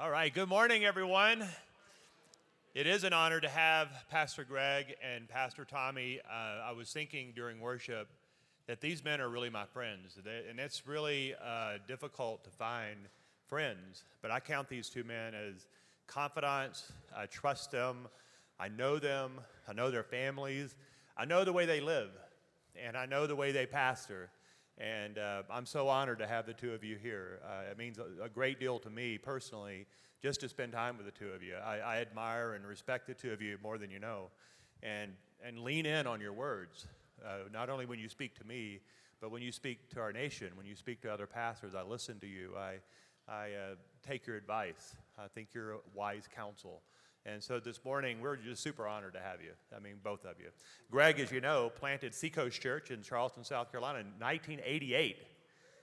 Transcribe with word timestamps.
All 0.00 0.10
right, 0.10 0.32
good 0.32 0.48
morning, 0.48 0.86
everyone. 0.86 1.44
It 2.74 2.86
is 2.86 3.04
an 3.04 3.12
honor 3.12 3.38
to 3.38 3.50
have 3.50 3.90
Pastor 4.10 4.44
Greg 4.44 4.94
and 5.04 5.28
Pastor 5.28 5.66
Tommy. 5.66 6.20
Uh, 6.26 6.70
I 6.70 6.72
was 6.72 6.90
thinking 6.90 7.34
during 7.36 7.60
worship 7.60 8.08
that 8.66 8.80
these 8.80 9.04
men 9.04 9.20
are 9.20 9.28
really 9.28 9.50
my 9.50 9.66
friends, 9.66 10.18
and 10.48 10.58
it's 10.58 10.86
really 10.86 11.34
uh, 11.34 11.72
difficult 11.86 12.44
to 12.44 12.50
find 12.50 12.96
friends, 13.46 14.04
but 14.22 14.30
I 14.30 14.40
count 14.40 14.70
these 14.70 14.88
two 14.88 15.04
men 15.04 15.34
as 15.34 15.66
confidants. 16.06 16.90
I 17.14 17.26
trust 17.26 17.70
them, 17.70 18.08
I 18.58 18.68
know 18.68 18.98
them, 18.98 19.32
I 19.68 19.74
know 19.74 19.90
their 19.90 20.02
families, 20.02 20.76
I 21.14 21.26
know 21.26 21.44
the 21.44 21.52
way 21.52 21.66
they 21.66 21.82
live, 21.82 22.08
and 22.74 22.96
I 22.96 23.04
know 23.04 23.26
the 23.26 23.36
way 23.36 23.52
they 23.52 23.66
pastor. 23.66 24.30
And 24.80 25.18
uh, 25.18 25.42
I'm 25.50 25.66
so 25.66 25.88
honored 25.88 26.20
to 26.20 26.26
have 26.26 26.46
the 26.46 26.54
two 26.54 26.72
of 26.72 26.82
you 26.82 26.96
here. 26.96 27.40
Uh, 27.44 27.70
it 27.70 27.76
means 27.76 27.98
a, 27.98 28.24
a, 28.24 28.28
great 28.30 28.58
deal 28.58 28.78
to 28.78 28.88
me 28.88 29.18
personally 29.18 29.86
just 30.22 30.40
to 30.40 30.48
spend 30.48 30.72
time 30.72 30.96
with 30.96 31.04
the 31.04 31.12
two 31.12 31.28
of 31.28 31.42
you. 31.42 31.54
I, 31.54 31.78
I, 31.78 31.96
admire 31.98 32.54
and 32.54 32.66
respect 32.66 33.06
the 33.06 33.12
two 33.12 33.30
of 33.30 33.42
you 33.42 33.58
more 33.62 33.76
than 33.76 33.90
you 33.90 33.98
know. 33.98 34.28
And, 34.82 35.12
and 35.44 35.58
lean 35.58 35.84
in 35.84 36.06
on 36.06 36.18
your 36.18 36.32
words, 36.32 36.86
uh, 37.22 37.48
not 37.52 37.68
only 37.68 37.84
when 37.84 37.98
you 37.98 38.08
speak 38.08 38.34
to 38.38 38.46
me, 38.46 38.80
but 39.20 39.30
when 39.30 39.42
you 39.42 39.52
speak 39.52 39.90
to 39.90 40.00
our 40.00 40.14
nation, 40.14 40.48
when 40.56 40.64
you 40.64 40.74
speak 40.74 41.02
to 41.02 41.12
other 41.12 41.26
pastors. 41.26 41.74
I 41.74 41.82
listen 41.82 42.18
to 42.20 42.26
you, 42.26 42.54
I, 42.56 42.76
I 43.30 43.52
uh, 43.52 43.74
take 44.06 44.26
your 44.26 44.36
advice. 44.36 44.96
I 45.18 45.28
think 45.28 45.48
you're 45.52 45.76
wise 45.94 46.26
counsel. 46.34 46.80
And 47.26 47.42
so 47.42 47.60
this 47.60 47.84
morning, 47.84 48.22
we're 48.22 48.36
just 48.36 48.62
super 48.62 48.86
honored 48.86 49.12
to 49.12 49.20
have 49.20 49.42
you. 49.42 49.50
I 49.76 49.78
mean, 49.78 49.96
both 50.02 50.24
of 50.24 50.40
you. 50.40 50.48
Greg, 50.90 51.20
as 51.20 51.30
you 51.30 51.42
know, 51.42 51.70
planted 51.74 52.14
Seacoast 52.14 52.60
Church 52.60 52.90
in 52.90 53.02
Charleston, 53.02 53.44
South 53.44 53.70
Carolina 53.70 53.98
in 53.98 54.06
1988. 54.18 55.18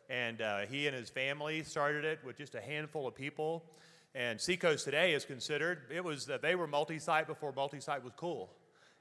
And 0.10 0.42
uh, 0.42 0.60
he 0.62 0.88
and 0.88 0.96
his 0.96 1.10
family 1.10 1.62
started 1.64 2.06
it 2.06 2.20
with 2.26 2.38
just 2.38 2.56
a 2.56 2.62
handful 2.62 3.08
of 3.08 3.14
people. 3.14 3.64
And 4.16 4.42
Seacoast 4.42 4.84
today 4.84 5.14
is 5.14 5.26
considered, 5.26 5.82
it 5.94 6.04
was, 6.04 6.28
uh, 6.28 6.40
they 6.42 6.56
were 6.56 6.66
multi 6.66 6.98
site 6.98 7.28
before 7.28 7.52
multi 7.52 7.80
site 7.80 8.04
was 8.04 8.14
cool. 8.16 8.50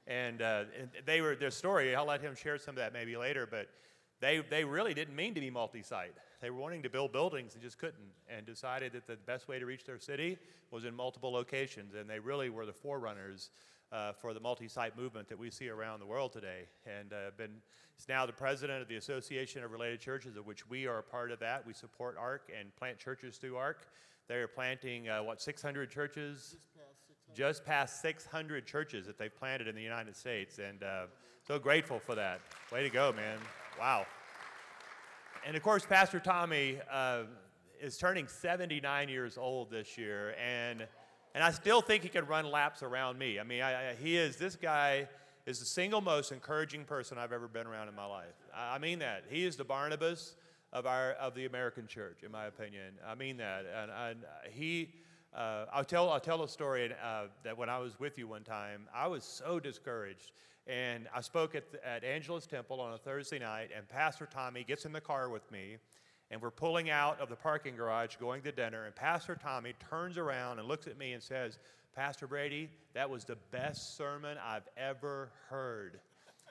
And, 0.05 0.41
uh, 0.43 0.65
and 0.79 0.89
they 1.07 1.21
were, 1.21 1.35
their 1.35 1.49
story, 1.49 1.95
I'll 1.95 2.05
let 2.05 2.21
him 2.21 2.35
share 2.35 2.59
some 2.59 2.73
of 2.73 2.77
that 2.77 2.93
maybe 2.93 3.17
later, 3.17 3.47
but 3.49 3.67
they, 4.19 4.43
they 4.47 4.63
really 4.63 4.93
didn't 4.93 5.15
mean 5.15 5.33
to 5.33 5.41
be 5.41 5.49
multi 5.49 5.81
site. 5.81 6.13
They 6.39 6.49
were 6.49 6.59
wanting 6.59 6.83
to 6.83 6.89
build 6.89 7.11
buildings 7.11 7.53
and 7.53 7.63
just 7.63 7.77
couldn't, 7.77 8.11
and 8.29 8.45
decided 8.45 8.93
that 8.93 9.07
the 9.07 9.15
best 9.15 9.47
way 9.47 9.57
to 9.59 9.65
reach 9.65 9.85
their 9.85 9.99
city 9.99 10.37
was 10.71 10.85
in 10.85 10.95
multiple 10.95 11.31
locations. 11.31 11.95
And 11.95 12.09
they 12.09 12.19
really 12.19 12.49
were 12.49 12.65
the 12.65 12.73
forerunners 12.73 13.49
uh, 13.91 14.11
for 14.13 14.33
the 14.33 14.39
multi 14.39 14.67
site 14.67 14.97
movement 14.97 15.27
that 15.29 15.39
we 15.39 15.49
see 15.49 15.69
around 15.69 15.99
the 15.99 16.05
world 16.05 16.31
today. 16.31 16.67
And 16.85 17.13
uh, 17.13 17.31
been, 17.37 17.51
is 17.97 18.07
now 18.07 18.25
the 18.25 18.33
president 18.33 18.81
of 18.81 18.87
the 18.87 18.97
Association 18.97 19.63
of 19.63 19.71
Related 19.71 19.99
Churches, 19.99 20.35
of 20.35 20.45
which 20.45 20.69
we 20.69 20.85
are 20.85 20.99
a 20.99 21.03
part 21.03 21.31
of 21.31 21.39
that. 21.39 21.65
We 21.65 21.73
support 21.73 22.17
ARC 22.19 22.51
and 22.57 22.75
plant 22.75 22.99
churches 22.99 23.37
through 23.37 23.55
ARC. 23.55 23.87
They 24.27 24.35
are 24.35 24.47
planting, 24.47 25.09
uh, 25.09 25.23
what, 25.23 25.41
600 25.41 25.89
churches? 25.89 26.57
Just 26.57 26.75
past 26.75 27.07
600. 27.07 27.35
Just 27.35 27.65
past 27.65 28.01
600 28.01 28.65
churches 28.65 29.07
that 29.07 29.17
they've 29.17 29.35
planted 29.35 29.67
in 29.67 29.75
the 29.75 29.81
United 29.81 30.15
States. 30.15 30.59
And 30.59 30.83
uh, 30.83 31.05
so 31.47 31.57
grateful 31.57 31.97
for 31.97 32.13
that. 32.15 32.41
Way 32.71 32.83
to 32.83 32.89
go, 32.89 33.13
man. 33.13 33.39
Wow. 33.79 34.05
And 35.47 35.55
of 35.55 35.63
course, 35.63 35.85
Pastor 35.85 36.19
Tommy 36.19 36.77
uh, 36.91 37.23
is 37.79 37.97
turning 37.97 38.27
79 38.27 39.07
years 39.07 39.37
old 39.37 39.71
this 39.71 39.97
year, 39.97 40.35
and, 40.37 40.85
and 41.33 41.41
I 41.41 41.51
still 41.51 41.79
think 41.79 42.03
he 42.03 42.09
can 42.09 42.25
run 42.25 42.51
laps 42.51 42.83
around 42.83 43.17
me. 43.17 43.39
I 43.39 43.43
mean, 43.43 43.61
I, 43.61 43.91
I, 43.91 43.95
he 43.95 44.17
is, 44.17 44.35
this 44.35 44.57
guy 44.57 45.07
is 45.45 45.59
the 45.59 45.65
single 45.65 46.01
most 46.01 46.33
encouraging 46.33 46.83
person 46.83 47.17
I've 47.17 47.31
ever 47.31 47.47
been 47.47 47.65
around 47.65 47.87
in 47.87 47.95
my 47.95 48.05
life. 48.05 48.35
I, 48.53 48.75
I 48.75 48.77
mean 48.79 48.99
that. 48.99 49.23
He 49.29 49.45
is 49.45 49.55
the 49.55 49.63
Barnabas 49.63 50.35
of, 50.73 50.85
our, 50.85 51.11
of 51.11 51.33
the 51.33 51.45
American 51.45 51.87
church, 51.87 52.23
in 52.25 52.31
my 52.33 52.47
opinion. 52.47 52.95
I 53.07 53.15
mean 53.15 53.37
that. 53.37 53.65
And, 53.73 53.89
and 53.89 54.19
he, 54.51 54.89
uh, 55.33 55.67
I'll, 55.71 55.85
tell, 55.85 56.09
I'll 56.09 56.19
tell 56.19 56.43
a 56.43 56.49
story 56.49 56.93
uh, 57.01 57.27
that 57.45 57.57
when 57.57 57.69
I 57.69 57.79
was 57.79 57.97
with 58.01 58.17
you 58.17 58.27
one 58.27 58.43
time, 58.43 58.89
I 58.93 59.07
was 59.07 59.23
so 59.23 59.61
discouraged 59.61 60.33
and 60.67 61.07
I 61.13 61.21
spoke 61.21 61.55
at, 61.55 61.71
the, 61.71 61.87
at 61.87 62.03
Angelus 62.03 62.45
Temple 62.45 62.79
on 62.81 62.93
a 62.93 62.97
Thursday 62.97 63.39
night, 63.39 63.69
and 63.75 63.87
Pastor 63.87 64.27
Tommy 64.31 64.63
gets 64.63 64.85
in 64.85 64.91
the 64.91 65.01
car 65.01 65.29
with 65.29 65.49
me, 65.51 65.77
and 66.29 66.41
we're 66.41 66.51
pulling 66.51 66.89
out 66.89 67.19
of 67.21 67.29
the 67.29 67.35
parking 67.35 67.75
garage 67.75 68.15
going 68.17 68.41
to 68.43 68.51
dinner, 68.51 68.85
and 68.85 68.95
Pastor 68.95 69.35
Tommy 69.41 69.73
turns 69.89 70.17
around 70.17 70.59
and 70.59 70.67
looks 70.67 70.87
at 70.87 70.97
me 70.97 71.13
and 71.13 71.23
says, 71.23 71.59
Pastor 71.95 72.27
Brady, 72.27 72.69
that 72.93 73.09
was 73.09 73.23
the 73.23 73.37
best 73.51 73.97
sermon 73.97 74.37
I've 74.45 74.67
ever 74.77 75.29
heard. 75.49 75.99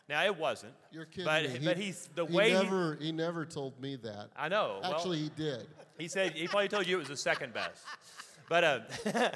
Now 0.09 0.25
it 0.25 0.37
wasn't. 0.37 0.73
You're 0.93 1.05
kidding 1.05 1.25
but, 1.25 1.45
me. 1.45 1.61
But 1.65 1.77
he's 1.77 2.09
the 2.15 2.25
way 2.25 2.51
he 2.51 2.55
never 2.55 2.97
he, 3.01 3.07
he 3.07 3.13
never 3.13 3.45
told 3.45 3.81
me 3.81 3.97
that. 3.97 4.31
I 4.37 4.49
know. 4.49 4.81
Actually, 4.83 5.23
well, 5.23 5.31
he 5.37 5.43
did. 5.43 5.67
He 5.99 6.09
said 6.09 6.33
he 6.33 6.47
probably 6.47 6.69
told 6.69 6.87
you 6.87 6.97
it 6.97 7.01
was 7.01 7.09
the 7.09 7.17
second 7.17 7.53
best. 7.53 7.83
But, 8.49 8.65
uh, 8.65 8.81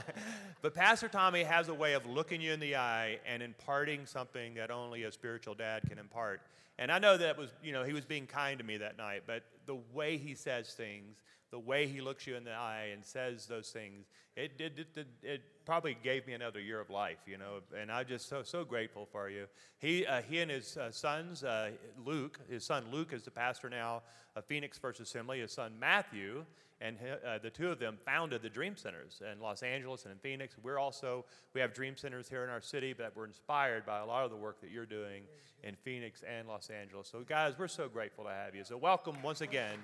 but 0.62 0.75
Pastor 0.75 1.09
Tommy 1.09 1.43
has 1.43 1.69
a 1.69 1.75
way 1.75 1.94
of 1.94 2.06
looking 2.06 2.41
you 2.41 2.53
in 2.53 2.60
the 2.60 2.76
eye 2.76 3.19
and 3.26 3.43
imparting 3.43 4.06
something 4.06 4.54
that 4.54 4.71
only 4.71 5.04
a 5.04 5.12
spiritual 5.12 5.54
dad 5.54 5.82
can 5.88 5.98
impart. 5.98 6.41
And 6.78 6.91
I 6.91 6.98
know 6.98 7.16
that 7.16 7.37
was, 7.37 7.50
you 7.62 7.72
know, 7.72 7.84
he 7.84 7.93
was 7.93 8.04
being 8.04 8.26
kind 8.26 8.59
to 8.59 8.65
me 8.65 8.76
that 8.78 8.97
night, 8.97 9.25
but 9.26 9.43
the 9.66 9.76
way 9.93 10.16
he 10.16 10.34
says 10.34 10.72
things, 10.72 11.16
the 11.50 11.59
way 11.59 11.87
he 11.87 12.00
looks 12.00 12.27
you 12.27 12.37
in 12.37 12.44
the 12.44 12.53
eye 12.53 12.91
and 12.93 13.05
says 13.05 13.47
those 13.47 13.71
things, 13.71 14.06
it, 14.37 14.53
it, 14.59 14.87
it, 14.97 15.06
it 15.22 15.43
probably 15.65 15.97
gave 16.03 16.27
me 16.27 16.33
another 16.33 16.61
year 16.61 16.81
of 16.81 16.91
life, 16.91 17.19
you 17.27 17.38
know, 17.38 17.61
and 17.77 17.91
I'm 17.91 18.06
just 18.06 18.28
so, 18.28 18.43
so 18.43 18.65
grateful 18.65 19.09
for 19.11 19.28
you. 19.28 19.47
He, 19.78 20.06
uh, 20.06 20.22
he 20.22 20.41
and 20.41 20.50
his 20.50 20.77
uh, 20.77 20.91
sons, 20.91 21.43
uh, 21.43 21.71
Luke, 22.05 22.39
his 22.49 22.65
son 22.65 22.84
Luke 22.93 23.12
is 23.12 23.22
the 23.22 23.31
pastor 23.31 23.69
now 23.69 24.03
of 24.37 24.44
Phoenix 24.44 24.78
First 24.78 25.00
Assembly, 25.00 25.41
his 25.41 25.53
son 25.53 25.72
Matthew, 25.78 26.44
and 26.81 26.97
uh, 27.27 27.39
the 27.39 27.50
two 27.50 27.71
of 27.71 27.78
them 27.78 27.99
founded 28.06 28.41
the 28.41 28.49
Dream 28.49 28.75
Centers 28.75 29.21
in 29.31 29.41
Los 29.41 29.62
Angeles 29.62 30.05
and 30.05 30.12
in 30.12 30.19
Phoenix. 30.19 30.56
We're 30.62 30.78
also, 30.78 31.27
we 31.53 31.60
have 31.60 31.75
Dream 31.75 31.94
Centers 31.94 32.28
here 32.28 32.43
in 32.43 32.49
our 32.49 32.62
city, 32.62 32.94
but 32.94 33.12
we're 33.15 33.27
inspired 33.27 33.84
by 33.84 33.99
a 33.99 34.06
lot 34.06 34.25
of 34.25 34.31
the 34.31 34.37
work 34.37 34.62
that 34.62 34.71
you're 34.71 34.87
doing 34.87 35.25
in 35.62 35.75
Phoenix 35.75 36.22
and 36.22 36.49
Los 36.49 36.71
Angeles. 36.71 37.09
So, 37.09 37.21
guys, 37.21 37.55
we're 37.59 37.69
so 37.69 37.89
grateful 37.89 38.25
to 38.25 38.31
have 38.31 38.55
you. 38.55 38.65
So, 38.65 38.78
welcome 38.78 39.21
once 39.22 39.43
again, 39.43 39.77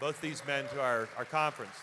both 0.00 0.20
these 0.20 0.42
men 0.46 0.64
to 0.74 0.80
our, 0.80 1.08
our 1.16 1.24
conference. 1.24 1.74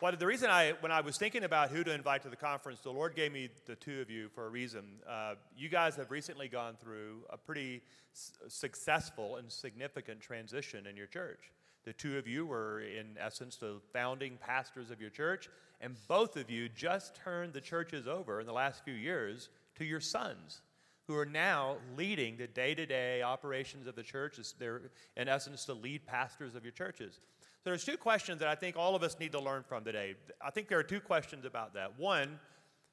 Well, 0.00 0.12
the 0.16 0.26
reason 0.26 0.50
I, 0.50 0.72
when 0.80 0.92
I 0.92 1.00
was 1.00 1.16
thinking 1.16 1.44
about 1.44 1.70
who 1.70 1.84
to 1.84 1.94
invite 1.94 2.22
to 2.24 2.28
the 2.28 2.36
conference, 2.36 2.80
the 2.80 2.90
Lord 2.90 3.14
gave 3.14 3.32
me 3.32 3.48
the 3.66 3.76
two 3.76 4.00
of 4.00 4.10
you 4.10 4.28
for 4.28 4.46
a 4.46 4.48
reason. 4.48 4.82
Uh, 5.08 5.34
you 5.56 5.68
guys 5.68 5.96
have 5.96 6.10
recently 6.10 6.48
gone 6.48 6.74
through 6.82 7.22
a 7.30 7.38
pretty 7.38 7.80
s- 8.12 8.32
successful 8.48 9.36
and 9.36 9.50
significant 9.50 10.20
transition 10.20 10.86
in 10.86 10.96
your 10.96 11.06
church. 11.06 11.50
The 11.84 11.92
two 11.92 12.18
of 12.18 12.26
you 12.26 12.44
were, 12.44 12.80
in 12.80 13.16
essence, 13.18 13.56
the 13.56 13.80
founding 13.92 14.36
pastors 14.44 14.90
of 14.90 15.00
your 15.00 15.10
church, 15.10 15.48
and 15.80 15.96
both 16.08 16.36
of 16.36 16.50
you 16.50 16.68
just 16.68 17.14
turned 17.14 17.52
the 17.52 17.60
churches 17.60 18.06
over 18.06 18.40
in 18.40 18.46
the 18.46 18.52
last 18.52 18.84
few 18.84 18.94
years 18.94 19.48
to 19.76 19.84
your 19.84 20.00
sons, 20.00 20.60
who 21.06 21.16
are 21.16 21.26
now 21.26 21.76
leading 21.96 22.36
the 22.36 22.46
day 22.46 22.74
to 22.74 22.86
day 22.86 23.22
operations 23.22 23.86
of 23.86 23.94
the 23.94 24.02
church. 24.02 24.38
They're, 24.58 24.82
in 25.16 25.28
essence, 25.28 25.64
the 25.64 25.74
lead 25.74 26.06
pastors 26.06 26.54
of 26.54 26.64
your 26.64 26.72
churches. 26.72 27.20
So 27.64 27.70
there's 27.70 27.84
two 27.84 27.96
questions 27.96 28.40
that 28.40 28.48
I 28.48 28.54
think 28.54 28.76
all 28.76 28.94
of 28.94 29.02
us 29.02 29.18
need 29.18 29.32
to 29.32 29.40
learn 29.40 29.62
from 29.62 29.84
today. 29.84 30.14
I 30.40 30.50
think 30.50 30.68
there 30.68 30.78
are 30.78 30.84
two 30.84 31.00
questions 31.00 31.44
about 31.44 31.74
that. 31.74 31.98
One, 31.98 32.38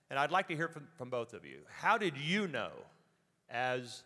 and 0.09 0.19
I'd 0.19 0.31
like 0.31 0.47
to 0.49 0.55
hear 0.55 0.67
from, 0.67 0.87
from 0.95 1.09
both 1.09 1.33
of 1.33 1.45
you. 1.45 1.59
How 1.69 1.97
did 1.97 2.17
you 2.17 2.47
know, 2.47 2.71
as 3.49 4.03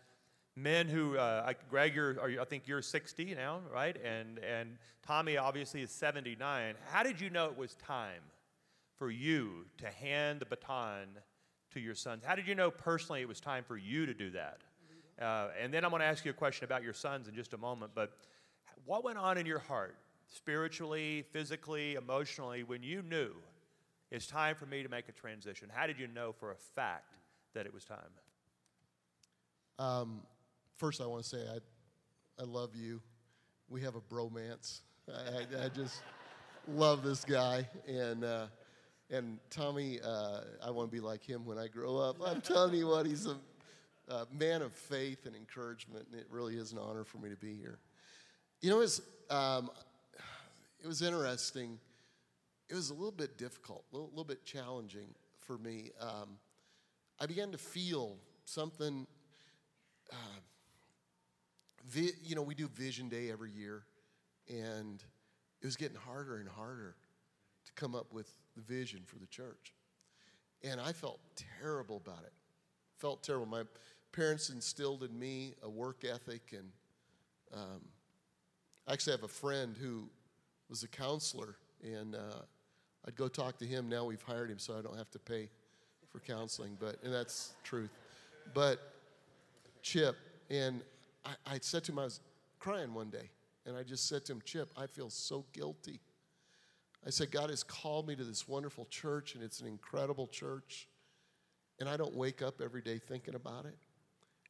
men 0.56 0.88
who, 0.88 1.16
uh, 1.18 1.52
Greg, 1.70 1.94
you're, 1.94 2.40
I 2.40 2.44
think 2.44 2.66
you're 2.66 2.82
60 2.82 3.34
now, 3.34 3.60
right? 3.72 3.96
And, 4.04 4.38
and 4.38 4.78
Tommy 5.06 5.36
obviously 5.36 5.82
is 5.82 5.90
79. 5.90 6.74
How 6.90 7.02
did 7.02 7.20
you 7.20 7.30
know 7.30 7.46
it 7.46 7.56
was 7.56 7.74
time 7.74 8.22
for 8.98 9.10
you 9.10 9.66
to 9.78 9.86
hand 9.86 10.40
the 10.40 10.46
baton 10.46 11.06
to 11.76 11.80
your 11.80 11.94
sons? 11.94 12.24
How 12.24 12.34
did 12.34 12.48
you 12.48 12.54
know 12.54 12.70
personally 12.70 13.20
it 13.20 13.28
was 13.28 13.38
time 13.38 13.62
for 13.62 13.76
you 13.76 14.06
to 14.06 14.14
do 14.14 14.30
that? 14.30 14.60
Uh, 15.20 15.48
and 15.62 15.72
then 15.72 15.84
I'm 15.84 15.90
going 15.90 16.00
to 16.00 16.06
ask 16.06 16.24
you 16.24 16.30
a 16.30 16.34
question 16.34 16.64
about 16.64 16.82
your 16.82 16.94
sons 16.94 17.28
in 17.28 17.34
just 17.34 17.52
a 17.52 17.58
moment. 17.58 17.92
But 17.94 18.12
what 18.86 19.04
went 19.04 19.18
on 19.18 19.36
in 19.36 19.44
your 19.44 19.58
heart, 19.58 19.94
spiritually, 20.34 21.24
physically, 21.32 21.94
emotionally, 21.94 22.62
when 22.62 22.82
you 22.82 23.02
knew 23.02 23.32
it's 24.10 24.26
time 24.26 24.56
for 24.56 24.64
me 24.64 24.82
to 24.82 24.88
make 24.88 25.08
a 25.08 25.12
transition? 25.12 25.68
How 25.72 25.86
did 25.86 25.98
you 25.98 26.06
know 26.06 26.32
for 26.32 26.50
a 26.50 26.56
fact 26.56 27.18
that 27.54 27.66
it 27.66 27.74
was 27.74 27.84
time? 27.84 27.98
Um, 29.78 30.22
first, 30.76 31.02
I 31.02 31.06
want 31.06 31.24
to 31.24 31.28
say 31.28 31.38
I, 31.38 32.42
I 32.42 32.44
love 32.44 32.74
you. 32.74 33.02
We 33.68 33.82
have 33.82 33.96
a 33.96 34.00
bromance. 34.00 34.80
I, 35.08 35.12
I, 35.60 35.64
I 35.66 35.68
just 35.68 36.00
love 36.68 37.02
this 37.02 37.22
guy. 37.22 37.68
And, 37.86 38.24
uh, 38.24 38.46
and 39.10 39.38
Tommy, 39.50 40.00
uh, 40.04 40.40
I 40.64 40.70
want 40.70 40.90
to 40.90 40.94
be 40.94 41.00
like 41.00 41.24
him 41.24 41.44
when 41.44 41.58
I 41.58 41.68
grow 41.68 41.98
up. 41.98 42.16
I'm 42.24 42.40
telling 42.40 42.74
you 42.74 42.88
what, 42.88 43.06
he's 43.06 43.26
a, 43.26 43.36
a, 44.12 44.26
man 44.32 44.62
of 44.62 44.72
faith 44.72 45.26
and 45.26 45.36
encouragement, 45.36 46.06
and 46.10 46.20
it 46.20 46.26
really 46.28 46.56
is 46.56 46.72
an 46.72 46.78
honor 46.78 47.04
for 47.04 47.18
me 47.18 47.30
to 47.30 47.36
be 47.36 47.54
here. 47.54 47.78
You 48.60 48.70
know, 48.70 48.76
it 48.78 48.80
was, 48.80 49.02
um, 49.30 49.70
it 50.82 50.86
was 50.86 51.02
interesting. 51.02 51.78
It 52.68 52.74
was 52.74 52.90
a 52.90 52.94
little 52.94 53.12
bit 53.12 53.38
difficult, 53.38 53.84
a 53.92 53.94
little, 53.94 54.10
little 54.10 54.24
bit 54.24 54.44
challenging 54.44 55.08
for 55.38 55.56
me. 55.58 55.90
Um, 56.00 56.38
I 57.20 57.26
began 57.26 57.52
to 57.52 57.58
feel 57.58 58.16
something. 58.44 59.06
Uh, 60.12 60.40
vi- 61.88 62.14
you 62.24 62.34
know, 62.34 62.42
we 62.42 62.56
do 62.56 62.66
Vision 62.68 63.08
Day 63.08 63.30
every 63.30 63.52
year, 63.52 63.84
and 64.48 65.02
it 65.62 65.66
was 65.66 65.76
getting 65.76 65.96
harder 65.96 66.38
and 66.38 66.48
harder. 66.48 66.96
Come 67.76 67.94
up 67.94 68.12
with 68.12 68.28
the 68.56 68.62
vision 68.62 69.02
for 69.06 69.18
the 69.18 69.26
church. 69.26 69.72
And 70.64 70.80
I 70.80 70.92
felt 70.92 71.20
terrible 71.60 72.02
about 72.04 72.24
it. 72.24 72.32
Felt 72.98 73.22
terrible. 73.22 73.46
My 73.46 73.62
parents 74.12 74.50
instilled 74.50 75.02
in 75.02 75.16
me 75.18 75.54
a 75.62 75.68
work 75.68 76.04
ethic, 76.04 76.52
and 76.52 76.70
um, 77.52 77.82
I 78.88 78.94
actually 78.94 79.12
have 79.12 79.22
a 79.22 79.28
friend 79.28 79.76
who 79.76 80.08
was 80.70 80.82
a 80.82 80.88
counselor, 80.88 81.56
and 81.82 82.14
uh, 82.14 82.40
I'd 83.06 83.16
go 83.16 83.28
talk 83.28 83.58
to 83.58 83.66
him. 83.66 83.88
Now 83.88 84.04
we've 84.06 84.22
hired 84.22 84.50
him, 84.50 84.58
so 84.58 84.76
I 84.78 84.82
don't 84.82 84.96
have 84.96 85.10
to 85.10 85.18
pay 85.18 85.50
for 86.10 86.20
counseling, 86.20 86.76
but 86.80 86.96
and 87.04 87.12
that's 87.12 87.52
truth. 87.62 87.90
But 88.54 88.80
Chip, 89.82 90.16
and 90.50 90.80
I, 91.24 91.34
I 91.46 91.58
said 91.60 91.84
to 91.84 91.92
him, 91.92 91.98
I 91.98 92.04
was 92.04 92.20
crying 92.58 92.94
one 92.94 93.10
day, 93.10 93.30
and 93.66 93.76
I 93.76 93.82
just 93.82 94.08
said 94.08 94.24
to 94.26 94.32
him, 94.32 94.40
Chip, 94.44 94.70
I 94.76 94.86
feel 94.86 95.10
so 95.10 95.44
guilty. 95.52 96.00
I 97.04 97.10
said, 97.10 97.30
God 97.30 97.50
has 97.50 97.62
called 97.62 98.06
me 98.08 98.16
to 98.16 98.24
this 98.24 98.48
wonderful 98.48 98.86
church, 98.86 99.34
and 99.34 99.42
it's 99.42 99.60
an 99.60 99.66
incredible 99.66 100.26
church. 100.26 100.88
And 101.78 101.88
I 101.88 101.96
don't 101.96 102.14
wake 102.14 102.42
up 102.42 102.60
every 102.60 102.82
day 102.82 102.98
thinking 102.98 103.34
about 103.34 103.66
it. 103.66 103.76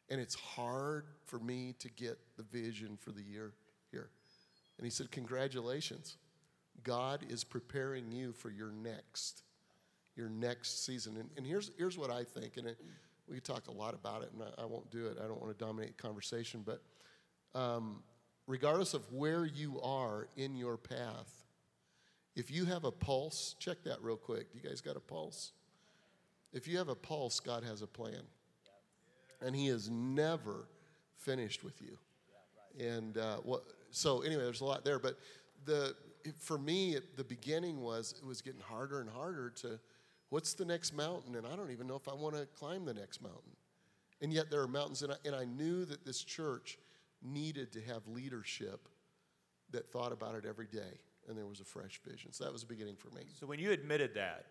And 0.08 0.20
it's 0.20 0.34
hard 0.34 1.06
for 1.24 1.38
me 1.38 1.74
to 1.80 1.90
get 1.90 2.18
the 2.36 2.44
vision 2.44 2.96
for 2.96 3.10
the 3.10 3.22
year 3.22 3.52
here. 3.90 4.10
And 4.78 4.84
he 4.84 4.90
said, 4.90 5.10
Congratulations. 5.10 6.16
God 6.84 7.24
is 7.28 7.42
preparing 7.42 8.12
you 8.12 8.32
for 8.32 8.50
your 8.50 8.70
next, 8.70 9.42
your 10.14 10.28
next 10.28 10.84
season. 10.84 11.16
And, 11.16 11.30
and 11.36 11.46
here's, 11.46 11.70
here's 11.76 11.98
what 11.98 12.10
I 12.10 12.22
think, 12.22 12.58
and 12.58 12.68
it, 12.68 12.78
we 13.28 13.36
could 13.36 13.44
talk 13.44 13.66
a 13.68 13.72
lot 13.72 13.94
about 13.94 14.22
it, 14.22 14.30
and 14.32 14.42
I, 14.42 14.62
I, 14.62 14.66
won't 14.66 14.88
do 14.90 15.06
it. 15.06 15.16
I 15.22 15.26
don't 15.26 15.40
want 15.40 15.58
to 15.58 15.64
dominate 15.64 15.96
the 15.96 16.02
conversation, 16.02 16.64
but 16.64 16.82
um, 17.58 18.02
regardless 18.46 18.94
of 18.94 19.10
where 19.12 19.46
you 19.46 19.80
are 19.80 20.28
in 20.36 20.54
your 20.54 20.76
path, 20.76 21.45
if 22.36 22.50
you 22.50 22.66
have 22.66 22.84
a 22.84 22.92
pulse, 22.92 23.56
check 23.58 23.78
that 23.84 24.02
real 24.02 24.16
quick. 24.16 24.52
Do 24.52 24.58
you 24.62 24.68
guys 24.68 24.82
got 24.82 24.94
a 24.94 25.00
pulse? 25.00 25.52
If 26.52 26.68
you 26.68 26.76
have 26.76 26.90
a 26.90 26.94
pulse, 26.94 27.40
God 27.40 27.64
has 27.64 27.80
a 27.80 27.86
plan. 27.86 28.22
And 29.40 29.56
He 29.56 29.68
is 29.68 29.90
never 29.90 30.68
finished 31.16 31.64
with 31.64 31.80
you. 31.80 31.98
And 32.78 33.16
uh, 33.16 33.38
what, 33.38 33.62
so, 33.90 34.20
anyway, 34.20 34.42
there's 34.42 34.60
a 34.60 34.66
lot 34.66 34.84
there. 34.84 34.98
But 34.98 35.18
the, 35.64 35.96
for 36.38 36.58
me, 36.58 36.98
the 37.16 37.24
beginning 37.24 37.80
was 37.80 38.14
it 38.18 38.26
was 38.26 38.42
getting 38.42 38.60
harder 38.60 39.00
and 39.00 39.08
harder 39.08 39.48
to 39.62 39.80
what's 40.28 40.52
the 40.52 40.64
next 40.66 40.94
mountain? 40.94 41.36
And 41.36 41.46
I 41.46 41.56
don't 41.56 41.70
even 41.70 41.86
know 41.86 41.96
if 41.96 42.06
I 42.06 42.14
want 42.14 42.34
to 42.34 42.46
climb 42.58 42.84
the 42.84 42.94
next 42.94 43.22
mountain. 43.22 43.52
And 44.20 44.30
yet 44.30 44.50
there 44.50 44.60
are 44.60 44.68
mountains, 44.68 45.02
and 45.02 45.12
I, 45.12 45.16
and 45.24 45.34
I 45.34 45.44
knew 45.44 45.86
that 45.86 46.04
this 46.04 46.22
church 46.22 46.78
needed 47.22 47.72
to 47.72 47.80
have 47.82 48.06
leadership 48.06 48.88
that 49.70 49.90
thought 49.90 50.12
about 50.12 50.34
it 50.34 50.44
every 50.46 50.66
day 50.66 51.00
and 51.28 51.36
there 51.36 51.46
was 51.46 51.60
a 51.60 51.64
fresh 51.64 52.00
vision. 52.06 52.32
So 52.32 52.44
that 52.44 52.52
was 52.52 52.62
the 52.62 52.68
beginning 52.68 52.96
for 52.96 53.10
me. 53.10 53.22
So 53.38 53.46
when 53.46 53.58
you 53.58 53.72
admitted 53.72 54.14
that, 54.14 54.46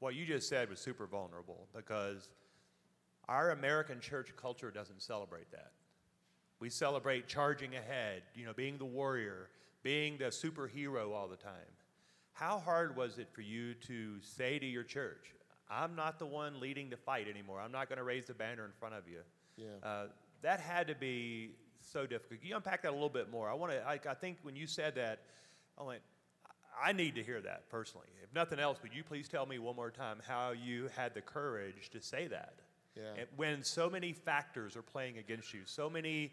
what 0.00 0.14
you 0.14 0.26
just 0.26 0.48
said 0.48 0.70
was 0.70 0.78
super 0.80 1.06
vulnerable 1.06 1.66
because 1.74 2.28
our 3.28 3.50
American 3.50 4.00
church 4.00 4.32
culture 4.36 4.70
doesn't 4.70 5.02
celebrate 5.02 5.50
that. 5.52 5.72
We 6.60 6.70
celebrate 6.70 7.28
charging 7.28 7.74
ahead, 7.74 8.22
you 8.34 8.44
know, 8.44 8.52
being 8.52 8.78
the 8.78 8.84
warrior, 8.84 9.48
being 9.82 10.18
the 10.18 10.26
superhero 10.26 11.14
all 11.14 11.28
the 11.28 11.36
time. 11.36 11.52
How 12.32 12.58
hard 12.58 12.96
was 12.96 13.18
it 13.18 13.28
for 13.32 13.42
you 13.42 13.74
to 13.86 14.20
say 14.20 14.58
to 14.58 14.66
your 14.66 14.84
church, 14.84 15.34
I'm 15.70 15.94
not 15.94 16.18
the 16.18 16.26
one 16.26 16.60
leading 16.60 16.88
the 16.88 16.96
fight 16.96 17.28
anymore. 17.28 17.60
I'm 17.60 17.72
not 17.72 17.88
going 17.88 17.98
to 17.98 18.04
raise 18.04 18.26
the 18.26 18.34
banner 18.34 18.64
in 18.64 18.72
front 18.78 18.94
of 18.94 19.08
you. 19.08 19.20
Yeah. 19.56 19.88
Uh, 19.88 20.06
that 20.42 20.60
had 20.60 20.86
to 20.88 20.94
be 20.94 21.50
so 21.80 22.06
difficult. 22.06 22.40
Can 22.40 22.48
you 22.48 22.56
unpack 22.56 22.82
that 22.82 22.90
a 22.90 22.92
little 22.92 23.08
bit 23.08 23.30
more? 23.30 23.50
I 23.50 23.54
want 23.54 23.72
to. 23.72 23.82
I, 23.86 23.98
I 24.08 24.14
think 24.14 24.38
when 24.42 24.56
you 24.56 24.66
said 24.66 24.94
that, 24.94 25.20
I 25.76 25.82
went, 25.82 26.00
I 26.82 26.92
need 26.92 27.14
to 27.16 27.22
hear 27.22 27.40
that 27.40 27.68
personally. 27.70 28.06
If 28.22 28.34
nothing 28.34 28.58
else, 28.58 28.78
would 28.82 28.94
you 28.94 29.02
please 29.02 29.28
tell 29.28 29.46
me 29.46 29.58
one 29.58 29.76
more 29.76 29.90
time 29.90 30.18
how 30.26 30.52
you 30.52 30.88
had 30.96 31.14
the 31.14 31.20
courage 31.20 31.90
to 31.90 32.00
say 32.00 32.26
that? 32.28 32.54
Yeah. 32.96 33.24
when 33.36 33.62
so 33.62 33.88
many 33.88 34.12
factors 34.12 34.76
are 34.76 34.82
playing 34.82 35.18
against 35.18 35.54
you, 35.54 35.60
so 35.66 35.88
many 35.88 36.32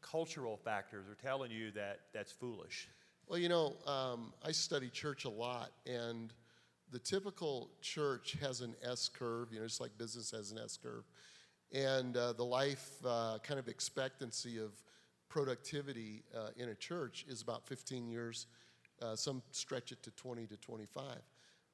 cultural 0.00 0.56
factors 0.56 1.06
are 1.08 1.14
telling 1.14 1.50
you 1.50 1.70
that 1.72 2.00
that's 2.14 2.32
foolish. 2.32 2.88
Well, 3.28 3.38
you 3.38 3.50
know, 3.50 3.74
um, 3.86 4.32
I 4.42 4.52
study 4.52 4.88
church 4.88 5.26
a 5.26 5.28
lot, 5.30 5.72
and 5.84 6.32
the 6.90 6.98
typical 6.98 7.70
church 7.82 8.36
has 8.40 8.60
an 8.60 8.74
S 8.82 9.08
curve, 9.08 9.52
you 9.52 9.58
know, 9.58 9.66
just 9.66 9.80
like 9.80 9.96
business 9.98 10.30
has 10.30 10.52
an 10.52 10.58
S 10.58 10.78
curve. 10.80 11.04
And 11.72 12.16
uh, 12.16 12.32
the 12.32 12.44
life 12.44 12.92
uh, 13.04 13.38
kind 13.42 13.58
of 13.58 13.68
expectancy 13.68 14.58
of 14.58 14.70
productivity 15.28 16.22
uh, 16.34 16.50
in 16.56 16.68
a 16.68 16.74
church 16.74 17.26
is 17.28 17.42
about 17.42 17.66
15 17.66 18.06
years 18.06 18.46
uh, 19.02 19.16
some 19.16 19.42
stretch 19.50 19.92
it 19.92 20.02
to 20.02 20.10
20 20.12 20.46
to 20.46 20.56
25. 20.56 21.04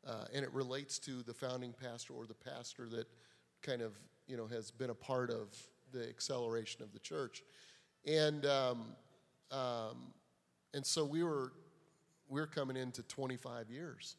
Uh, 0.05 0.25
and 0.35 0.45
it 0.45 0.53
relates 0.53 0.99
to 0.99 1.23
the 1.23 1.33
founding 1.33 1.73
pastor 1.73 2.15
or 2.15 2.27
the 2.27 2.35
pastor 2.35 2.89
that 2.89 3.07
kind 3.63 3.83
of, 3.83 3.93
you 4.27 4.37
know, 4.37 4.47
has 4.47 4.71
been 4.71 4.91
a 4.91 4.95
part 4.95 5.31
of 5.31 5.57
the 5.93 6.09
acceleration 6.09 6.83
of 6.83 6.93
the 6.93 6.99
church. 6.99 7.43
And, 8.07 8.45
um, 8.47 8.85
um, 9.53 10.13
and 10.75 10.85
so 10.85 11.05
we 11.05 11.23
were, 11.23 11.53
we 12.29 12.41
were 12.41 12.47
coming 12.47 12.77
into 12.77 13.03
25 13.05 13.71
years. 13.71 14.17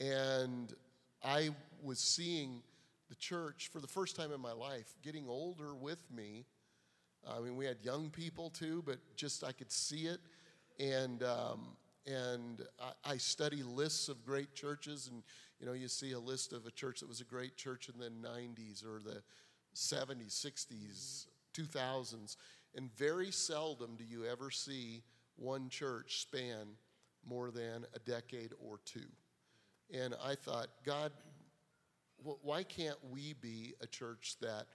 And 0.00 0.72
I 1.24 1.50
was 1.82 1.98
seeing 1.98 2.62
the 3.08 3.16
church 3.16 3.70
for 3.72 3.80
the 3.80 3.88
first 3.88 4.14
time 4.14 4.32
in 4.32 4.40
my 4.40 4.52
life 4.52 4.94
getting 5.02 5.26
older 5.28 5.74
with 5.74 6.02
me. 6.14 6.44
I 7.28 7.40
mean, 7.40 7.56
we 7.56 7.64
had 7.64 7.78
young 7.82 8.10
people 8.10 8.50
too, 8.50 8.82
but 8.86 8.98
just 9.16 9.42
I 9.42 9.52
could 9.52 9.70
see 9.72 10.06
it. 10.06 10.20
And, 10.78 11.22
um, 11.24 11.76
and 12.06 12.62
I, 13.04 13.16
study 13.16 13.62
lists 13.62 14.08
of 14.08 14.24
great 14.24 14.54
churches, 14.54 15.08
and 15.12 15.22
you 15.60 15.66
know, 15.66 15.72
you 15.72 15.88
see 15.88 16.12
a 16.12 16.18
list 16.18 16.52
of 16.52 16.66
a 16.66 16.70
church 16.70 17.00
that 17.00 17.08
was 17.08 17.20
a 17.20 17.24
great 17.24 17.56
church 17.56 17.88
in 17.88 17.98
the 17.98 18.10
90s 18.10 18.84
or 18.84 19.00
the 19.00 19.22
70s, 19.74 20.44
60s, 20.44 21.26
2000s, 21.56 22.36
and 22.74 22.94
very 22.96 23.30
seldom 23.30 23.96
do 23.96 24.04
you 24.04 24.24
ever 24.24 24.50
see 24.50 25.02
one 25.36 25.68
church 25.68 26.20
span 26.22 26.68
more 27.26 27.50
than 27.50 27.86
a 27.94 27.98
decade 28.00 28.52
or 28.60 28.80
two. 28.84 29.06
And 29.94 30.14
I 30.24 30.34
thought, 30.34 30.68
God, 30.84 31.12
why 32.16 32.62
can't 32.62 32.98
we 33.10 33.34
be 33.34 33.74
a 33.80 33.86
church 33.86 34.36
that 34.40 34.66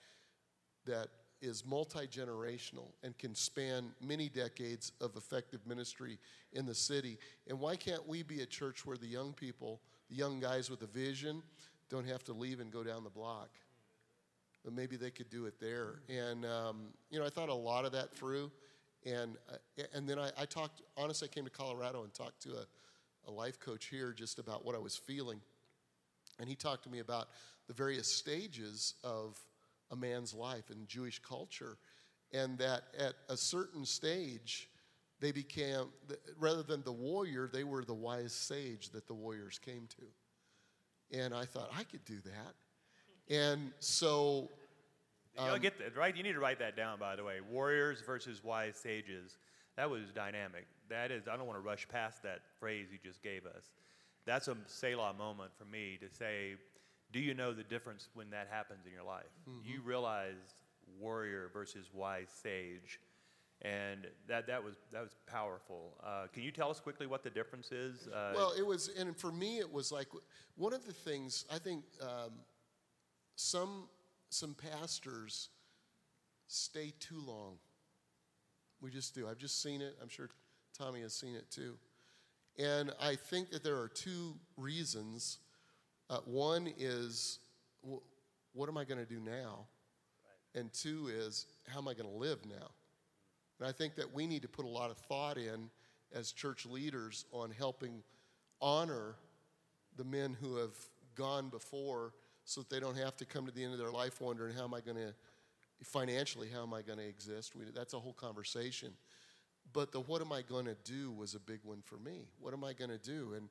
that 0.86 1.08
is 1.42 1.66
multi 1.66 2.08
generational 2.08 2.88
and 3.04 3.18
can 3.18 3.36
span 3.36 3.92
many 4.02 4.30
decades 4.30 4.92
of 5.02 5.16
effective 5.16 5.66
ministry 5.68 6.18
in 6.54 6.66
the 6.66 6.76
city. 6.76 7.18
And 7.48 7.60
why 7.60 7.76
can't 7.76 8.08
we 8.08 8.24
be 8.24 8.42
a 8.42 8.46
church 8.46 8.86
where 8.86 8.98
the 8.98 9.08
young 9.08 9.34
people, 9.34 9.82
the 10.10 10.16
young 10.16 10.40
guys 10.40 10.70
with 10.70 10.82
a 10.82 10.88
vision, 10.88 11.44
don't 11.90 12.08
have 12.08 12.24
to 12.26 12.34
leave 12.34 12.60
and 12.60 12.72
go 12.72 12.84
down 12.84 13.04
the 13.04 13.10
block? 13.10 13.50
But 14.64 14.74
maybe 14.74 14.96
they 14.98 15.12
could 15.12 15.30
do 15.30 15.46
it 15.46 15.60
there. 15.60 16.02
And, 16.10 16.46
um, 16.46 16.88
you 17.10 17.20
know, 17.20 17.26
I 17.26 17.30
thought 17.30 17.50
a 17.50 17.54
lot 17.54 17.86
of 17.86 17.92
that 17.94 18.14
through. 18.16 18.52
And, 19.06 19.38
uh, 19.50 19.84
and 19.94 20.10
then 20.10 20.20
I, 20.20 20.32
I, 20.38 20.46
talked, 20.46 20.82
honestly, 20.98 21.30
I 21.32 21.34
came 21.34 21.46
to 21.46 21.52
Colorado 21.52 22.04
and 22.04 22.14
talked 22.14 22.42
to 22.44 22.50
a, 22.50 23.30
a 23.30 23.32
life 23.32 23.60
coach 23.60 23.86
here 23.86 24.12
just 24.12 24.40
about 24.40 24.66
what 24.66 24.76
I 24.76 24.80
was 24.80 24.98
feeling. 24.98 25.40
And 26.40 26.50
he 26.50 26.56
talked 26.56 26.84
to 26.84 26.90
me 26.90 27.00
about 27.00 27.30
the 27.68 27.74
various 27.74 28.08
stages 28.08 28.96
of 29.04 29.38
a 29.92 29.96
man's 29.96 30.34
life 30.34 30.70
in 30.70 30.86
Jewish 30.88 31.20
culture. 31.20 31.78
And 32.34 32.58
that 32.58 32.84
at 32.98 33.14
a 33.30 33.38
certain 33.38 33.86
stage, 33.86 34.70
they 35.20 35.32
became, 35.32 35.86
rather 36.40 36.62
than 36.62 36.84
the 36.84 36.92
warrior, 36.92 37.50
they 37.52 37.64
were 37.64 37.84
the 37.84 37.94
wise 37.94 38.34
sage 38.34 38.90
that 38.90 39.08
the 39.08 39.14
warriors 39.14 39.60
came 39.60 39.88
to. 39.98 41.18
And 41.18 41.34
I 41.34 41.46
thought, 41.46 41.72
I 41.76 41.84
could 41.84 42.04
do 42.06 42.18
that. 42.26 43.34
And 43.34 43.72
so. 43.80 44.50
Um, 45.38 45.48
You'll 45.48 45.60
get 45.60 45.80
that, 45.80 45.96
right? 45.96 46.16
You 46.16 46.24
need 46.24 46.34
to 46.34 46.40
write 46.40 46.60
that 46.60 46.76
down, 46.76 47.00
by 47.00 47.16
the 47.16 47.24
way. 47.24 47.38
Warriors 47.50 48.02
versus 48.06 48.44
wise 48.44 48.76
sages. 48.76 49.38
That 49.78 49.90
was 49.90 50.12
dynamic. 50.14 50.66
That 50.90 51.12
is, 51.12 51.28
I 51.28 51.38
don't 51.38 51.46
want 51.46 51.58
to 51.58 51.66
rush 51.66 51.88
past 51.88 52.24
that 52.24 52.42
phrase 52.60 52.88
you 52.92 52.98
just 53.04 53.22
gave 53.22 53.46
us. 53.46 53.64
That's 54.26 54.48
a 54.48 54.58
Selah 54.66 55.14
moment 55.14 55.52
for 55.58 55.66
me 55.66 55.98
to 56.02 56.10
say, 56.10 56.56
do 57.18 57.24
you 57.24 57.34
know 57.34 57.52
the 57.52 57.64
difference 57.64 58.10
when 58.14 58.30
that 58.30 58.48
happens 58.52 58.86
in 58.86 58.94
your 58.94 59.04
life? 59.04 59.26
Mm-hmm. 59.50 59.68
You 59.68 59.82
realize 59.82 60.36
warrior 61.02 61.50
versus 61.52 61.90
wise 61.92 62.30
sage, 62.44 63.00
and 63.64 64.06
that, 64.28 64.46
that 64.46 64.64
was 64.64 64.76
that 64.92 65.02
was 65.02 65.16
powerful. 65.26 65.96
Uh, 66.06 66.28
can 66.32 66.44
you 66.44 66.52
tell 66.52 66.70
us 66.70 66.80
quickly 66.80 67.08
what 67.08 67.24
the 67.24 67.32
difference 67.32 67.72
is? 67.72 68.08
Uh, 68.08 68.34
well, 68.36 68.54
it 68.56 68.64
was, 68.64 68.92
and 69.00 69.18
for 69.18 69.32
me, 69.32 69.58
it 69.58 69.74
was 69.74 69.92
like 69.92 70.10
one 70.58 70.74
of 70.74 70.86
the 70.86 70.94
things 70.94 71.46
I 71.52 71.58
think 71.58 71.86
um, 72.04 72.34
some 73.36 73.88
some 74.30 74.54
pastors 74.54 75.50
stay 76.46 76.94
too 77.00 77.20
long. 77.26 77.56
We 78.80 78.92
just 78.92 79.16
do. 79.16 79.28
I've 79.28 79.40
just 79.40 79.64
seen 79.64 79.82
it. 79.82 79.98
I'm 80.04 80.10
sure 80.10 80.30
Tommy 80.78 81.02
has 81.02 81.16
seen 81.16 81.34
it 81.34 81.50
too. 81.50 81.80
And 82.60 82.92
I 83.02 83.16
think 83.16 83.50
that 83.50 83.64
there 83.64 83.78
are 83.78 83.88
two 83.88 84.36
reasons 84.56 85.40
uh, 86.10 86.20
one 86.26 86.74
is, 86.78 87.40
what 88.54 88.70
am 88.70 88.78
I 88.78 88.86
going 88.86 89.00
to 89.00 89.06
do 89.06 89.20
now? 89.20 89.66
And 90.56 90.72
two 90.74 91.10
is, 91.14 91.46
how 91.68 91.80
am 91.80 91.88
I 91.88 91.94
going 91.94 92.10
to 92.10 92.18
live 92.18 92.40
now? 92.46 92.72
And 93.60 93.68
I 93.68 93.72
think 93.72 93.96
that 93.96 94.14
we 94.14 94.28
need 94.28 94.42
to 94.44 94.48
put 94.48 94.66
a 94.66 94.70
lot 94.70 94.92
of 94.92 94.98
thought 94.98 95.38
in 95.38 95.70
as 96.14 96.32
church 96.32 96.66
leaders 96.66 97.26
on 97.32 97.52
helping 97.52 98.04
honor 98.62 99.16
the 99.98 100.04
men 100.04 100.36
who 100.40 100.56
have 100.58 100.76
gone 101.16 101.50
before 101.50 102.14
so 102.46 102.62
that 102.62 102.70
they 102.70 102.80
don't 102.80 102.98
have 102.98 103.18
to 103.18 103.26
come 103.26 103.46
to 103.46 103.52
the 103.52 103.64
end 103.64 103.74
of 103.74 103.80
their 103.80 103.92
life 103.92 104.22
wondering 104.22 104.56
how 104.56 104.64
am 104.64 104.74
I 104.74 104.82
going 104.82 104.98
to 104.98 105.14
financially 105.84 106.48
how 106.54 106.64
am 106.64 106.74
I 106.74 106.82
going 106.82 106.98
to 107.00 107.08
exist. 107.08 107.56
We, 107.56 107.66
that's 107.74 107.94
a 107.94 108.00
whole 108.00 108.14
conversation. 108.14 108.94
But 109.74 109.92
the 109.92 110.00
what 110.00 110.22
am 110.22 110.32
I 110.32 110.42
going 110.42 110.66
to 110.66 110.78
do 110.84 111.12
was 111.12 111.36
a 111.36 111.40
big 111.40 111.60
one 111.64 111.82
for 111.84 111.98
me. 111.98 112.30
What 112.40 112.54
am 112.54 112.64
I 112.64 112.74
going 112.74 112.90
to 112.90 112.98
do? 112.98 113.34
And 113.36 113.50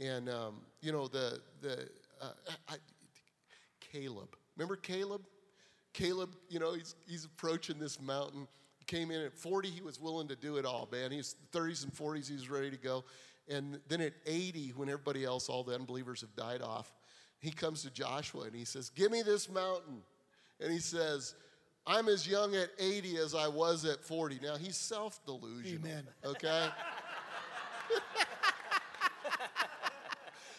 and 0.00 0.28
um, 0.28 0.60
you 0.80 0.92
know 0.92 1.08
the 1.08 1.40
the 1.60 1.88
uh, 2.20 2.30
I, 2.68 2.76
Caleb. 3.92 4.36
Remember 4.56 4.76
Caleb? 4.76 5.22
Caleb, 5.96 6.36
you 6.50 6.58
know, 6.58 6.74
he's, 6.74 6.94
he's 7.08 7.24
approaching 7.24 7.78
this 7.78 8.00
mountain. 8.00 8.46
He 8.78 8.84
came 8.84 9.10
in 9.10 9.22
at 9.22 9.34
40, 9.34 9.70
he 9.70 9.80
was 9.80 9.98
willing 9.98 10.28
to 10.28 10.36
do 10.36 10.58
it 10.58 10.66
all, 10.66 10.86
man. 10.92 11.10
He's 11.10 11.36
30s 11.52 11.84
and 11.84 11.94
40s, 11.94 12.28
he's 12.28 12.50
ready 12.50 12.70
to 12.70 12.76
go. 12.76 13.02
And 13.48 13.80
then 13.88 14.02
at 14.02 14.12
80, 14.26 14.74
when 14.76 14.90
everybody 14.90 15.24
else, 15.24 15.48
all 15.48 15.64
the 15.64 15.74
unbelievers 15.74 16.20
have 16.20 16.36
died 16.36 16.60
off, 16.60 16.92
he 17.38 17.50
comes 17.50 17.82
to 17.82 17.90
Joshua 17.90 18.42
and 18.42 18.54
he 18.54 18.66
says, 18.66 18.90
Give 18.90 19.10
me 19.10 19.22
this 19.22 19.48
mountain. 19.48 20.02
And 20.60 20.70
he 20.70 20.80
says, 20.80 21.34
I'm 21.86 22.08
as 22.08 22.28
young 22.28 22.54
at 22.56 22.70
80 22.78 23.16
as 23.18 23.34
I 23.34 23.48
was 23.48 23.84
at 23.84 24.02
40. 24.02 24.40
Now 24.42 24.56
he's 24.56 24.76
self 24.76 25.24
delusional. 25.24 25.88
Amen. 25.88 26.06
Okay? 26.24 26.68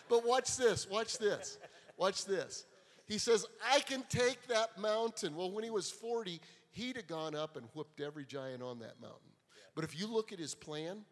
but 0.09 0.25
watch 0.25 0.57
this, 0.57 0.89
watch 0.89 1.17
this, 1.17 1.57
watch 1.97 2.25
this. 2.25 2.65
He 3.07 3.17
says, 3.17 3.45
I 3.71 3.79
can 3.79 4.03
take 4.09 4.47
that 4.47 4.77
mountain. 4.77 5.35
Well, 5.35 5.51
when 5.51 5.63
he 5.63 5.69
was 5.69 5.89
40, 5.89 6.41
he'd 6.71 6.97
have 6.97 7.07
gone 7.07 7.35
up 7.35 7.55
and 7.55 7.65
whipped 7.73 8.01
every 8.01 8.25
giant 8.25 8.61
on 8.61 8.79
that 8.79 8.99
mountain. 9.01 9.31
But 9.75 9.83
if 9.83 9.97
you 9.97 10.07
look 10.07 10.33
at 10.33 10.39
his 10.39 10.53
plan, 10.53 11.05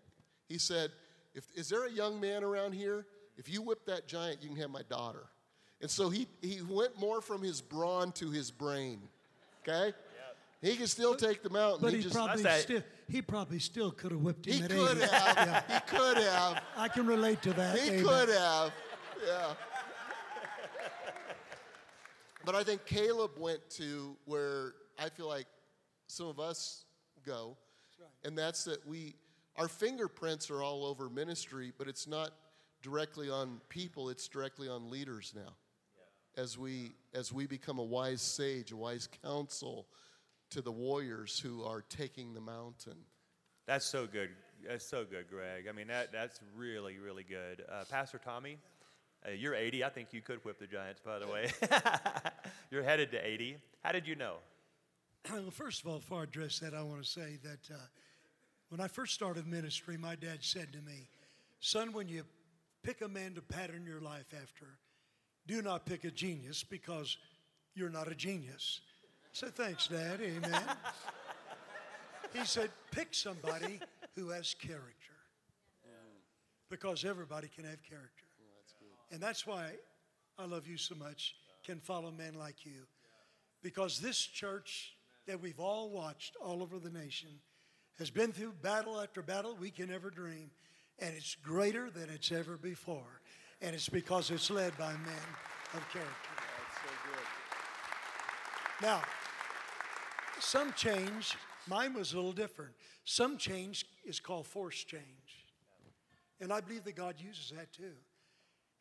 he 0.49 0.57
said, 0.57 0.91
if, 1.33 1.45
Is 1.55 1.69
there 1.69 1.85
a 1.85 1.91
young 1.91 2.19
man 2.19 2.43
around 2.43 2.73
here? 2.73 3.05
If 3.37 3.49
you 3.49 3.61
whip 3.61 3.85
that 3.85 4.07
giant, 4.07 4.41
you 4.41 4.49
can 4.49 4.57
have 4.57 4.69
my 4.69 4.83
daughter. 4.89 5.23
And 5.81 5.89
so 5.89 6.09
he, 6.09 6.27
he 6.41 6.61
went 6.67 6.97
more 6.99 7.21
from 7.21 7.41
his 7.41 7.61
brawn 7.61 8.11
to 8.13 8.29
his 8.31 8.51
brain. 8.51 8.99
Okay? 9.61 9.93
He 10.61 10.75
can 10.75 10.87
still 10.87 11.15
take 11.15 11.43
the 11.43 11.49
mountain. 11.49 11.79
But 11.81 11.91
he 11.91 11.97
he, 11.97 12.03
just, 12.03 12.15
probably 12.15 12.41
That's 12.41 12.63
still 12.63 12.81
he 13.07 13.21
probably 13.21 13.59
still 13.59 13.91
could 13.91 14.11
have 14.11 14.21
whipped 14.21 14.47
him 14.47 14.53
he 14.53 14.63
at 14.63 14.69
could 14.71 14.97
80. 14.97 15.07
have. 15.11 15.65
He 15.67 15.97
could 15.97 16.17
have. 16.17 16.63
I 16.75 16.87
can 16.87 17.05
relate 17.05 17.41
to 17.43 17.53
that. 17.53 17.77
He 17.77 17.89
Amen. 17.89 18.03
could 18.03 18.29
have. 18.29 18.71
Yeah. 19.23 19.53
But 22.43 22.55
I 22.55 22.63
think 22.63 22.85
Caleb 22.85 23.31
went 23.39 23.67
to 23.71 24.15
where 24.25 24.73
I 24.99 25.09
feel 25.09 25.27
like 25.27 25.47
some 26.07 26.27
of 26.27 26.39
us 26.39 26.85
go, 27.25 27.57
and 28.23 28.37
that's 28.37 28.65
that 28.65 28.85
we, 28.87 29.15
our 29.55 29.67
fingerprints 29.67 30.51
are 30.51 30.61
all 30.61 30.85
over 30.85 31.09
ministry, 31.09 31.73
but 31.75 31.87
it's 31.87 32.07
not 32.07 32.31
directly 32.83 33.29
on 33.31 33.61
people; 33.69 34.09
it's 34.09 34.27
directly 34.27 34.69
on 34.69 34.91
leaders 34.91 35.33
now. 35.35 35.55
As 36.37 36.57
we 36.57 36.91
as 37.15 37.33
we 37.33 37.47
become 37.47 37.79
a 37.79 37.83
wise 37.83 38.21
sage, 38.21 38.71
a 38.71 38.77
wise 38.77 39.09
counsel 39.23 39.87
to 40.51 40.61
the 40.61 40.71
warriors 40.71 41.39
who 41.39 41.63
are 41.63 41.81
taking 41.89 42.33
the 42.33 42.41
mountain. 42.41 42.97
That's 43.65 43.85
so 43.85 44.05
good. 44.05 44.29
That's 44.67 44.85
so 44.85 45.03
good, 45.03 45.27
Greg. 45.29 45.65
I 45.67 45.71
mean, 45.71 45.87
that, 45.87 46.11
that's 46.11 46.39
really, 46.55 46.97
really 46.97 47.23
good. 47.23 47.63
Uh, 47.71 47.83
Pastor 47.89 48.19
Tommy, 48.23 48.57
uh, 49.27 49.31
you're 49.31 49.55
80. 49.55 49.83
I 49.83 49.89
think 49.89 50.09
you 50.11 50.21
could 50.21 50.43
whip 50.43 50.59
the 50.59 50.67
Giants, 50.67 51.01
by 51.03 51.19
the 51.19 51.27
way. 51.27 51.51
you're 52.71 52.83
headed 52.83 53.11
to 53.11 53.25
80. 53.25 53.57
How 53.83 53.91
did 53.91 54.07
you 54.07 54.15
know? 54.15 54.35
Well, 55.31 55.49
first 55.49 55.81
of 55.81 55.87
all, 55.87 55.97
before 55.97 56.19
I 56.19 56.23
address 56.23 56.59
that, 56.59 56.75
I 56.75 56.83
want 56.83 57.03
to 57.03 57.09
say 57.09 57.39
that 57.43 57.73
uh, 57.73 57.77
when 58.69 58.79
I 58.79 58.87
first 58.87 59.15
started 59.15 59.47
ministry, 59.47 59.97
my 59.97 60.13
dad 60.13 60.37
said 60.41 60.71
to 60.73 60.81
me, 60.81 61.09
Son, 61.59 61.93
when 61.93 62.07
you 62.07 62.23
pick 62.83 63.01
a 63.01 63.07
man 63.07 63.33
to 63.33 63.41
pattern 63.41 63.87
your 63.87 64.01
life 64.01 64.35
after, 64.39 64.77
do 65.47 65.63
not 65.63 65.87
pick 65.87 66.03
a 66.03 66.11
genius 66.11 66.63
because 66.63 67.17
you're 67.73 67.89
not 67.89 68.07
a 68.07 68.13
genius. 68.13 68.81
So 69.31 69.47
Thanks, 69.47 69.87
Dad. 69.87 70.21
Amen. 70.21 70.61
he 72.33 72.45
said, 72.45 72.69
Pick 72.91 73.15
somebody 73.15 73.79
who 74.15 74.29
has 74.29 74.53
character 74.53 75.15
because 76.69 77.05
everybody 77.05 77.47
can 77.47 77.65
have 77.65 77.81
character. 77.83 78.24
And 79.11 79.21
that's 79.21 79.45
why 79.45 79.71
I 80.37 80.45
love 80.45 80.67
you 80.67 80.77
so 80.77 80.95
much, 80.95 81.35
can 81.63 81.79
follow 81.79 82.11
men 82.11 82.33
like 82.33 82.65
you. 82.65 82.87
Because 83.63 83.99
this 83.99 84.19
church 84.19 84.93
that 85.27 85.41
we've 85.41 85.59
all 85.59 85.89
watched 85.89 86.35
all 86.43 86.61
over 86.61 86.77
the 86.77 86.89
nation 86.89 87.29
has 87.97 88.09
been 88.09 88.31
through 88.31 88.53
battle 88.61 88.99
after 88.99 89.21
battle 89.21 89.55
we 89.59 89.71
can 89.71 89.91
ever 89.91 90.09
dream, 90.09 90.51
and 90.99 91.15
it's 91.15 91.35
greater 91.35 91.89
than 91.89 92.09
it's 92.09 92.31
ever 92.31 92.57
before. 92.57 93.21
And 93.61 93.73
it's 93.73 93.89
because 93.89 94.31
it's 94.31 94.49
led 94.49 94.77
by 94.77 94.91
men 94.91 95.25
of 95.73 95.89
character. 95.91 96.11
Now, 98.81 99.01
some 100.39 100.73
change, 100.73 101.37
mine 101.67 101.93
was 101.93 102.11
a 102.11 102.17
little 102.17 102.33
different. 102.33 102.73
Some 103.05 103.37
change 103.37 103.85
is 104.03 104.19
called 104.19 104.45
force 104.45 104.83
change. 104.83 105.01
And 106.41 106.51
I 106.51 106.59
believe 106.59 106.83
that 106.83 106.95
God 106.95 107.15
uses 107.17 107.53
that 107.55 107.71
too. 107.71 107.93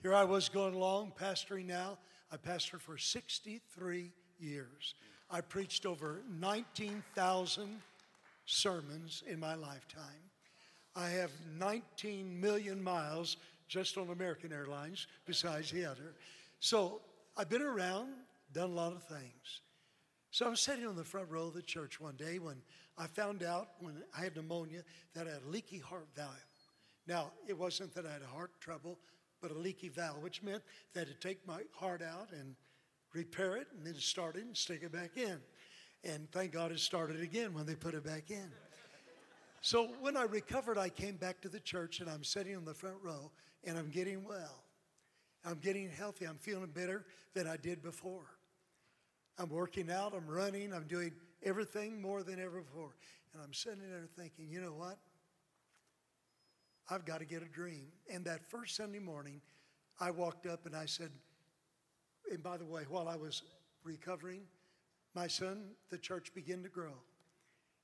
Here 0.05 0.15
I 0.15 0.25
was 0.25 0.51
going 0.51 0.75
along, 0.75 1.15
pastoring 1.19 1.65
now. 1.65 1.97
I 2.31 2.37
pastored 2.37 2.83
for 2.83 2.99
63 2.99 4.13
years. 4.39 4.95
I 5.31 5.41
preached 5.41 5.87
over 5.87 6.21
19,000 6.39 7.81
sermons 8.45 9.23
in 9.27 9.41
my 9.41 9.55
lifetime. 9.55 10.29
I 10.95 11.09
have 11.09 11.31
19 11.59 12.39
million 12.39 12.85
miles 12.85 13.39
just 13.67 13.97
on 13.97 14.11
American 14.11 14.53
Airlines, 14.53 15.07
besides 15.25 15.71
the 15.71 15.87
other. 15.87 16.13
So 16.61 17.01
I've 17.39 17.49
been 17.49 17.63
around, 17.63 18.11
done 18.53 18.69
a 18.69 18.75
lot 18.75 18.93
of 18.93 19.05
things. 19.05 19.63
So 20.33 20.45
I 20.45 20.51
was 20.51 20.61
sitting 20.61 20.87
on 20.87 20.97
the 20.97 21.05
front 21.05 21.31
row 21.31 21.47
of 21.47 21.55
the 21.55 21.63
church 21.63 21.99
one 21.99 22.17
day 22.17 22.39
when 22.39 22.57
I 22.99 23.07
found 23.07 23.43
out 23.43 23.69
when 23.81 24.03
I 24.15 24.25
had 24.25 24.37
pneumonia 24.37 24.83
that 25.15 25.27
I 25.27 25.31
had 25.31 25.45
a 25.47 25.51
leaky 25.51 25.79
heart 25.79 26.09
valve. 26.15 26.29
Now, 27.07 27.31
it 27.49 27.57
wasn't 27.57 27.95
that 27.95 28.05
I 28.05 28.13
had 28.13 28.23
heart 28.23 28.51
trouble, 28.61 28.99
but 29.45 29.55
a 29.55 29.59
leaky 29.59 29.91
valve, 29.91 30.23
which 30.23 30.43
meant 30.43 30.63
had 30.95 31.07
to 31.07 31.13
take 31.13 31.47
my 31.47 31.61
heart 31.75 32.01
out 32.01 32.31
and 32.33 32.57
repair 33.13 33.59
it 33.59 33.67
and 33.77 33.87
then 33.87 33.95
start 33.97 34.37
it 34.37 34.45
and 34.45 34.57
stick 34.57 34.81
it 34.83 34.91
back 34.91 35.19
in. 35.19 35.37
And 36.03 36.33
thank 36.33 36.53
God 36.53 36.73
it 36.73 36.81
started 36.81 37.21
again 37.21 37.53
when 37.53 37.67
they 37.67 37.75
put 37.75 37.93
it 37.93 38.03
back 38.03 38.31
in. 38.31 38.51
So 39.61 39.89
when 40.01 40.17
I 40.17 40.23
recovered, 40.23 40.79
I 40.79 40.89
came 40.89 41.17
back 41.17 41.43
to 41.43 41.51
the 41.51 41.61
church 41.61 42.01
and 42.01 42.09
I'm 42.09 42.25
sitting 42.25 42.57
on 42.57 42.65
the 42.65 42.73
front 42.73 42.97
row 43.03 43.31
and 43.65 43.77
I'm 43.77 43.91
getting 43.91 44.25
well. 44.25 44.65
I'm 45.45 45.59
getting 45.59 45.91
healthy. 45.91 46.25
I'm 46.25 46.39
feeling 46.39 46.71
better 46.75 47.05
than 47.35 47.47
I 47.47 47.59
did 47.59 47.83
before. 47.83 48.25
I'm 49.39 49.51
working 49.51 49.91
out, 49.91 50.15
I'm 50.17 50.27
running, 50.27 50.73
I'm 50.73 50.87
doing 50.87 51.13
everything 51.43 52.01
more 52.01 52.23
than 52.23 52.41
ever 52.41 52.63
before. 52.63 52.95
And 53.35 53.43
I'm 53.43 53.53
sitting 53.53 53.81
there 53.81 54.09
thinking, 54.17 54.49
you 54.49 54.63
know 54.63 54.73
what? 54.73 54.97
I've 56.91 57.05
got 57.05 57.21
to 57.21 57.25
get 57.25 57.43
a 57.43 57.47
dream. 57.47 57.87
And 58.13 58.25
that 58.27 58.49
first 58.51 58.77
Sunday 58.77 58.99
morning, 58.99 59.41
I 60.01 60.11
walked 60.11 60.47
up 60.47 60.67
and 60.67 60.77
I 60.77 60.87
said, 60.87 61.11
and 62.31 62.43
by 62.43 62.57
the 62.57 62.65
way, 62.65 62.85
while 62.89 63.09
I 63.09 63.17
was 63.17 63.43
recovering, 63.85 64.43
my 65.15 65.27
son, 65.27 65.71
the 65.91 65.99
church 65.99 66.35
began 66.35 66.63
to 66.63 66.69
grow. 66.69 66.95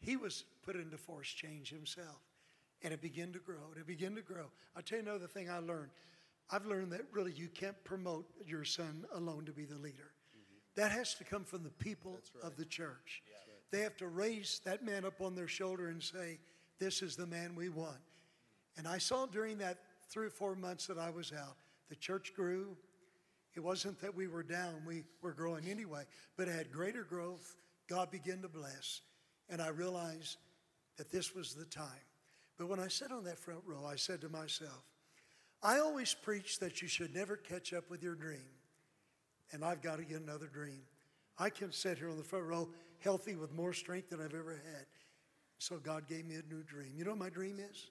He 0.00 0.16
was 0.16 0.44
put 0.64 0.76
into 0.76 0.96
force 0.96 1.28
change 1.28 1.70
himself. 1.70 2.18
And 2.82 2.94
it 2.94 3.02
began 3.02 3.32
to 3.32 3.38
grow. 3.38 3.70
And 3.72 3.80
it 3.80 3.86
began 3.86 4.14
to 4.14 4.22
grow. 4.22 4.46
I'll 4.74 4.82
tell 4.82 4.98
you 4.98 5.04
another 5.04 5.26
thing 5.26 5.50
I 5.50 5.58
learned. 5.58 5.90
I've 6.50 6.66
learned 6.66 6.92
that 6.92 7.02
really 7.12 7.32
you 7.32 7.48
can't 7.48 7.82
promote 7.84 8.26
your 8.46 8.64
son 8.64 9.04
alone 9.14 9.44
to 9.44 9.52
be 9.52 9.64
the 9.64 9.76
leader. 9.76 10.12
Mm-hmm. 10.34 10.80
That 10.80 10.90
has 10.90 11.14
to 11.16 11.24
come 11.24 11.44
from 11.44 11.62
the 11.62 11.70
people 11.70 12.18
of 12.42 12.56
the 12.56 12.64
church. 12.64 13.22
They 13.70 13.80
have 13.80 13.96
to 13.98 14.08
raise 14.08 14.60
that 14.64 14.84
man 14.84 15.04
up 15.04 15.20
on 15.20 15.36
their 15.36 15.46
shoulder 15.46 15.88
and 15.88 16.02
say, 16.02 16.38
This 16.78 17.02
is 17.02 17.14
the 17.14 17.26
man 17.26 17.54
we 17.54 17.68
want. 17.68 17.98
And 18.76 18.86
I 18.86 18.98
saw 18.98 19.26
during 19.26 19.58
that 19.58 19.78
three 20.08 20.26
or 20.26 20.30
four 20.30 20.54
months 20.54 20.86
that 20.86 20.98
I 20.98 21.10
was 21.10 21.32
out, 21.32 21.56
the 21.88 21.96
church 21.96 22.32
grew. 22.34 22.76
It 23.54 23.60
wasn't 23.60 24.00
that 24.00 24.14
we 24.14 24.28
were 24.28 24.42
down, 24.42 24.82
we 24.86 25.02
were 25.22 25.32
growing 25.32 25.68
anyway, 25.68 26.04
but 26.36 26.48
it 26.48 26.54
had 26.54 26.70
greater 26.70 27.02
growth. 27.02 27.56
God 27.88 28.10
began 28.10 28.42
to 28.42 28.48
bless. 28.48 29.00
And 29.48 29.60
I 29.60 29.68
realized 29.68 30.36
that 30.96 31.10
this 31.10 31.34
was 31.34 31.54
the 31.54 31.64
time. 31.64 32.06
But 32.56 32.68
when 32.68 32.78
I 32.78 32.88
sat 32.88 33.10
on 33.10 33.24
that 33.24 33.38
front 33.38 33.60
row, 33.66 33.84
I 33.84 33.96
said 33.96 34.20
to 34.20 34.28
myself, 34.28 34.84
I 35.62 35.78
always 35.78 36.14
preach 36.14 36.58
that 36.60 36.80
you 36.80 36.88
should 36.88 37.14
never 37.14 37.36
catch 37.36 37.72
up 37.72 37.90
with 37.90 38.02
your 38.02 38.14
dream. 38.14 38.48
And 39.52 39.64
I've 39.64 39.82
got 39.82 39.96
to 39.96 40.04
get 40.04 40.20
another 40.20 40.46
dream. 40.46 40.82
I 41.38 41.50
can 41.50 41.72
sit 41.72 41.98
here 41.98 42.10
on 42.10 42.16
the 42.16 42.22
front 42.22 42.46
row 42.46 42.68
healthy 43.00 43.34
with 43.34 43.52
more 43.52 43.72
strength 43.72 44.10
than 44.10 44.20
I've 44.20 44.34
ever 44.34 44.52
had. 44.52 44.86
So 45.58 45.78
God 45.78 46.06
gave 46.08 46.26
me 46.26 46.36
a 46.36 46.54
new 46.54 46.62
dream. 46.62 46.92
You 46.96 47.04
know 47.04 47.10
what 47.10 47.18
my 47.18 47.30
dream 47.30 47.58
is? 47.58 47.88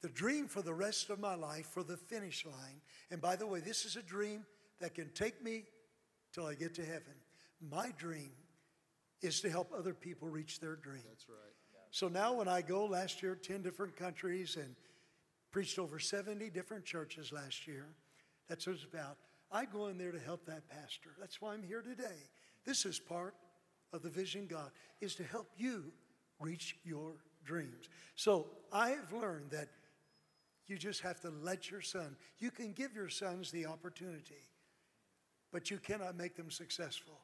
The 0.00 0.08
dream 0.08 0.46
for 0.46 0.62
the 0.62 0.74
rest 0.74 1.10
of 1.10 1.18
my 1.18 1.34
life, 1.34 1.66
for 1.66 1.82
the 1.82 1.96
finish 1.96 2.46
line. 2.46 2.80
And 3.10 3.20
by 3.20 3.36
the 3.36 3.46
way, 3.46 3.60
this 3.60 3.84
is 3.84 3.96
a 3.96 4.02
dream 4.02 4.44
that 4.80 4.94
can 4.94 5.10
take 5.10 5.42
me 5.42 5.64
till 6.32 6.46
I 6.46 6.54
get 6.54 6.74
to 6.74 6.84
heaven. 6.84 7.14
My 7.60 7.92
dream 7.98 8.30
is 9.22 9.40
to 9.40 9.50
help 9.50 9.72
other 9.76 9.94
people 9.94 10.28
reach 10.28 10.60
their 10.60 10.76
dream. 10.76 11.02
That's 11.08 11.28
right. 11.28 11.54
So 11.90 12.08
now 12.08 12.34
when 12.34 12.48
I 12.48 12.60
go 12.62 12.84
last 12.84 13.22
year, 13.22 13.34
10 13.34 13.62
different 13.62 13.96
countries 13.96 14.56
and 14.56 14.74
preached 15.50 15.78
over 15.78 15.98
70 15.98 16.50
different 16.50 16.84
churches 16.84 17.32
last 17.32 17.66
year, 17.66 17.86
That's 18.48 18.66
what 18.66 18.76
it's 18.76 18.84
about. 18.84 19.18
I 19.52 19.64
go 19.64 19.88
in 19.88 19.98
there 19.98 20.12
to 20.12 20.18
help 20.18 20.46
that 20.46 20.68
pastor. 20.68 21.10
That's 21.18 21.40
why 21.40 21.52
I'm 21.52 21.62
here 21.62 21.82
today. 21.82 22.16
This 22.64 22.84
is 22.84 22.98
part 22.98 23.34
of 23.92 24.02
the 24.02 24.08
vision 24.08 24.46
God 24.46 24.70
is 25.00 25.14
to 25.16 25.24
help 25.24 25.48
you 25.56 25.92
reach 26.40 26.76
your 26.84 27.12
dreams. 27.44 27.88
So 28.14 28.46
I 28.72 28.90
have 28.90 29.12
learned 29.12 29.50
that 29.50 29.68
you 30.68 30.76
just 30.76 31.00
have 31.00 31.20
to 31.20 31.30
let 31.42 31.70
your 31.70 31.80
son, 31.80 32.16
you 32.38 32.50
can 32.50 32.72
give 32.72 32.94
your 32.94 33.08
sons 33.08 33.50
the 33.50 33.66
opportunity, 33.66 34.42
but 35.52 35.70
you 35.70 35.78
cannot 35.78 36.16
make 36.16 36.36
them 36.36 36.50
successful. 36.50 37.18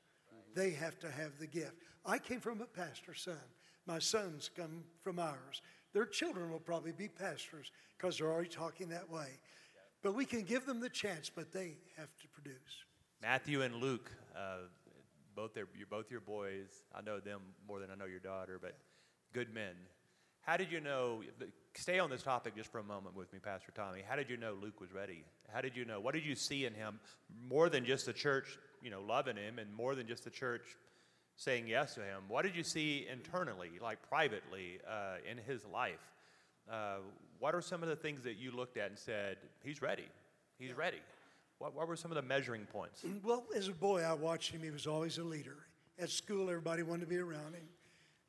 They 0.55 0.71
have 0.71 0.99
to 1.01 1.11
have 1.11 1.39
the 1.39 1.47
gift. 1.47 1.75
I 2.07 2.19
came 2.19 2.41
from 2.41 2.61
a 2.61 2.67
pastor's 2.67 3.21
son. 3.21 3.39
My 3.87 3.99
sons 3.99 4.51
come 4.57 4.85
from 5.03 5.19
ours. 5.19 5.61
Their 5.93 6.07
children 6.07 6.51
will 6.51 6.61
probably 6.61 6.93
be 6.93 7.09
pastors 7.09 7.71
because 7.97 8.19
they're 8.19 8.33
already 8.33 8.49
talking 8.49 8.89
that 8.89 9.11
way. 9.11 9.39
But 10.03 10.15
we 10.15 10.25
can 10.25 10.43
give 10.43 10.67
them 10.67 10.81
the 10.81 10.89
chance, 10.89 11.31
but 11.35 11.53
they 11.53 11.77
have 11.97 12.15
to 12.21 12.29
produce. 12.29 12.85
Matthew 13.23 13.63
and 13.63 13.77
Luke, 13.77 14.11
uh, 14.37 14.69
both 15.35 15.55
their, 15.55 15.65
you're 15.77 15.87
both 15.87 16.11
your 16.11 16.21
boys. 16.21 16.69
I 16.95 17.01
know 17.01 17.21
them 17.21 17.41
more 17.67 17.81
than 17.81 17.91
I 17.91 17.95
know 17.95 18.05
your 18.05 18.21
daughter, 18.21 18.59
but 18.61 18.77
good 19.33 19.53
men. 19.53 19.75
How 20.43 20.57
did 20.57 20.71
you 20.71 20.81
know? 20.81 21.23
Stay 21.77 21.99
on 21.99 22.09
this 22.09 22.23
topic 22.23 22.55
just 22.55 22.71
for 22.71 22.79
a 22.79 22.85
moment 22.85 23.17
with 23.17 23.33
me, 23.33 23.41
Pastor 23.41 23.73
Tommy. 23.73 24.01
How 24.09 24.15
did 24.15 24.31
you 24.31 24.37
know 24.37 24.57
Luke 24.61 24.81
was 24.81 24.93
ready? 24.93 25.25
How 25.53 25.61
did 25.61 25.77
you 25.77 25.85
know? 25.85 25.99
What 25.99 26.15
did 26.15 26.25
you 26.25 26.37
see 26.37 26.67
in 26.67 26.73
him 26.73 27.01
more 27.49 27.69
than 27.69 27.85
just 27.85 28.07
the 28.07 28.13
church, 28.13 28.59
you 28.81 28.91
know, 28.91 29.01
loving 29.01 29.37
him, 29.37 29.59
and 29.59 29.75
more 29.75 29.97
than 29.97 30.07
just 30.07 30.23
the 30.23 30.31
church 30.31 30.63
saying 31.37 31.67
yes 31.67 31.95
to 31.97 32.01
him? 32.01 32.23
What 32.29 32.43
did 32.43 32.55
you 32.55 32.63
see 32.63 33.07
internally, 33.11 33.71
like 33.83 33.99
privately, 34.09 34.79
uh, 34.89 35.17
in 35.29 35.37
his 35.37 35.65
life? 35.65 36.13
Uh, 36.71 36.99
what 37.41 37.57
are 37.57 37.61
some 37.61 37.83
of 37.83 37.89
the 37.89 37.97
things 37.97 38.23
that 38.23 38.37
you 38.37 38.53
looked 38.53 38.77
at 38.77 38.91
and 38.91 38.99
said, 38.99 39.39
he's 39.65 39.83
ready? 39.83 40.07
He's 40.59 40.69
yeah. 40.69 40.75
ready. 40.77 41.01
What, 41.59 41.75
what 41.75 41.89
were 41.89 41.97
some 41.97 42.11
of 42.11 42.15
the 42.15 42.23
measuring 42.23 42.67
points? 42.67 43.05
Well, 43.25 43.45
as 43.55 43.67
a 43.67 43.73
boy, 43.73 44.03
I 44.03 44.13
watched 44.13 44.53
him. 44.53 44.63
He 44.63 44.71
was 44.71 44.87
always 44.87 45.19
a 45.19 45.25
leader. 45.25 45.57
At 45.99 46.11
school, 46.11 46.49
everybody 46.49 46.85
wanted 46.85 47.03
to 47.03 47.07
be 47.09 47.19
around 47.19 47.55
him. 47.55 47.69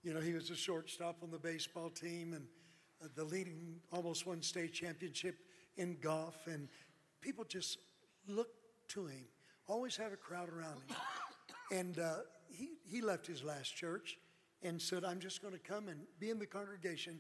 You 0.03 0.13
know, 0.13 0.19
he 0.19 0.33
was 0.33 0.49
a 0.49 0.55
shortstop 0.55 1.17
on 1.21 1.31
the 1.31 1.39
baseball 1.39 1.89
team 1.89 2.33
and 2.33 2.45
the 3.15 3.24
leading, 3.24 3.79
almost 3.91 4.25
won 4.25 4.41
state 4.41 4.74
championship 4.74 5.38
in 5.77 5.97
golf. 6.01 6.47
And 6.47 6.67
people 7.21 7.43
just 7.43 7.79
looked 8.27 8.57
to 8.89 9.07
him, 9.07 9.25
always 9.67 9.95
had 9.95 10.12
a 10.12 10.17
crowd 10.17 10.50
around 10.50 10.81
him. 10.88 10.95
And 11.71 11.97
uh, 11.97 12.17
he, 12.47 12.69
he 12.85 13.01
left 13.01 13.25
his 13.25 13.43
last 13.43 13.75
church 13.75 14.19
and 14.62 14.79
said, 14.79 15.03
I'm 15.03 15.19
just 15.19 15.41
going 15.41 15.55
to 15.55 15.59
come 15.59 15.88
and 15.88 16.01
be 16.19 16.29
in 16.29 16.38
the 16.38 16.45
congregation 16.45 17.19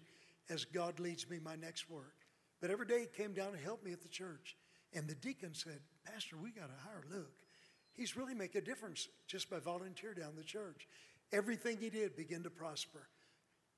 as 0.51 0.65
God 0.65 0.99
leads 0.99 1.27
me 1.27 1.39
my 1.43 1.55
next 1.55 1.89
work. 1.89 2.13
But 2.61 2.69
every 2.69 2.85
day 2.85 3.01
he 3.01 3.23
came 3.23 3.33
down 3.33 3.53
to 3.53 3.57
help 3.57 3.83
me 3.83 3.91
at 3.91 4.01
the 4.01 4.07
church. 4.07 4.55
And 4.93 5.07
the 5.07 5.15
deacon 5.15 5.53
said, 5.53 5.79
Pastor, 6.05 6.37
we 6.37 6.51
got 6.51 6.67
to 6.67 6.83
hire 6.83 7.03
Luke. 7.11 7.33
He's 7.93 8.15
really 8.15 8.33
make 8.33 8.55
a 8.55 8.61
difference 8.61 9.07
just 9.27 9.49
by 9.49 9.59
volunteer 9.59 10.13
down 10.13 10.35
the 10.35 10.43
church. 10.43 10.87
Everything 11.31 11.77
he 11.79 11.89
did 11.89 12.15
began 12.15 12.43
to 12.43 12.49
prosper. 12.49 13.07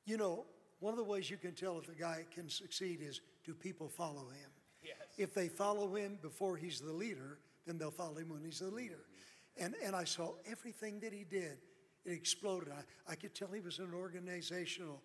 You 0.05 0.17
know, 0.17 0.45
one 0.79 0.93
of 0.93 0.97
the 0.97 1.03
ways 1.03 1.29
you 1.29 1.37
can 1.37 1.53
tell 1.53 1.77
if 1.79 1.89
a 1.89 1.99
guy 1.99 2.25
can 2.33 2.49
succeed 2.49 2.99
is 3.01 3.21
do 3.43 3.53
people 3.53 3.89
follow 3.89 4.29
him? 4.29 4.51
Yes. 4.83 4.95
If 5.17 5.33
they 5.33 5.47
follow 5.47 5.95
him 5.95 6.19
before 6.21 6.55
he's 6.55 6.79
the 6.79 6.93
leader, 6.93 7.39
then 7.65 7.77
they'll 7.77 7.91
follow 7.91 8.17
him 8.17 8.29
when 8.29 8.43
he's 8.43 8.59
the 8.59 8.69
leader. 8.69 8.95
Mm-hmm. 8.95 9.65
And, 9.65 9.75
and 9.83 9.95
I 9.95 10.03
saw 10.03 10.33
everything 10.49 10.99
that 10.99 11.13
he 11.13 11.23
did. 11.23 11.57
It 12.05 12.13
exploded. 12.13 12.69
I, 12.71 13.11
I 13.11 13.15
could 13.15 13.33
tell 13.33 13.49
he 13.49 13.59
was 13.59 13.79
an 13.79 13.93
organizational 13.93 15.01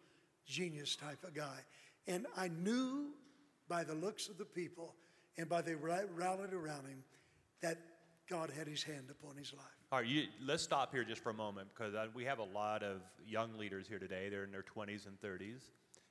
genius 0.46 0.94
type 0.96 1.24
of 1.24 1.34
guy. 1.34 1.58
And 2.06 2.26
I 2.36 2.48
knew 2.48 3.10
by 3.68 3.84
the 3.84 3.94
looks 3.94 4.28
of 4.28 4.38
the 4.38 4.44
people 4.44 4.94
and 5.38 5.48
by 5.48 5.62
they 5.62 5.74
rallied 5.74 6.52
around 6.52 6.86
him 6.86 7.02
that 7.62 7.78
God 8.28 8.50
had 8.56 8.66
his 8.66 8.82
hand 8.82 9.06
upon 9.10 9.36
his 9.36 9.52
life. 9.52 9.81
All 9.92 9.98
right, 9.98 10.08
you, 10.08 10.22
let's 10.46 10.62
stop 10.62 10.90
here 10.90 11.04
just 11.04 11.22
for 11.22 11.28
a 11.28 11.34
moment 11.34 11.68
because 11.68 11.94
uh, 11.94 12.06
we 12.14 12.24
have 12.24 12.38
a 12.38 12.44
lot 12.44 12.82
of 12.82 13.02
young 13.26 13.58
leaders 13.58 13.86
here 13.86 13.98
today. 13.98 14.30
They're 14.30 14.42
in 14.44 14.50
their 14.50 14.64
20s 14.64 15.06
and 15.06 15.20
30s, 15.20 15.64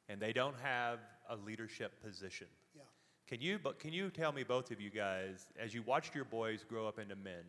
and 0.08 0.22
they 0.22 0.34
don't 0.34 0.56
have 0.62 1.00
a 1.28 1.36
leadership 1.36 1.92
position. 2.06 2.46
Yeah. 2.76 2.84
Can 3.28 3.42
you, 3.42 3.58
but 3.58 3.80
can 3.80 3.92
you 3.92 4.12
tell 4.12 4.34
me, 4.34 4.44
both 4.44 4.70
of 4.70 4.80
you 4.80 4.92
guys, 4.92 5.48
as 5.60 5.74
you 5.74 5.82
watched 5.82 6.14
your 6.14 6.26
boys 6.26 6.64
grow 6.64 6.88
up 6.88 7.00
into 7.00 7.16
men, 7.16 7.42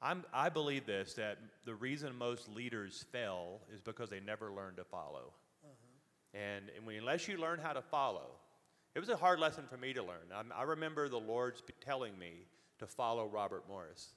I'm, 0.00 0.24
I 0.32 0.48
believe 0.48 0.86
this 0.86 1.12
that 1.14 1.36
the 1.66 1.74
reason 1.74 2.16
most 2.16 2.48
leaders 2.48 3.04
fail 3.12 3.60
is 3.70 3.82
because 3.82 4.08
they 4.08 4.20
never 4.20 4.50
learned 4.50 4.78
to 4.78 4.84
follow. 4.84 5.34
Uh-huh. 5.62 6.38
And, 6.40 6.70
and 6.74 6.86
when, 6.86 6.96
unless 6.96 7.28
you 7.28 7.36
learn 7.36 7.60
how 7.62 7.74
to 7.74 7.82
follow, 7.82 8.30
it 8.94 8.98
was 8.98 9.10
a 9.10 9.16
hard 9.16 9.40
lesson 9.40 9.64
for 9.68 9.76
me 9.76 9.92
to 9.92 10.02
learn. 10.02 10.32
I'm, 10.34 10.50
i 10.56 10.62
remember 10.62 11.10
the 11.10 11.20
Lord's 11.20 11.62
telling 11.82 12.18
me 12.18 12.46
to 12.78 12.86
follow 12.86 13.26
Robert 13.26 13.64
Morris. 13.68 14.14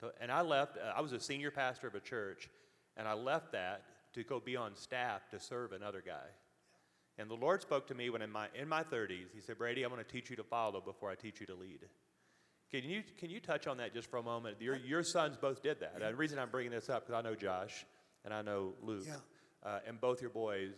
To, 0.00 0.12
and 0.20 0.30
I 0.30 0.42
left, 0.42 0.76
uh, 0.76 0.92
I 0.96 1.00
was 1.00 1.12
a 1.12 1.20
senior 1.20 1.50
pastor 1.50 1.86
of 1.86 1.94
a 1.94 2.00
church, 2.00 2.48
and 2.96 3.06
I 3.06 3.14
left 3.14 3.52
that 3.52 3.82
to 4.14 4.22
go 4.24 4.40
be 4.40 4.56
on 4.56 4.74
staff 4.76 5.28
to 5.30 5.40
serve 5.40 5.72
another 5.72 6.02
guy. 6.04 6.26
And 7.18 7.30
the 7.30 7.34
Lord 7.34 7.62
spoke 7.62 7.86
to 7.88 7.94
me 7.94 8.10
when 8.10 8.22
in 8.22 8.30
my, 8.30 8.48
in 8.54 8.68
my 8.68 8.82
30s, 8.82 9.32
He 9.34 9.40
said, 9.40 9.58
Brady, 9.58 9.82
I'm 9.82 9.90
going 9.90 10.04
to 10.04 10.10
teach 10.10 10.30
you 10.30 10.36
to 10.36 10.42
follow 10.42 10.80
before 10.80 11.10
I 11.10 11.14
teach 11.14 11.40
you 11.40 11.46
to 11.46 11.54
lead. 11.54 11.80
Can 12.70 12.82
you, 12.82 13.02
can 13.18 13.30
you 13.30 13.38
touch 13.38 13.68
on 13.68 13.76
that 13.76 13.94
just 13.94 14.10
for 14.10 14.16
a 14.16 14.22
moment? 14.22 14.56
Your, 14.60 14.76
your 14.76 15.04
sons 15.04 15.36
both 15.36 15.62
did 15.62 15.78
that. 15.80 15.92
And 15.94 16.02
the 16.02 16.16
reason 16.16 16.38
I'm 16.40 16.50
bringing 16.50 16.72
this 16.72 16.88
up, 16.88 17.06
because 17.06 17.24
I 17.24 17.28
know 17.28 17.36
Josh 17.36 17.86
and 18.24 18.34
I 18.34 18.42
know 18.42 18.72
Luke, 18.82 19.04
yeah. 19.06 19.16
uh, 19.62 19.78
and 19.86 20.00
both 20.00 20.20
your 20.20 20.30
boys 20.30 20.72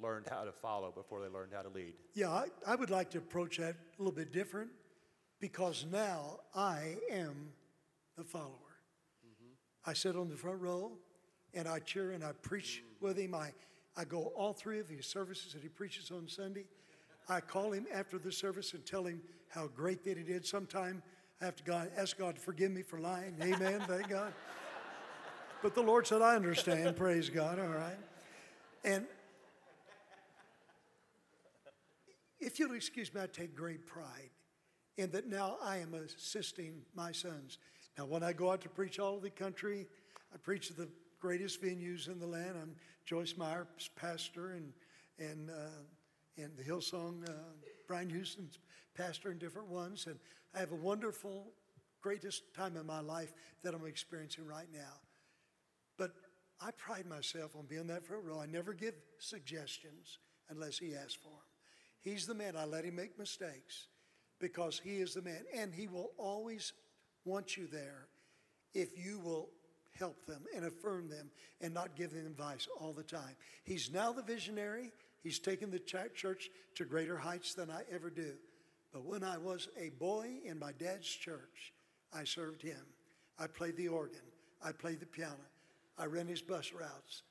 learned 0.00 0.26
how 0.30 0.44
to 0.44 0.52
follow 0.52 0.90
before 0.90 1.20
they 1.20 1.28
learned 1.28 1.52
how 1.54 1.60
to 1.60 1.68
lead. 1.68 1.92
Yeah, 2.14 2.30
I, 2.30 2.46
I 2.66 2.74
would 2.74 2.88
like 2.90 3.10
to 3.10 3.18
approach 3.18 3.58
that 3.58 3.74
a 3.74 4.02
little 4.02 4.16
bit 4.16 4.32
different 4.32 4.70
because 5.40 5.84
now 5.90 6.38
I 6.54 6.96
am 7.10 7.52
the 8.16 8.24
follower. 8.24 8.76
Mm-hmm. 9.26 9.90
I 9.90 9.92
sit 9.92 10.16
on 10.16 10.28
the 10.28 10.36
front 10.36 10.60
row 10.60 10.92
and 11.54 11.68
I 11.68 11.78
cheer 11.80 12.12
and 12.12 12.24
I 12.24 12.32
preach 12.42 12.82
mm-hmm. 12.84 13.06
with 13.06 13.18
him. 13.18 13.34
I, 13.34 13.52
I 13.96 14.04
go 14.04 14.32
all 14.36 14.52
three 14.52 14.80
of 14.80 14.88
his 14.88 15.06
services 15.06 15.52
that 15.52 15.62
he 15.62 15.68
preaches 15.68 16.10
on 16.10 16.28
Sunday. 16.28 16.64
I 17.28 17.40
call 17.40 17.72
him 17.72 17.86
after 17.92 18.18
the 18.18 18.32
service 18.32 18.74
and 18.74 18.84
tell 18.84 19.04
him 19.04 19.22
how 19.48 19.68
great 19.68 20.04
that 20.04 20.16
he 20.16 20.24
did. 20.24 20.44
Sometime 20.46 21.02
I 21.40 21.44
have 21.44 21.56
to 21.56 21.62
God, 21.62 21.90
ask 21.96 22.16
God 22.18 22.36
to 22.36 22.40
forgive 22.40 22.72
me 22.72 22.82
for 22.82 22.98
lying. 22.98 23.36
Amen. 23.42 23.80
Thank 23.86 24.08
God. 24.08 24.32
But 25.62 25.74
the 25.74 25.82
Lord 25.82 26.06
said, 26.06 26.22
I 26.22 26.34
understand. 26.34 26.96
Praise 26.96 27.30
God. 27.30 27.58
All 27.58 27.66
right. 27.66 27.98
And 28.84 29.06
if 32.40 32.58
you'll 32.58 32.74
excuse 32.74 33.14
me, 33.14 33.20
I 33.20 33.26
take 33.26 33.54
great 33.54 33.86
pride 33.86 34.30
in 34.96 35.10
that 35.12 35.28
now 35.28 35.56
I 35.62 35.78
am 35.78 35.94
assisting 35.94 36.82
my 36.94 37.12
sons. 37.12 37.58
Now, 37.98 38.06
when 38.06 38.22
I 38.22 38.32
go 38.32 38.50
out 38.50 38.60
to 38.62 38.68
preach 38.68 38.98
all 38.98 39.14
over 39.14 39.20
the 39.20 39.30
country, 39.30 39.86
I 40.32 40.38
preach 40.38 40.70
at 40.70 40.76
the 40.76 40.88
greatest 41.20 41.62
venues 41.62 42.08
in 42.08 42.18
the 42.18 42.26
land. 42.26 42.56
I'm 42.60 42.74
Joyce 43.04 43.34
Meyer's 43.36 43.90
pastor, 43.96 44.52
and 44.52 44.72
and 45.18 45.50
uh, 45.50 46.42
and 46.42 46.56
the 46.56 46.62
Hillsong 46.62 47.28
uh, 47.28 47.32
Brian 47.86 48.08
Houston's 48.08 48.58
pastor 48.96 49.30
in 49.30 49.38
different 49.38 49.68
ones, 49.68 50.06
and 50.06 50.18
I 50.54 50.58
have 50.58 50.72
a 50.72 50.76
wonderful, 50.76 51.52
greatest 52.00 52.54
time 52.54 52.76
in 52.76 52.86
my 52.86 53.00
life 53.00 53.32
that 53.62 53.74
I'm 53.74 53.86
experiencing 53.86 54.46
right 54.46 54.68
now. 54.72 55.00
But 55.98 56.12
I 56.60 56.70
pride 56.72 57.06
myself 57.06 57.54
on 57.56 57.66
being 57.66 57.86
that 57.88 58.04
front 58.04 58.24
row. 58.24 58.40
I 58.40 58.46
never 58.46 58.72
give 58.72 58.94
suggestions 59.18 60.18
unless 60.48 60.78
he 60.78 60.94
asks 60.94 61.14
for 61.14 61.28
them. 61.28 61.38
He's 62.00 62.26
the 62.26 62.34
man. 62.34 62.56
I 62.56 62.64
let 62.64 62.84
him 62.84 62.96
make 62.96 63.18
mistakes 63.18 63.88
because 64.40 64.80
he 64.82 64.96
is 64.96 65.14
the 65.14 65.22
man. 65.22 65.44
And 65.56 65.72
he 65.72 65.86
will 65.86 66.12
always 66.18 66.72
want 67.24 67.56
you 67.56 67.66
there 67.66 68.08
if 68.74 68.98
you 68.98 69.18
will 69.18 69.48
help 69.98 70.24
them 70.26 70.42
and 70.54 70.64
affirm 70.64 71.08
them 71.08 71.30
and 71.60 71.72
not 71.74 71.94
give 71.96 72.12
them 72.12 72.26
advice 72.26 72.66
all 72.80 72.92
the 72.92 73.02
time. 73.02 73.36
He's 73.64 73.90
now 73.92 74.12
the 74.12 74.22
visionary. 74.22 74.92
He's 75.22 75.38
taken 75.38 75.70
the 75.70 75.78
church 75.78 76.50
to 76.74 76.84
greater 76.84 77.16
heights 77.16 77.54
than 77.54 77.70
I 77.70 77.82
ever 77.90 78.10
do. 78.10 78.32
But 78.92 79.04
when 79.04 79.22
I 79.22 79.38
was 79.38 79.68
a 79.78 79.90
boy 79.90 80.28
in 80.44 80.58
my 80.58 80.72
dad's 80.72 81.08
church, 81.08 81.72
I 82.12 82.24
served 82.24 82.62
him. 82.62 82.84
I 83.38 83.46
played 83.46 83.76
the 83.76 83.88
organ. 83.88 84.20
I 84.64 84.72
played 84.72 85.00
the 85.00 85.06
piano. 85.06 85.36
I 85.98 86.06
ran 86.06 86.26
his 86.26 86.42
bus 86.42 86.72
routes. 86.72 87.22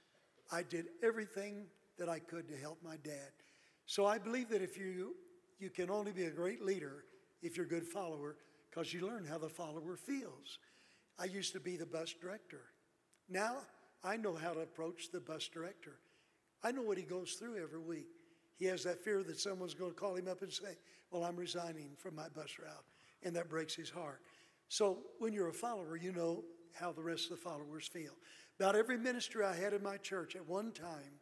I 0.52 0.64
did 0.64 0.88
everything 1.04 1.66
that 1.98 2.10
I 2.10 2.20
could 2.20 2.48
to 2.50 2.58
help 2.58 2.78
my 2.84 2.98
dad. 3.04 3.32
So 3.86 4.06
I 4.06 4.18
believe 4.18 4.50
that 4.50 4.62
if 4.62 4.78
you 4.78 5.16
you 5.60 5.70
can 5.70 5.92
only 5.92 6.12
be 6.12 6.24
a 6.24 6.32
great 6.32 6.64
leader 6.64 7.06
if 7.44 7.56
you're 7.56 7.68
a 7.68 7.70
good 7.70 7.86
follower 7.86 8.36
because 8.72 8.94
you 8.94 9.06
learn 9.06 9.26
how 9.26 9.38
the 9.38 9.50
follower 9.50 9.96
feels. 9.96 10.58
I 11.20 11.26
used 11.26 11.54
to 11.54 11.60
be 11.60 11.78
the 11.78 11.86
bus 11.86 12.16
director. 12.20 12.62
Now 13.30 13.58
I 14.04 14.18
know 14.18 14.34
how 14.34 14.54
to 14.54 14.62
approach 14.62 15.12
the 15.12 15.20
bus 15.20 15.48
director. 15.48 16.00
I 16.64 16.72
know 16.72 16.82
what 16.82 16.98
he 16.98 17.04
goes 17.04 17.34
through 17.34 17.62
every 17.62 17.80
week. 17.80 18.08
He 18.58 18.66
has 18.66 18.84
that 18.84 19.04
fear 19.04 19.24
that 19.24 19.40
someone's 19.40 19.74
going 19.74 19.92
to 19.92 19.98
call 19.98 20.16
him 20.16 20.28
up 20.28 20.42
and 20.42 20.52
say, 20.52 20.78
Well, 21.12 21.24
I'm 21.24 21.36
resigning 21.36 21.92
from 21.98 22.16
my 22.16 22.30
bus 22.30 22.58
route. 22.60 22.86
And 23.24 23.36
that 23.36 23.50
breaks 23.50 23.76
his 23.76 23.90
heart. 23.90 24.22
So 24.68 25.00
when 25.20 25.34
you're 25.34 25.50
a 25.50 25.54
follower, 25.54 25.96
you 25.96 26.12
know 26.12 26.44
how 26.74 26.92
the 26.92 27.04
rest 27.04 27.26
of 27.26 27.32
the 27.32 27.44
followers 27.44 27.88
feel. 27.88 28.14
About 28.60 28.76
every 28.76 28.98
ministry 28.98 29.44
I 29.44 29.56
had 29.56 29.74
in 29.74 29.84
my 29.84 29.98
church, 29.98 30.36
at 30.36 30.48
one 30.48 30.72
time, 30.72 31.20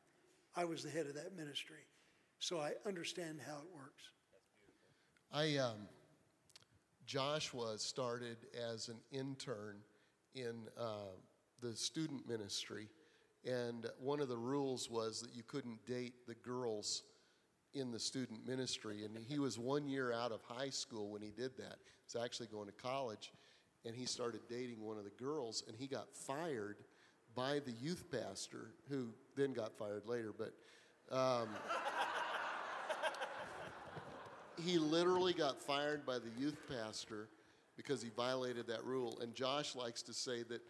I 0.55 0.65
was 0.65 0.83
the 0.83 0.89
head 0.89 1.07
of 1.07 1.15
that 1.15 1.35
ministry 1.35 1.87
so 2.39 2.59
I 2.59 2.71
understand 2.85 3.39
how 3.45 3.57
it 3.57 3.75
works. 3.75 4.03
I 5.31 5.57
um, 5.57 5.87
Joshua 7.09 7.75
started 7.79 8.37
as 8.71 8.87
an 8.87 8.97
intern 9.11 9.77
in 10.35 10.67
uh, 10.79 11.15
the 11.59 11.75
student 11.75 12.29
ministry, 12.29 12.87
and 13.43 13.87
one 13.99 14.19
of 14.19 14.27
the 14.29 14.37
rules 14.37 14.91
was 14.91 15.19
that 15.21 15.33
you 15.33 15.41
couldn't 15.41 15.83
date 15.87 16.13
the 16.27 16.35
girls 16.35 17.01
in 17.73 17.91
the 17.91 17.97
student 17.97 18.47
ministry. 18.47 19.05
And 19.05 19.17
he 19.27 19.39
was 19.39 19.57
one 19.57 19.87
year 19.87 20.13
out 20.13 20.31
of 20.31 20.41
high 20.43 20.69
school 20.69 21.09
when 21.09 21.23
he 21.23 21.31
did 21.31 21.57
that. 21.57 21.77
He's 22.05 22.21
actually 22.21 22.45
going 22.45 22.67
to 22.67 22.73
college, 22.73 23.33
and 23.85 23.95
he 23.95 24.05
started 24.05 24.41
dating 24.47 24.79
one 24.79 24.99
of 24.99 25.03
the 25.03 25.23
girls, 25.23 25.63
and 25.67 25.75
he 25.75 25.87
got 25.87 26.15
fired 26.15 26.77
by 27.33 27.57
the 27.57 27.71
youth 27.71 28.05
pastor, 28.11 28.75
who 28.87 29.07
then 29.35 29.53
got 29.53 29.75
fired 29.75 30.05
later. 30.05 30.31
But 30.37 30.53
um, 31.11 31.49
he 34.65 34.77
literally 34.77 35.33
got 35.33 35.61
fired 35.61 36.05
by 36.05 36.19
the 36.19 36.29
youth 36.37 36.57
pastor 36.67 37.27
because 37.75 38.01
he 38.01 38.09
violated 38.15 38.67
that 38.67 38.83
rule. 38.83 39.17
And 39.21 39.33
Josh 39.33 39.75
likes 39.75 40.01
to 40.03 40.13
say 40.13 40.43
that 40.43 40.61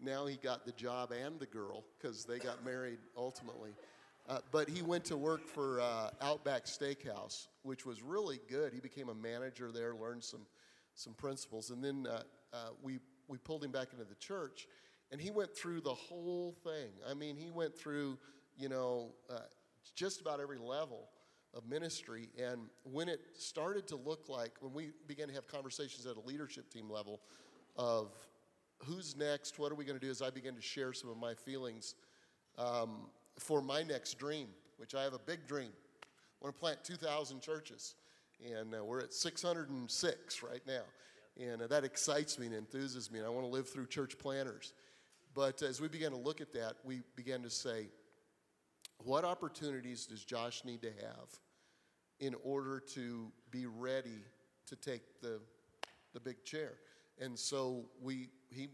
now 0.00 0.26
he 0.26 0.36
got 0.36 0.64
the 0.64 0.72
job 0.72 1.12
and 1.12 1.38
the 1.38 1.46
girl 1.46 1.84
because 1.98 2.24
they 2.24 2.38
got 2.38 2.64
married 2.64 2.98
ultimately. 3.16 3.70
Uh, 4.28 4.38
but 4.52 4.68
he 4.68 4.82
went 4.82 5.04
to 5.06 5.16
work 5.16 5.46
for 5.46 5.80
uh, 5.80 6.10
Outback 6.20 6.66
Steakhouse, 6.66 7.48
which 7.62 7.84
was 7.84 8.02
really 8.02 8.40
good. 8.48 8.72
He 8.72 8.80
became 8.80 9.08
a 9.08 9.14
manager 9.14 9.72
there, 9.72 9.94
learned 9.94 10.22
some, 10.22 10.42
some 10.94 11.14
principles, 11.14 11.70
and 11.70 11.82
then 11.82 12.06
uh, 12.08 12.22
uh 12.52 12.56
we, 12.82 12.98
we 13.26 13.38
pulled 13.38 13.64
him 13.64 13.72
back 13.72 13.88
into 13.92 14.04
the 14.04 14.14
church, 14.16 14.68
and 15.10 15.20
he 15.20 15.30
went 15.30 15.56
through 15.56 15.80
the 15.80 15.94
whole 15.94 16.54
thing. 16.62 16.90
I 17.08 17.14
mean, 17.14 17.36
he 17.36 17.50
went 17.50 17.76
through, 17.76 18.18
you 18.56 18.68
know, 18.68 19.14
uh, 19.28 19.38
just 19.96 20.20
about 20.20 20.40
every 20.40 20.58
level 20.58 21.08
of 21.54 21.68
ministry. 21.68 22.28
And 22.38 22.62
when 22.84 23.08
it 23.08 23.20
started 23.34 23.86
to 23.88 23.96
look 23.96 24.28
like, 24.28 24.52
when 24.60 24.72
we 24.72 24.90
began 25.06 25.28
to 25.28 25.34
have 25.34 25.46
conversations 25.46 26.06
at 26.06 26.16
a 26.16 26.20
leadership 26.20 26.70
team 26.72 26.88
level 26.90 27.20
of 27.76 28.12
who's 28.78 29.16
next, 29.16 29.58
what 29.58 29.72
are 29.72 29.74
we 29.74 29.84
going 29.84 29.98
to 29.98 30.04
do, 30.04 30.10
as 30.10 30.22
I 30.22 30.30
began 30.30 30.54
to 30.54 30.62
share 30.62 30.92
some 30.92 31.10
of 31.10 31.16
my 31.16 31.34
feelings 31.34 31.94
um, 32.58 33.08
for 33.38 33.60
my 33.60 33.82
next 33.82 34.18
dream, 34.18 34.48
which 34.76 34.94
I 34.94 35.02
have 35.02 35.14
a 35.14 35.18
big 35.18 35.46
dream. 35.46 35.70
I 36.02 36.44
want 36.44 36.56
to 36.56 36.60
plant 36.60 36.84
2,000 36.84 37.40
churches. 37.40 37.94
And 38.44 38.74
uh, 38.74 38.84
we're 38.84 39.00
at 39.00 39.12
606 39.12 40.42
right 40.42 40.62
now. 40.66 40.82
And 41.38 41.62
uh, 41.62 41.66
that 41.66 41.84
excites 41.84 42.38
me 42.38 42.46
and 42.46 42.54
enthuses 42.54 43.10
me. 43.10 43.18
And 43.18 43.26
I 43.26 43.30
want 43.30 43.44
to 43.44 43.50
live 43.50 43.68
through 43.68 43.86
church 43.86 44.18
planters. 44.18 44.72
But 45.34 45.62
as 45.62 45.80
we 45.80 45.88
began 45.88 46.10
to 46.10 46.16
look 46.16 46.40
at 46.40 46.52
that, 46.54 46.74
we 46.84 47.02
began 47.16 47.42
to 47.42 47.50
say, 47.50 47.88
what 49.04 49.24
opportunities 49.24 50.06
does 50.06 50.24
Josh 50.24 50.64
need 50.64 50.82
to 50.82 50.90
have 50.90 51.28
in 52.18 52.34
order 52.44 52.80
to 52.94 53.32
be 53.50 53.66
ready 53.66 54.24
to 54.66 54.76
take 54.76 55.20
the, 55.20 55.40
the 56.12 56.20
big 56.20 56.44
chair? 56.44 56.74
And 57.20 57.38
so 57.38 57.86
we, 58.00 58.28
he 58.48 58.68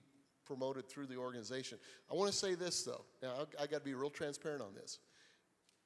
promoted 0.44 0.88
through 0.88 1.06
the 1.06 1.16
organization. 1.16 1.78
I 2.10 2.14
want 2.14 2.30
to 2.30 2.36
say 2.36 2.54
this 2.54 2.82
though. 2.82 3.04
Now, 3.22 3.46
I, 3.58 3.64
I 3.64 3.66
got 3.66 3.78
to 3.78 3.84
be 3.84 3.94
real 3.94 4.10
transparent 4.10 4.62
on 4.62 4.74
this. 4.74 4.98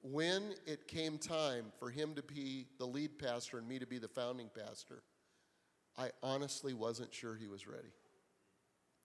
When 0.03 0.55
it 0.67 0.89
came 0.89 1.19
time 1.19 1.67
for 1.79 1.91
him 1.91 2.15
to 2.15 2.23
be 2.23 2.67
the 2.79 2.87
lead 2.87 3.19
pastor 3.19 3.59
and 3.59 3.69
me 3.69 3.79
to 3.79 3.87
be 3.87 3.99
the 3.99 4.09
founding 4.09 4.49
pastor, 4.55 5.03
I 5.99 6.11
honestly 6.23 6.73
wasn't 6.73 7.13
sure 7.13 7.37
he 7.37 7.49
was 7.49 7.67
ready. 7.67 7.93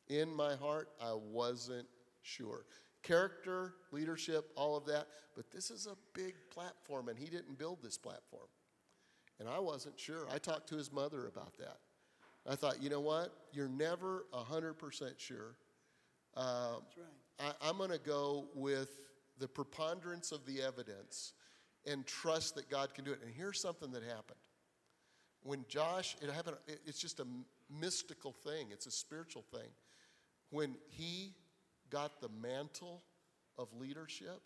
In 0.07 0.33
my 0.33 0.55
heart, 0.55 0.89
I 1.01 1.13
wasn't 1.13 1.87
sure 2.21 2.65
character, 3.05 3.75
leadership, 3.91 4.51
all 4.55 4.75
of 4.75 4.85
that. 4.85 5.07
But 5.35 5.51
this 5.51 5.71
is 5.71 5.87
a 5.87 5.95
big 6.13 6.33
platform, 6.49 7.07
and 7.07 7.17
he 7.17 7.27
didn't 7.27 7.57
build 7.57 7.81
this 7.81 7.97
platform. 7.97 8.47
And 9.39 9.47
I 9.47 9.59
wasn't 9.59 9.99
sure. 9.99 10.27
I 10.33 10.37
talked 10.37 10.67
to 10.69 10.75
his 10.75 10.91
mother 10.91 11.27
about 11.27 11.57
that. 11.59 11.77
I 12.47 12.55
thought, 12.55 12.81
you 12.81 12.89
know 12.89 12.99
what? 12.99 13.33
You're 13.51 13.69
never 13.69 14.25
100% 14.33 15.19
sure. 15.19 15.55
Uh, 16.35 16.73
That's 16.73 16.97
right. 16.97 17.53
I, 17.61 17.69
I'm 17.69 17.77
going 17.77 17.91
to 17.91 17.97
go 17.97 18.45
with 18.53 18.89
the 19.39 19.47
preponderance 19.47 20.31
of 20.31 20.45
the 20.45 20.61
evidence 20.61 21.33
and 21.85 22.05
trust 22.05 22.55
that 22.55 22.69
God 22.69 22.93
can 22.93 23.03
do 23.03 23.11
it. 23.11 23.19
And 23.23 23.31
here's 23.33 23.59
something 23.59 23.91
that 23.91 24.03
happened. 24.03 24.39
When 25.43 25.65
Josh, 25.67 26.15
it 26.21 26.31
happened, 26.31 26.57
it's 26.85 26.99
just 26.99 27.19
a 27.19 27.27
mystical 27.69 28.31
thing, 28.31 28.67
it's 28.71 28.87
a 28.87 28.91
spiritual 28.91 29.43
thing. 29.51 29.69
When 30.49 30.75
he 30.89 31.33
got 31.89 32.21
the 32.21 32.29
mantle 32.41 33.03
of 33.57 33.67
leadership, 33.79 34.41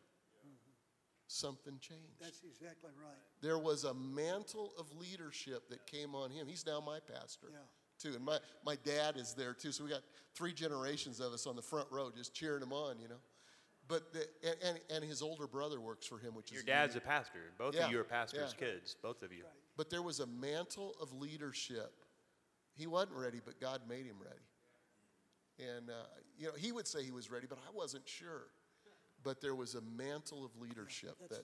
something 1.27 1.73
changed. 1.79 2.19
That's 2.19 2.41
exactly 2.43 2.91
right. 3.01 3.17
There 3.41 3.57
was 3.57 3.83
a 3.83 3.93
mantle 3.93 4.73
of 4.77 4.87
leadership 4.99 5.69
that 5.69 5.85
came 5.85 6.15
on 6.15 6.31
him. 6.31 6.47
He's 6.47 6.65
now 6.65 6.79
my 6.79 6.99
pastor. 6.99 7.47
Yeah. 7.51 7.57
Too. 7.99 8.15
And 8.15 8.23
my, 8.23 8.37
my 8.65 8.77
dad 8.83 9.17
is 9.17 9.33
there 9.33 9.53
too. 9.53 9.71
So 9.71 9.83
we 9.83 9.89
got 9.89 10.01
three 10.33 10.53
generations 10.53 11.19
of 11.19 11.33
us 11.33 11.45
on 11.45 11.55
the 11.55 11.61
front 11.61 11.87
row 11.91 12.09
just 12.15 12.33
cheering 12.33 12.63
him 12.63 12.71
on, 12.73 12.97
you 12.99 13.09
know. 13.09 13.19
But 13.87 14.13
the, 14.13 14.27
and, 14.43 14.55
and, 14.63 14.79
and 14.95 15.03
his 15.03 15.21
older 15.21 15.47
brother 15.47 15.81
works 15.81 16.05
for 16.07 16.17
him, 16.19 16.33
which 16.35 16.51
Your 16.51 16.59
is 16.61 16.65
dad's 16.65 16.93
a 16.93 16.99
unique. 16.99 17.07
pastor. 17.07 17.39
Both 17.57 17.75
Yeah, 17.75 17.85
of 17.85 17.91
you 17.91 17.99
are 17.99 18.03
pastors' 18.03 18.55
yeah. 18.59 18.67
kids, 18.67 18.95
both 19.01 19.21
of 19.23 19.33
you. 19.33 19.43
Right. 19.43 19.53
But 19.77 19.89
there 19.89 20.01
was 20.03 20.19
a 20.19 20.27
mantle 20.27 20.95
of 21.01 21.11
leadership. 21.13 21.91
He 22.75 22.87
wasn't 22.87 23.13
ready, 23.17 23.41
but 23.43 23.59
God 23.59 23.81
made 23.89 24.05
him 24.05 24.15
ready. 24.23 24.39
And, 25.59 25.89
uh, 25.89 25.93
you 26.37 26.47
know, 26.47 26.53
he 26.57 26.71
would 26.71 26.87
say 26.87 27.03
he 27.03 27.11
was 27.11 27.29
ready, 27.29 27.47
but 27.47 27.57
I 27.57 27.75
wasn't 27.75 28.07
sure. 28.07 28.47
But 29.23 29.41
there 29.41 29.55
was 29.55 29.75
a 29.75 29.81
mantle 29.81 30.45
of 30.45 30.51
leadership 30.61 31.17
that, 31.29 31.43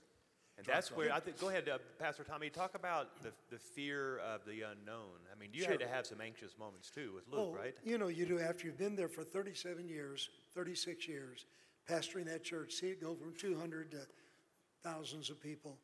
And 0.58 0.66
that's 0.66 0.90
where 0.90 1.12
I 1.12 1.20
think. 1.20 1.38
Go 1.38 1.50
ahead, 1.50 1.68
uh, 1.68 1.80
Pastor 2.00 2.24
Tommy. 2.24 2.50
Talk 2.50 2.76
about 2.76 3.22
the 3.22 3.34
the 3.50 3.60
fear 3.60 4.20
of 4.20 4.46
the 4.46 4.62
unknown. 4.62 5.20
I 5.30 5.38
mean, 5.38 5.50
you 5.52 5.66
had 5.66 5.80
to 5.80 5.88
have 5.88 6.06
some 6.06 6.22
anxious 6.22 6.58
moments 6.58 6.90
too 6.90 7.12
with 7.14 7.28
Luke, 7.28 7.50
Oh, 7.52 7.54
right? 7.54 7.76
You 7.84 7.98
know, 7.98 8.08
you 8.08 8.26
do 8.26 8.40
after 8.40 8.66
you've 8.66 8.78
been 8.78 8.96
there 8.96 9.10
for 9.10 9.24
37 9.26 9.90
years, 9.90 10.30
36 10.54 11.06
years, 11.10 11.46
pastoring 11.90 12.26
that 12.26 12.46
church, 12.46 12.76
see 12.76 12.88
it 12.88 13.02
go 13.02 13.14
from 13.16 13.34
200 13.36 13.92
to 13.92 14.08
thousands 14.82 15.30
of 15.30 15.42
people. 15.42 15.78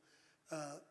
Uh, 0.49 0.75
it 0.75 0.83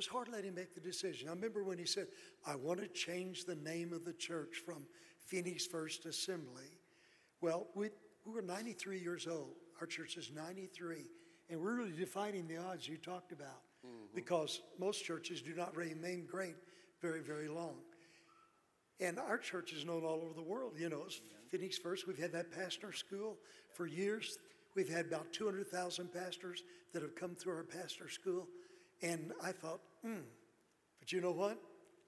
was 0.00 0.06
hard 0.06 0.28
to 0.28 0.32
let 0.32 0.44
him 0.44 0.54
make 0.54 0.74
the 0.74 0.80
decision. 0.80 1.28
I 1.28 1.32
remember 1.32 1.62
when 1.62 1.76
he 1.76 1.84
said, 1.84 2.06
I 2.46 2.54
want 2.54 2.80
to 2.80 2.88
change 2.88 3.44
the 3.44 3.56
name 3.56 3.92
of 3.92 4.06
the 4.06 4.14
church 4.14 4.62
from 4.64 4.86
Phoenix 5.26 5.66
First 5.66 6.06
Assembly. 6.06 6.78
Well, 7.42 7.66
we, 7.74 7.90
we 8.24 8.32
were 8.32 8.40
93 8.40 8.98
years 8.98 9.26
old. 9.30 9.56
Our 9.78 9.86
church 9.86 10.16
is 10.16 10.30
93. 10.34 11.04
And 11.50 11.60
we're 11.60 11.76
really 11.76 11.92
defining 11.92 12.48
the 12.48 12.56
odds 12.56 12.88
you 12.88 12.96
talked 12.96 13.32
about 13.32 13.60
mm-hmm. 13.86 14.06
because 14.14 14.62
most 14.78 15.04
churches 15.04 15.42
do 15.42 15.54
not 15.54 15.76
remain 15.76 16.24
great 16.24 16.56
very, 17.02 17.20
very 17.20 17.48
long. 17.48 17.74
And 19.00 19.18
our 19.18 19.36
church 19.36 19.74
is 19.74 19.84
known 19.84 20.02
all 20.02 20.22
over 20.22 20.32
the 20.34 20.40
world. 20.42 20.76
You 20.78 20.88
know, 20.88 21.02
it's 21.04 21.20
Phoenix 21.50 21.76
First. 21.76 22.06
We've 22.08 22.16
had 22.16 22.32
that 22.32 22.50
pastor 22.52 22.94
school 22.94 23.36
for 23.74 23.84
years. 23.84 24.38
We've 24.74 24.88
had 24.88 25.04
about 25.04 25.30
200,000 25.34 26.10
pastors 26.10 26.62
that 26.94 27.02
have 27.02 27.14
come 27.14 27.34
through 27.34 27.56
our 27.56 27.64
pastor 27.64 28.08
school. 28.08 28.48
And 29.02 29.32
I 29.42 29.52
thought, 29.52 29.80
hmm, 30.04 30.22
but 30.98 31.12
you 31.12 31.20
know 31.20 31.32
what? 31.32 31.58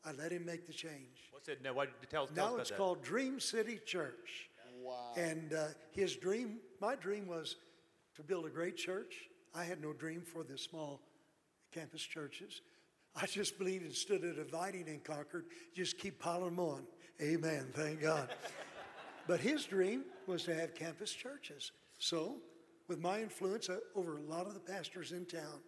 I 0.05 0.13
let 0.13 0.33
him 0.33 0.45
make 0.45 0.67
the 0.67 0.73
change. 0.73 1.29
What's 1.31 1.49
it? 1.49 1.61
No, 1.63 1.73
what? 1.75 1.89
Tell, 2.11 2.27
tell 2.27 2.45
us 2.47 2.53
Now 2.53 2.57
it's 2.57 2.71
that. 2.71 2.79
called 2.79 3.03
Dream 3.03 3.39
City 3.39 3.79
Church. 3.85 4.49
wow. 4.83 5.13
And 5.17 5.53
uh, 5.53 5.67
his 5.93 6.17
dream, 6.17 6.59
my 6.81 6.97
dream 6.97 7.27
was 7.27 7.57
to 8.17 8.23
build 8.23 8.47
a 8.47 8.51
great 8.51 8.77
church. 8.77 9.29
I 9.55 9.65
had 9.65 9.81
no 9.81 9.93
dream 9.93 10.23
for 10.23 10.43
the 10.43 10.59
small 10.59 11.01
campus 11.73 12.03
churches. 12.03 12.63
I 13.15 13.27
just 13.27 13.59
believed 13.59 13.85
instead 13.85 14.25
of 14.25 14.37
dividing 14.37 14.89
and 14.89 15.05
conquered, 15.05 15.45
just 15.75 15.99
keep 15.99 16.19
piling 16.19 16.57
them 16.57 16.61
on. 16.61 16.83
Amen. 17.21 17.67
Thank 17.75 18.01
God. 18.01 18.31
but 19.27 19.39
his 19.41 19.65
dream 19.65 20.05
was 20.27 20.45
to 20.45 20.55
have 20.55 20.75
campus 20.75 21.13
churches. 21.13 21.73
So, 21.99 22.37
with 22.89 22.99
my 22.99 23.21
influence 23.21 23.69
uh, 23.69 23.79
over 23.95 24.17
a 24.17 24.23
lot 24.23 24.47
of 24.47 24.55
the 24.55 24.61
pastors 24.61 25.13
in 25.13 25.27
town, 25.27 25.61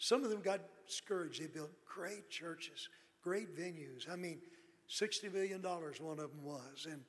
some 0.00 0.24
of 0.24 0.30
them 0.30 0.40
got 0.40 0.60
discouraged. 0.86 1.42
They 1.42 1.46
built 1.46 1.70
great 1.84 2.30
churches, 2.30 2.88
great 3.22 3.54
venues. 3.54 4.10
I 4.10 4.16
mean, 4.16 4.38
$60 4.88 5.32
million 5.32 5.60
one 5.62 6.18
of 6.18 6.30
them 6.30 6.42
was, 6.42 6.86
and 6.90 7.02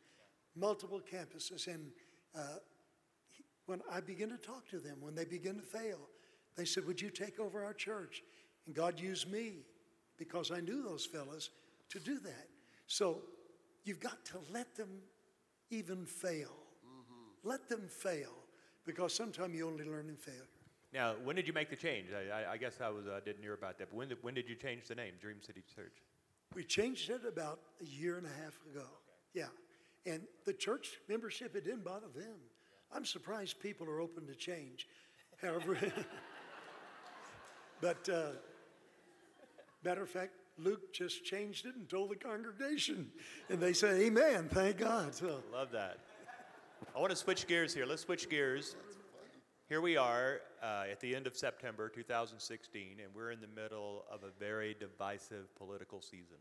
multiple 0.58 1.00
campuses. 1.00 1.68
And 1.68 1.88
uh, 2.38 2.58
when 3.66 3.80
I 3.90 4.02
began 4.02 4.28
to 4.30 4.38
talk 4.38 4.68
to 4.72 4.80
them, 4.80 4.98
when 5.00 5.16
they 5.16 5.24
began 5.24 5.56
to 5.56 5.62
fail, 5.62 6.00
they 6.58 6.66
said, 6.66 6.86
Would 6.86 7.02
you 7.02 7.10
take 7.10 7.40
over 7.40 7.64
our 7.64 7.74
church? 7.74 8.24
And 8.68 8.76
God 8.76 9.00
used 9.00 9.32
me 9.32 9.54
because 10.18 10.52
I 10.52 10.60
knew 10.60 10.84
those 10.84 11.06
fellas 11.06 11.50
to 11.92 12.00
do 12.00 12.20
that. 12.20 12.48
So 12.88 13.20
you've 13.86 14.02
got 14.02 14.26
to 14.26 14.40
let 14.52 14.76
them 14.76 14.90
even 15.70 16.06
fail. 16.06 16.52
Let 17.44 17.70
them 17.70 17.88
fail 17.88 18.34
because 18.86 19.16
sometimes 19.16 19.56
you 19.56 19.66
only 19.66 19.86
learn 19.86 20.10
in 20.10 20.18
failure. 20.18 20.61
Now, 20.94 21.14
when 21.24 21.36
did 21.36 21.48
you 21.48 21.54
make 21.54 21.70
the 21.70 21.76
change? 21.76 22.08
I, 22.12 22.42
I, 22.42 22.52
I 22.54 22.58
guess 22.58 22.82
I 22.82 22.90
was 22.90 23.08
uh, 23.08 23.22
didn't 23.24 23.42
hear 23.42 23.54
about 23.54 23.78
that. 23.78 23.90
But 23.90 23.98
when 23.98 24.10
did, 24.10 24.18
when 24.22 24.34
did 24.34 24.50
you 24.50 24.56
change 24.56 24.88
the 24.88 24.96
name, 24.96 25.14
Dream 25.22 25.38
City 25.42 25.64
Church? 25.74 26.02
We 26.54 26.64
changed 26.64 27.10
it 27.10 27.22
about 27.26 27.60
a 27.82 27.86
year 27.86 28.18
and 28.18 28.28
a 28.28 28.44
half 28.44 28.60
ago. 28.70 28.86
Yeah. 29.34 29.46
And 30.06 30.24
the 30.46 30.54
church 30.54 31.00
membership, 31.08 31.56
it 31.56 31.64
didn't 31.64 31.86
bother 31.86 32.08
them. 32.14 32.36
I'm 32.94 33.06
surprised 33.06 33.62
people 33.62 33.90
are 33.90 34.02
open 34.02 34.28
to 34.28 34.36
change. 34.36 34.88
However, 35.42 35.78
but 37.82 38.10
uh, 38.10 38.32
matter 39.84 40.04
of 40.04 40.10
fact, 40.10 40.32
Luke 40.58 40.94
just 40.94 41.24
changed 41.24 41.66
it 41.66 41.76
and 41.76 41.90
told 41.90 42.12
the 42.12 42.16
congregation. 42.16 43.12
And 43.50 43.62
they 43.62 43.72
said, 43.72 44.02
Amen, 44.02 44.50
thank 44.52 44.78
God. 44.78 45.16
So, 45.16 45.42
Love 45.54 45.72
that. 45.72 46.00
I 46.96 47.00
want 47.00 47.12
to 47.12 47.16
switch 47.16 47.48
gears 47.48 47.74
here. 47.74 47.86
Let's 47.86 48.02
switch 48.02 48.30
gears. 48.30 48.76
Here 49.72 49.80
we 49.80 49.96
are 49.96 50.42
uh, 50.62 50.84
at 50.92 51.00
the 51.00 51.16
end 51.16 51.28
of 51.28 51.38
September 51.38 51.88
2016, 51.88 52.98
and 53.02 53.16
we're 53.16 53.32
in 53.32 53.40
the 53.40 53.48
middle 53.48 54.04
of 54.12 54.24
a 54.24 54.38
very 54.38 54.76
divisive 54.78 55.56
political 55.56 56.02
season. 56.02 56.36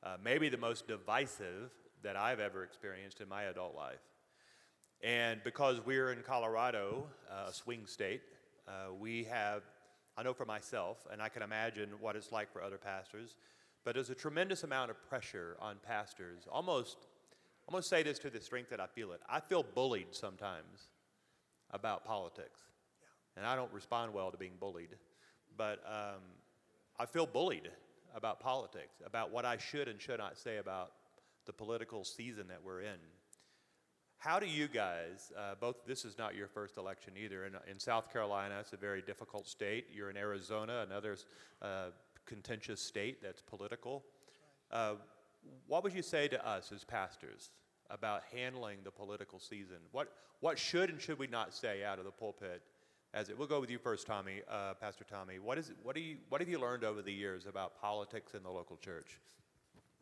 Uh, 0.00 0.14
maybe 0.22 0.48
the 0.48 0.56
most 0.56 0.86
divisive 0.86 1.72
that 2.04 2.14
I've 2.14 2.38
ever 2.38 2.62
experienced 2.62 3.20
in 3.20 3.28
my 3.28 3.42
adult 3.46 3.74
life. 3.74 3.98
And 5.02 5.42
because 5.42 5.84
we're 5.84 6.12
in 6.12 6.22
Colorado, 6.22 7.08
uh, 7.28 7.48
a 7.48 7.52
swing 7.52 7.84
state, 7.84 8.22
uh, 8.68 8.94
we 8.94 9.24
have, 9.24 9.64
I 10.16 10.22
know 10.22 10.32
for 10.32 10.46
myself, 10.46 11.04
and 11.12 11.20
I 11.20 11.28
can 11.30 11.42
imagine 11.42 11.88
what 11.98 12.14
it's 12.14 12.30
like 12.30 12.52
for 12.52 12.62
other 12.62 12.78
pastors, 12.78 13.34
but 13.84 13.94
there's 13.94 14.10
a 14.10 14.14
tremendous 14.14 14.62
amount 14.62 14.92
of 14.92 15.04
pressure 15.08 15.56
on 15.58 15.78
pastors. 15.84 16.46
Almost, 16.48 17.08
I'm 17.66 17.72
going 17.72 17.82
to 17.82 17.88
say 17.88 18.04
this 18.04 18.20
to 18.20 18.30
the 18.30 18.40
strength 18.40 18.70
that 18.70 18.78
I 18.78 18.86
feel 18.86 19.10
it. 19.10 19.20
I 19.28 19.40
feel 19.40 19.64
bullied 19.64 20.12
sometimes 20.12 20.91
about 21.72 22.04
politics. 22.04 22.60
And 23.36 23.46
I 23.46 23.56
don't 23.56 23.72
respond 23.72 24.12
well 24.12 24.30
to 24.30 24.36
being 24.36 24.56
bullied, 24.60 24.96
but 25.56 25.82
um, 25.86 26.20
I 26.98 27.06
feel 27.06 27.26
bullied 27.26 27.70
about 28.14 28.40
politics, 28.40 29.00
about 29.06 29.30
what 29.30 29.44
I 29.44 29.56
should 29.56 29.88
and 29.88 30.00
should 30.00 30.18
not 30.18 30.36
say 30.36 30.58
about 30.58 30.92
the 31.46 31.52
political 31.52 32.04
season 32.04 32.48
that 32.48 32.62
we're 32.62 32.82
in. 32.82 32.98
How 34.18 34.38
do 34.38 34.46
you 34.46 34.68
guys, 34.68 35.32
uh, 35.36 35.54
both, 35.60 35.84
this 35.86 36.04
is 36.04 36.16
not 36.16 36.36
your 36.36 36.46
first 36.46 36.76
election 36.76 37.14
either. 37.16 37.44
In, 37.44 37.54
in 37.68 37.80
South 37.80 38.12
Carolina, 38.12 38.58
it's 38.60 38.72
a 38.72 38.76
very 38.76 39.02
difficult 39.02 39.48
state. 39.48 39.86
You're 39.92 40.10
in 40.10 40.16
Arizona, 40.16 40.84
another 40.88 41.16
uh, 41.60 41.86
contentious 42.24 42.80
state 42.80 43.20
that's 43.20 43.42
political. 43.42 44.04
Uh, 44.70 44.94
what 45.66 45.82
would 45.82 45.92
you 45.92 46.02
say 46.02 46.28
to 46.28 46.46
us 46.46 46.70
as 46.72 46.84
pastors 46.84 47.50
about 47.92 48.22
handling 48.34 48.78
the 48.82 48.90
political 48.90 49.38
season? 49.38 49.76
What, 49.92 50.12
what 50.40 50.58
should 50.58 50.90
and 50.90 51.00
should 51.00 51.18
we 51.18 51.28
not 51.28 51.54
say 51.54 51.84
out 51.84 51.98
of 52.00 52.04
the 52.04 52.10
pulpit? 52.10 52.62
As 53.14 53.28
it, 53.28 53.38
we'll 53.38 53.46
go 53.46 53.60
with 53.60 53.70
you 53.70 53.78
first, 53.78 54.06
Tommy, 54.06 54.40
uh, 54.50 54.74
Pastor 54.74 55.04
Tommy. 55.04 55.38
What, 55.38 55.58
is 55.58 55.70
what, 55.82 55.94
do 55.94 56.00
you, 56.00 56.16
what 56.30 56.40
have 56.40 56.48
you 56.48 56.58
learned 56.58 56.82
over 56.82 57.02
the 57.02 57.12
years 57.12 57.46
about 57.46 57.80
politics 57.80 58.32
in 58.34 58.42
the 58.42 58.50
local 58.50 58.76
church? 58.78 59.18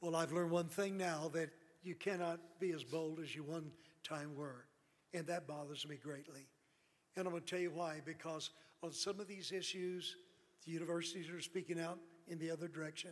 well, 0.01 0.17
I've 0.17 0.33
learned 0.33 0.51
one 0.51 0.69
thing 0.69 0.97
now 0.97 1.31
that 1.35 1.51
you 1.83 1.95
cannot 1.95 2.41
be 2.59 2.73
as 2.73 2.83
bold 2.83 3.21
as 3.21 3.35
you 3.35 3.43
one 3.43 3.71
time 4.03 4.35
were. 4.35 4.65
And 5.13 5.27
that 5.27 5.47
bothers 5.47 5.87
me 5.89 5.97
greatly. 5.97 6.47
And 7.17 7.27
I'm 7.27 7.33
going 7.33 7.43
to 7.43 7.49
tell 7.49 7.61
you 7.61 7.71
why. 7.71 8.01
Because 8.05 8.51
on 8.83 8.93
some 8.93 9.21
of 9.21 9.29
these 9.29 9.53
issues, 9.53 10.17
the 10.65 10.73
universities 10.73 11.29
are 11.31 11.41
speaking 11.41 11.81
out 11.81 11.99
in 12.29 12.39
the 12.39 12.51
other 12.51 12.69
direction. 12.69 13.11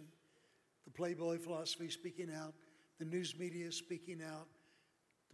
The 0.84 0.90
Playboy 0.90 1.38
philosophy 1.38 1.90
speaking 1.90 2.30
out. 2.34 2.54
The 2.98 3.04
news 3.04 3.34
media 3.38 3.66
is 3.66 3.76
speaking 3.76 4.20
out. 4.22 4.46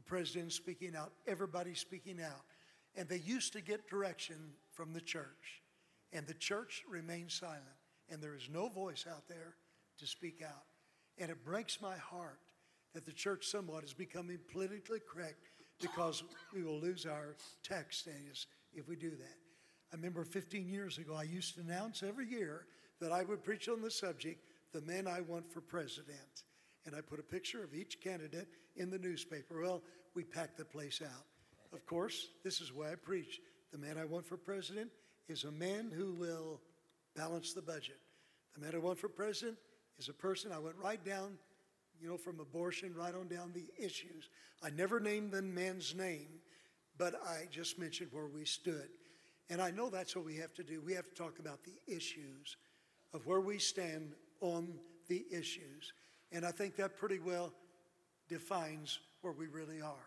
President 0.06 0.52
speaking 0.52 0.94
out. 0.96 1.12
Everybody's 1.26 1.78
speaking 1.78 2.20
out. 2.20 2.42
And 2.96 3.08
they 3.08 3.18
used 3.18 3.52
to 3.54 3.60
get 3.60 3.88
direction 3.88 4.36
from 4.72 4.92
the 4.92 5.00
church. 5.00 5.62
And 6.12 6.26
the 6.26 6.34
church 6.34 6.84
remains 6.88 7.34
silent. 7.34 7.64
And 8.10 8.22
there 8.22 8.34
is 8.34 8.48
no 8.52 8.68
voice 8.68 9.06
out 9.10 9.28
there 9.28 9.56
to 9.98 10.06
speak 10.06 10.42
out. 10.44 10.64
And 11.18 11.30
it 11.30 11.44
breaks 11.44 11.80
my 11.80 11.96
heart 11.96 12.40
that 12.94 13.06
the 13.06 13.12
church 13.12 13.46
somewhat 13.46 13.84
is 13.84 13.92
becoming 13.92 14.38
politically 14.52 15.00
correct 15.00 15.38
because 15.80 16.22
we 16.54 16.62
will 16.62 16.78
lose 16.78 17.06
our 17.06 17.34
tax 17.62 17.98
status 17.98 18.46
if 18.72 18.88
we 18.88 18.96
do 18.96 19.10
that. 19.10 19.38
I 19.92 19.96
remember 19.96 20.24
15 20.24 20.68
years 20.68 20.98
ago, 20.98 21.14
I 21.14 21.24
used 21.24 21.54
to 21.54 21.60
announce 21.60 22.02
every 22.02 22.28
year 22.28 22.66
that 23.00 23.12
I 23.12 23.22
would 23.22 23.44
preach 23.44 23.68
on 23.68 23.82
the 23.82 23.90
subject, 23.90 24.40
The 24.72 24.80
Man 24.80 25.06
I 25.06 25.20
Want 25.20 25.50
for 25.52 25.60
President. 25.60 26.44
And 26.86 26.94
I 26.94 27.00
put 27.00 27.20
a 27.20 27.24
picture 27.24 27.62
of 27.62 27.74
each 27.74 28.00
candidate 28.00 28.48
in 28.76 28.90
the 28.90 28.98
newspaper. 28.98 29.60
Well, 29.62 29.82
we 30.14 30.24
packed 30.24 30.58
the 30.58 30.64
place 30.64 31.00
out. 31.04 31.24
Of 31.72 31.84
course, 31.86 32.28
this 32.42 32.60
is 32.60 32.72
why 32.72 32.92
I 32.92 32.94
preach. 32.94 33.40
The 33.72 33.78
man 33.78 33.98
I 33.98 34.04
want 34.04 34.26
for 34.26 34.36
president 34.36 34.90
is 35.28 35.44
a 35.44 35.50
man 35.50 35.90
who 35.94 36.12
will 36.12 36.60
balance 37.16 37.52
the 37.52 37.62
budget. 37.62 37.98
The 38.54 38.60
man 38.60 38.74
I 38.74 38.78
want 38.78 38.98
for 38.98 39.08
president 39.08 39.58
is 39.98 40.08
a 40.08 40.12
person 40.12 40.52
I 40.52 40.58
went 40.58 40.76
right 40.76 41.04
down 41.04 41.38
you 42.00 42.08
know, 42.08 42.16
from 42.16 42.40
abortion 42.40 42.94
right 42.94 43.14
on 43.14 43.28
down 43.28 43.52
the 43.54 43.66
issues. 43.82 44.28
I 44.62 44.70
never 44.70 45.00
named 45.00 45.32
the 45.32 45.42
man's 45.42 45.94
name, 45.94 46.28
but 46.98 47.14
I 47.26 47.46
just 47.50 47.78
mentioned 47.78 48.10
where 48.12 48.26
we 48.26 48.44
stood. 48.44 48.88
And 49.50 49.60
I 49.60 49.70
know 49.70 49.90
that's 49.90 50.16
what 50.16 50.24
we 50.24 50.36
have 50.36 50.54
to 50.54 50.62
do. 50.62 50.80
We 50.80 50.94
have 50.94 51.08
to 51.08 51.14
talk 51.14 51.38
about 51.38 51.60
the 51.64 51.74
issues 51.86 52.56
of 53.12 53.26
where 53.26 53.40
we 53.40 53.58
stand 53.58 54.12
on 54.40 54.74
the 55.08 55.24
issues. 55.30 55.92
And 56.32 56.44
I 56.44 56.50
think 56.50 56.76
that 56.76 56.96
pretty 56.96 57.18
well 57.18 57.52
defines 58.34 58.98
where 59.22 59.32
we 59.32 59.46
really 59.46 59.80
are. 59.80 60.06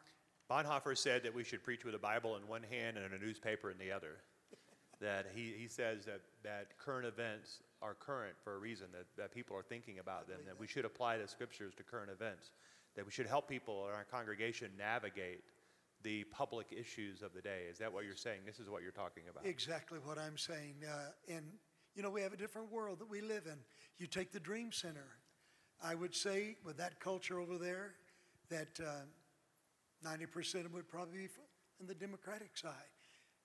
Bonhoeffer 0.51 0.97
said 0.97 1.23
that 1.23 1.33
we 1.33 1.45
should 1.45 1.63
preach 1.63 1.85
with 1.85 1.95
a 1.95 1.99
Bible 1.99 2.35
in 2.35 2.45
one 2.47 2.63
hand 2.63 2.97
and 2.97 3.13
a 3.13 3.25
newspaper 3.25 3.71
in 3.71 3.77
the 3.77 3.89
other. 3.89 4.17
that 4.99 5.27
he, 5.33 5.53
he 5.57 5.67
says 5.67 6.05
that, 6.05 6.21
that 6.43 6.77
current 6.77 7.05
events 7.05 7.59
are 7.81 7.93
current 7.93 8.35
for 8.43 8.55
a 8.55 8.57
reason, 8.57 8.87
that, 8.91 9.05
that 9.17 9.33
people 9.33 9.55
are 9.55 9.63
thinking 9.63 9.99
about 9.99 10.27
them, 10.27 10.39
that 10.45 10.59
we 10.59 10.67
should 10.67 10.85
apply 10.85 11.17
the 11.17 11.27
scriptures 11.27 11.73
to 11.75 11.83
current 11.83 12.09
events, 12.11 12.51
that 12.95 13.05
we 13.05 13.11
should 13.11 13.27
help 13.27 13.47
people 13.47 13.87
in 13.87 13.93
our 13.93 14.05
congregation 14.09 14.71
navigate 14.77 15.43
the 16.03 16.23
public 16.25 16.67
issues 16.71 17.21
of 17.21 17.33
the 17.33 17.41
day. 17.41 17.61
Is 17.69 17.77
that 17.77 17.91
what 17.91 18.05
you're 18.05 18.15
saying? 18.15 18.39
This 18.45 18.59
is 18.59 18.69
what 18.69 18.81
you're 18.81 18.91
talking 18.91 19.23
about. 19.29 19.45
Exactly 19.45 19.99
what 20.03 20.17
I'm 20.17 20.37
saying. 20.37 20.75
Uh, 20.87 21.33
and, 21.33 21.45
you 21.95 22.03
know, 22.03 22.09
we 22.09 22.21
have 22.21 22.33
a 22.33 22.37
different 22.37 22.71
world 22.71 22.99
that 22.99 23.09
we 23.09 23.21
live 23.21 23.45
in. 23.45 23.57
You 23.97 24.07
take 24.07 24.31
the 24.31 24.39
Dream 24.39 24.71
Center. 24.71 25.07
I 25.83 25.93
would 25.93 26.15
say, 26.15 26.55
with 26.63 26.77
that 26.77 26.99
culture 26.99 27.39
over 27.39 27.59
there, 27.59 27.93
that 28.49 28.79
uh, 28.79 30.07
90% 30.07 30.71
would 30.73 30.87
probably 30.87 31.19
be 31.19 31.29
on 31.81 31.87
the 31.87 31.95
Democratic 31.95 32.57
side. 32.57 32.73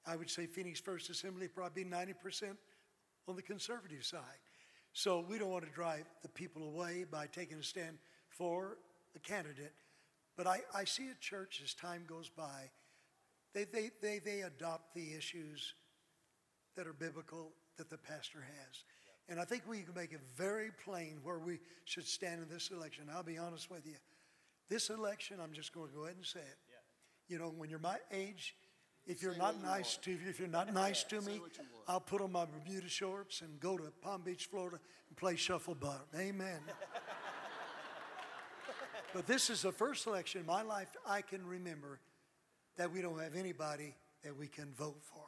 I 0.07 0.17
would 0.17 0.31
say 0.31 0.47
Phoenix 0.47 0.81
First 0.81 1.11
Assembly 1.11 1.49
probably 1.49 1.85
90% 1.85 2.57
on 3.29 3.37
the 3.37 3.43
conservative 3.43 4.05
side. 4.05 4.21
So 4.93 5.25
we 5.29 5.39
don't 5.39 5.51
want 5.51 5.65
to 5.65 5.71
drive 5.71 6.05
the 6.23 6.29
people 6.29 6.65
away 6.65 7.05
by 7.11 7.27
taking 7.27 7.59
a 7.59 7.63
stand 7.63 7.99
for 8.29 8.79
a 9.17 9.19
candidate. 9.19 9.73
But 10.37 10.47
I, 10.47 10.61
I 10.75 10.85
see 10.85 11.09
a 11.09 11.21
church 11.21 11.61
as 11.65 11.75
time 11.75 12.05
goes 12.07 12.29
by, 12.29 12.71
they, 13.55 13.65
they, 13.65 13.91
they, 14.01 14.19
they 14.19 14.41
adopt 14.43 14.95
the 14.95 15.15
issues 15.15 15.75
that 16.77 16.87
are 16.87 16.95
biblical 16.95 17.53
that 17.77 17.91
the 17.91 17.99
pastor 17.99 18.41
has. 18.41 18.85
And 19.29 19.39
I 19.41 19.45
think 19.45 19.63
we 19.69 19.83
can 19.83 19.95
make 19.95 20.13
it 20.13 20.21
very 20.37 20.71
plain 20.85 21.19
where 21.23 21.39
we 21.39 21.59
should 21.85 22.07
stand 22.07 22.43
in 22.43 22.49
this 22.49 22.71
election. 22.71 23.05
I'll 23.13 23.23
be 23.23 23.39
honest 23.39 23.71
with 23.71 23.87
you. 23.87 23.97
This 24.73 24.89
election, 24.89 25.37
I'm 25.39 25.53
just 25.53 25.75
going 25.75 25.91
to 25.91 25.95
go 25.95 26.05
ahead 26.05 26.17
and 26.17 26.25
say 26.25 26.41
it. 26.41 26.57
You 27.29 27.39
know, 27.39 27.53
when 27.55 27.69
you're 27.69 27.79
my 27.79 27.99
age, 28.11 28.57
if 29.07 29.23
you're 29.23 29.37
not 29.37 29.63
nice 29.63 29.99
to 29.99 30.17
if 30.27 30.39
you're 30.39 30.49
not 30.49 30.73
nice 30.73 31.05
to 31.05 31.21
me, 31.27 31.43
I'll 31.87 32.01
put 32.01 32.23
on 32.23 32.33
my 32.33 32.47
Bermuda 32.47 32.89
shorts 32.89 33.43
and 33.43 33.61
go 33.61 33.77
to 33.77 33.93
Palm 34.01 34.23
Beach, 34.23 34.47
Florida, 34.47 34.79
and 35.11 35.17
play 35.19 35.37
shuffleboard. 35.37 36.01
Amen. 36.19 36.61
but 39.15 39.27
this 39.27 39.51
is 39.51 39.61
the 39.61 39.73
first 39.73 40.07
election 40.07 40.41
in 40.41 40.47
my 40.47 40.63
life 40.63 40.89
I 41.07 41.21
can 41.21 41.47
remember 41.47 42.01
that 42.79 42.91
we 42.91 43.03
don't 43.03 43.21
have 43.21 43.37
anybody 43.37 43.95
that 44.25 44.35
we 44.35 44.47
can 44.47 44.73
vote 44.73 45.03
for. 45.03 45.27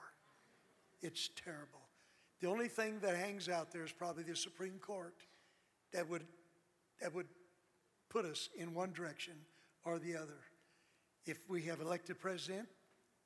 It's 1.02 1.28
terrible. 1.44 1.82
The 2.40 2.48
only 2.48 2.68
thing 2.68 2.98
that 3.00 3.14
hangs 3.14 3.50
out 3.50 3.72
there 3.72 3.84
is 3.84 3.92
probably 3.92 4.22
the 4.22 4.36
Supreme 4.36 4.78
Court 4.80 5.16
that 5.92 6.08
would 6.08 6.24
that 7.02 7.14
would 7.14 7.26
put 8.14 8.24
us 8.24 8.48
in 8.56 8.72
one 8.72 8.92
direction 8.92 9.34
or 9.84 9.98
the 9.98 10.16
other. 10.16 10.38
If 11.26 11.38
we 11.50 11.62
have 11.62 11.80
elected 11.80 12.20
president, 12.20 12.68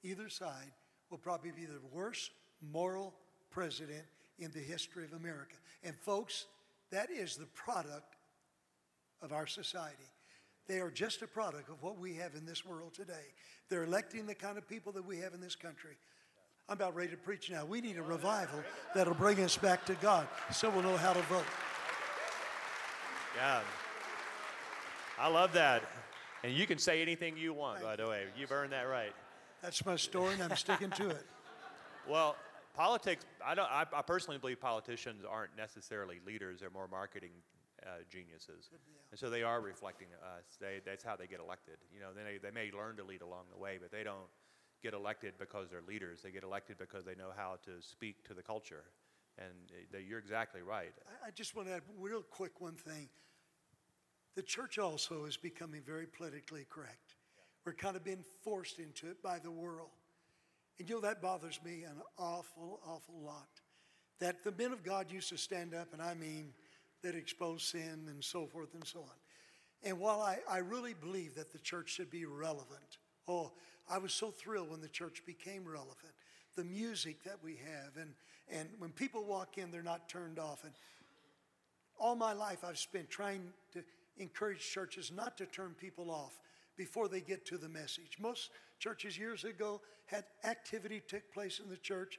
either 0.03 0.31
side 0.31 0.72
will 1.11 1.18
probably 1.18 1.51
be 1.51 1.66
the 1.66 1.79
worst 1.92 2.31
moral 2.72 3.12
president 3.51 4.05
in 4.38 4.51
the 4.53 4.61
history 4.61 5.05
of 5.05 5.12
America. 5.12 5.57
And 5.85 5.94
folks, 5.94 6.46
that 6.90 7.11
is 7.11 7.37
the 7.37 7.46
product 7.46 8.16
of 9.20 9.33
our 9.33 9.46
society. 9.46 9.96
They 10.66 10.79
are 10.81 10.90
just 10.90 11.20
a 11.20 11.27
product 11.27 11.68
of 11.68 11.83
what 11.83 11.98
we 11.98 12.14
have 12.14 12.35
in 12.35 12.46
this 12.46 12.64
world 12.64 12.94
today. 12.94 13.35
They're 13.68 13.85
electing 13.85 14.27
the 14.27 14.35
kind 14.35 14.57
of 14.57 14.66
people 14.66 14.92
that 14.92 15.05
we 15.05 15.18
have 15.18 15.35
in 15.35 15.40
this 15.40 15.57
country. 15.57 15.96
I'm 16.68 16.74
about 16.74 16.94
ready 16.94 17.11
to 17.11 17.16
preach 17.16 17.51
now. 17.51 17.64
We 17.64 17.81
need 17.83 17.98
a 17.98 18.03
revival 18.03 18.62
that'll 18.94 19.14
bring 19.14 19.40
us 19.40 19.57
back 19.57 19.85
to 19.87 19.94
God 19.94 20.29
so 20.53 20.70
we'll 20.70 20.83
know 20.83 20.96
how 20.96 21.12
to 21.12 21.22
vote. 21.22 21.44
Yeah. 23.37 23.61
I 25.21 25.29
love 25.29 25.53
that. 25.55 25.83
And 26.45 26.53
you 26.53 26.67
can 26.67 26.79
say 26.79 27.03
anything 27.03 27.37
you 27.37 27.53
want, 27.53 27.83
by 27.83 27.97
the 27.97 28.07
way. 28.07 28.25
You've 28.37 28.53
earned 28.53 28.73
that 28.73 28.89
right. 28.89 29.13
That's 29.63 29.85
my 29.85 29.97
story, 29.97 30.35
and 30.35 30.43
I'm 30.43 30.57
sticking 30.57 30.91
to 30.93 31.11
it. 31.11 31.27
Well, 32.09 32.37
politics, 32.75 33.27
I, 33.45 33.55
don't, 33.55 33.69
I, 33.71 33.85
I 33.93 34.01
personally 34.01 34.39
believe 34.39 34.59
politicians 34.59 35.25
aren't 35.29 35.55
necessarily 35.59 36.21
leaders, 36.25 36.61
they're 36.61 36.71
more 36.71 36.89
marketing 36.89 37.33
uh, 37.85 38.01
geniuses. 38.09 38.71
And 39.11 39.21
so 39.21 39.29
they 39.29 39.43
are 39.43 39.61
reflecting 39.61 40.09
us. 40.23 40.45
They, 40.59 40.81
that's 40.87 41.05
how 41.05 41.15
they 41.15 41.27
get 41.27 41.39
elected. 41.39 41.77
You 41.93 42.01
know, 42.01 42.09
they, 42.17 42.39
they 42.39 42.51
may 42.51 42.71
learn 42.75 42.97
to 42.97 43.05
lead 43.05 43.21
along 43.21 43.45
the 43.53 43.59
way, 43.59 43.79
but 43.79 43.93
they 43.93 44.05
don't 44.05 44.31
get 44.83 44.95
elected 44.95 45.35
because 45.39 45.69
they're 45.69 45.83
leaders. 45.87 46.23
They 46.23 46.31
get 46.31 46.45
elected 46.45 46.79
because 46.79 47.05
they 47.05 47.15
know 47.15 47.31
how 47.37 47.59
to 47.67 47.73
speak 47.83 48.27
to 48.29 48.33
the 48.33 48.43
culture 48.43 48.85
And 49.37 49.53
uh, 49.71 49.85
that 49.93 50.05
you're 50.05 50.19
exactly 50.19 50.63
right. 50.63 50.95
I, 51.25 51.29
I 51.29 51.31
just 51.31 51.55
want 51.55 51.69
to 51.69 51.75
add 51.75 51.83
real 51.99 52.23
quick 52.23 52.61
one 52.61 52.75
thing. 52.75 53.11
The 54.35 54.43
church 54.43 54.79
also 54.79 55.25
is 55.25 55.37
becoming 55.37 55.83
very 55.85 56.07
politically 56.07 56.67
correct. 56.71 57.17
We're 57.64 57.73
kind 57.73 57.97
of 57.97 58.05
being 58.05 58.25
forced 58.43 58.79
into 58.79 59.09
it 59.09 59.23
by 59.23 59.38
the 59.38 59.51
world. 59.51 59.91
And 60.79 60.88
you 60.88 60.97
know, 60.97 61.01
that 61.03 61.21
bothers 61.21 61.59
me 61.64 61.83
an 61.83 62.01
awful, 62.19 62.81
awful 62.87 63.21
lot. 63.25 63.49
That 64.21 64.45
the 64.45 64.53
men 64.53 64.73
of 64.73 64.83
God 64.83 65.11
used 65.11 65.29
to 65.31 65.38
stand 65.38 65.75
up, 65.75 65.93
and 65.93 66.01
I 66.01 66.14
mean 66.14 66.53
that 67.03 67.14
expose 67.14 67.62
sin 67.62 68.07
and 68.09 68.23
so 68.23 68.47
forth 68.47 68.75
and 68.75 68.87
so 68.87 69.01
on. 69.01 69.17
And 69.85 69.99
while 69.99 70.21
I, 70.21 70.38
I 70.49 70.59
really 70.59 70.95
believe 70.95 71.35
that 71.37 71.53
the 71.53 71.59
church 71.59 71.91
should 71.91 72.11
be 72.11 72.25
relevant, 72.25 72.99
oh, 73.29 73.53
I 73.88 73.99
was 73.99 74.12
so 74.12 74.31
thrilled 74.31 74.71
when 74.71 74.81
the 74.81 74.88
church 74.88 75.23
became 75.25 75.64
relevant. 75.64 76.12
The 76.57 76.64
music 76.64 77.23
that 77.25 77.37
we 77.43 77.53
have, 77.53 77.97
and, 77.97 78.14
and 78.51 78.69
when 78.79 78.91
people 78.91 79.25
walk 79.25 79.59
in, 79.59 79.71
they're 79.71 79.83
not 79.83 80.09
turned 80.09 80.38
off. 80.38 80.64
And 80.64 80.73
all 81.99 82.17
my 82.17 82.33
life, 82.33 82.64
I've 82.64 82.79
spent 82.79 83.09
trying 83.09 83.43
to 83.73 83.85
encourage 84.19 84.61
churches 84.61 85.13
not 85.15 85.37
to 85.39 85.47
turn 85.47 85.75
people 85.79 86.11
off 86.11 86.39
before 86.77 87.09
they 87.09 87.21
get 87.21 87.45
to 87.47 87.59
the 87.59 87.69
message. 87.69 88.17
Most 88.21 88.51
churches 88.79 89.19
years 89.19 89.45
ago 89.45 89.81
had 90.07 90.25
activity 90.45 91.03
take 91.07 91.33
place 91.33 91.61
in 91.63 91.69
the 91.69 91.77
church 91.77 92.19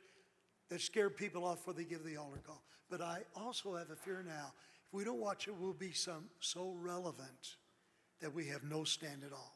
that 0.69 0.81
scared 0.81 1.17
people 1.17 1.45
off 1.45 1.57
before 1.57 1.73
they 1.73 1.83
give 1.83 2.03
the 2.03 2.17
altar 2.17 2.41
call. 2.45 2.61
But 2.89 3.01
I 3.01 3.19
also 3.35 3.75
have 3.75 3.89
a 3.89 3.95
fear 3.95 4.23
now. 4.25 4.53
If 4.87 4.93
we 4.93 5.03
don't 5.03 5.19
watch 5.19 5.47
it, 5.47 5.55
we'll 5.57 5.73
be 5.73 5.91
some 5.91 6.25
so 6.39 6.75
relevant 6.81 7.55
that 8.19 8.33
we 8.33 8.45
have 8.47 8.63
no 8.63 8.83
stand 8.83 9.23
at 9.23 9.31
all. 9.31 9.55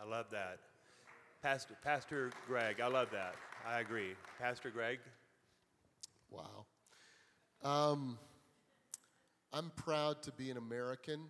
I 0.00 0.08
love 0.08 0.26
that. 0.30 0.58
Pastor, 1.42 1.76
Pastor 1.82 2.32
Greg, 2.46 2.80
I 2.80 2.88
love 2.88 3.08
that. 3.12 3.34
I 3.66 3.80
agree. 3.80 4.14
Pastor 4.38 4.70
Greg? 4.70 4.98
Wow. 6.30 6.66
Um, 7.62 8.18
I'm 9.52 9.70
proud 9.76 10.22
to 10.24 10.32
be 10.32 10.50
an 10.50 10.56
American. 10.56 11.20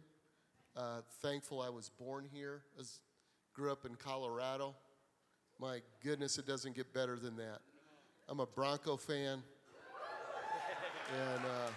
Uh, 0.77 1.01
thankful 1.23 1.63
I 1.63 1.71
was 1.71 1.89
born 1.89 2.27
here. 2.31 2.61
As 2.79 3.01
grew 3.55 3.73
up 3.73 3.87
in 3.87 3.95
Colorado. 3.95 4.75
My 5.59 5.81
goodness, 6.05 6.37
it 6.37 6.47
doesn't 6.47 6.77
get 6.77 6.93
better 6.93 7.17
than 7.17 7.35
that. 7.37 7.61
I'm 8.29 8.41
a 8.41 8.47
Bronco 8.47 8.99
fan, 8.99 9.43
and 11.15 11.45
uh, 11.45 11.71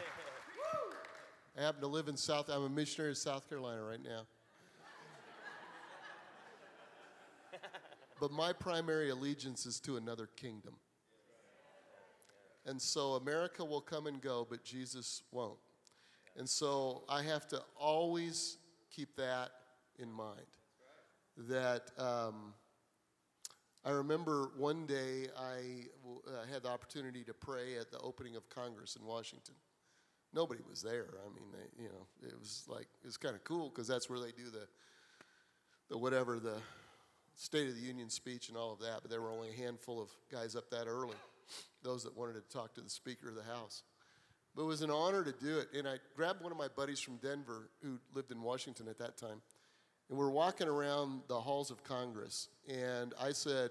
I 1.57 1.62
happen 1.62 1.79
to 1.79 1.88
live 1.88 2.09
in 2.09 2.17
South. 2.17 2.49
I'm 2.49 2.63
a 2.63 2.69
missionary 2.69 3.12
in 3.12 3.15
South 3.15 3.47
Carolina 3.47 3.81
right 3.81 4.03
now. 4.03 4.23
But 8.19 8.33
my 8.33 8.51
primary 8.51 9.12
allegiance 9.12 9.65
is 9.65 9.79
to 9.81 9.95
another 9.95 10.27
kingdom. 10.35 10.73
And 12.65 12.81
so 12.81 13.13
America 13.13 13.63
will 13.63 13.79
come 13.79 14.07
and 14.07 14.19
go, 14.19 14.45
but 14.49 14.65
Jesus 14.65 15.23
won't. 15.31 15.57
And 16.35 16.49
so 16.49 17.03
I 17.07 17.23
have 17.23 17.47
to 17.49 17.62
always 17.77 18.57
keep 18.99 19.15
that 19.15 19.51
in 19.97 20.12
mind. 20.12 20.45
That 21.47 21.83
um, 21.97 22.53
I 23.85 23.91
remember 23.91 24.51
one 24.57 24.85
day 24.85 25.27
I 25.38 25.85
uh, 26.27 26.45
had 26.51 26.63
the 26.63 26.69
opportunity 26.69 27.23
to 27.23 27.33
pray 27.33 27.77
at 27.79 27.91
the 27.91 27.99
opening 27.99 28.35
of 28.35 28.49
Congress 28.49 28.97
in 28.99 29.05
Washington. 29.05 29.55
Nobody 30.33 30.62
was 30.69 30.81
there. 30.81 31.07
I 31.25 31.33
mean, 31.33 31.47
they, 31.53 31.83
you 31.83 31.89
know, 31.89 32.27
it 32.27 32.38
was 32.38 32.65
like 32.67 32.88
it 33.01 33.05
was 33.05 33.15
kind 33.15 33.35
of 33.35 33.43
cool 33.45 33.69
because 33.69 33.88
that's 33.88 34.09
where 34.09 34.19
they 34.19 34.31
do 34.31 34.49
the, 34.51 34.67
the 35.89 35.97
whatever 35.97 36.39
the 36.39 36.57
State 37.35 37.69
of 37.69 37.75
the 37.75 37.81
Union 37.81 38.09
speech 38.09 38.49
and 38.49 38.57
all 38.57 38.73
of 38.73 38.79
that. 38.79 38.99
But 39.01 39.09
there 39.09 39.21
were 39.21 39.31
only 39.31 39.49
a 39.49 39.65
handful 39.65 40.01
of 40.01 40.09
guys 40.29 40.57
up 40.57 40.69
that 40.71 40.88
early, 40.88 41.15
those 41.83 42.03
that 42.03 42.17
wanted 42.17 42.33
to 42.33 42.41
talk 42.53 42.73
to 42.75 42.81
the 42.81 42.89
Speaker 42.89 43.29
of 43.29 43.35
the 43.35 43.43
House. 43.43 43.83
But 44.60 44.65
it 44.65 44.67
was 44.67 44.82
an 44.82 44.91
honor 44.91 45.24
to 45.24 45.32
do 45.32 45.60
it. 45.60 45.69
And 45.74 45.88
I 45.88 46.00
grabbed 46.17 46.41
one 46.41 46.52
of 46.52 46.58
my 46.58 46.67
buddies 46.67 47.00
from 47.00 47.15
Denver 47.15 47.69
who 47.82 47.98
lived 48.13 48.30
in 48.30 48.41
Washington 48.41 48.89
at 48.89 49.00
that 49.00 49.15
time. 49.15 49.41
And 50.10 50.17
we're 50.17 50.30
walking 50.30 50.67
around 50.67 51.22
the 51.30 51.39
halls 51.39 51.72
of 51.72 51.82
Congress. 51.86 52.50
And 52.67 53.13
I 53.17 53.32
said, 53.32 53.69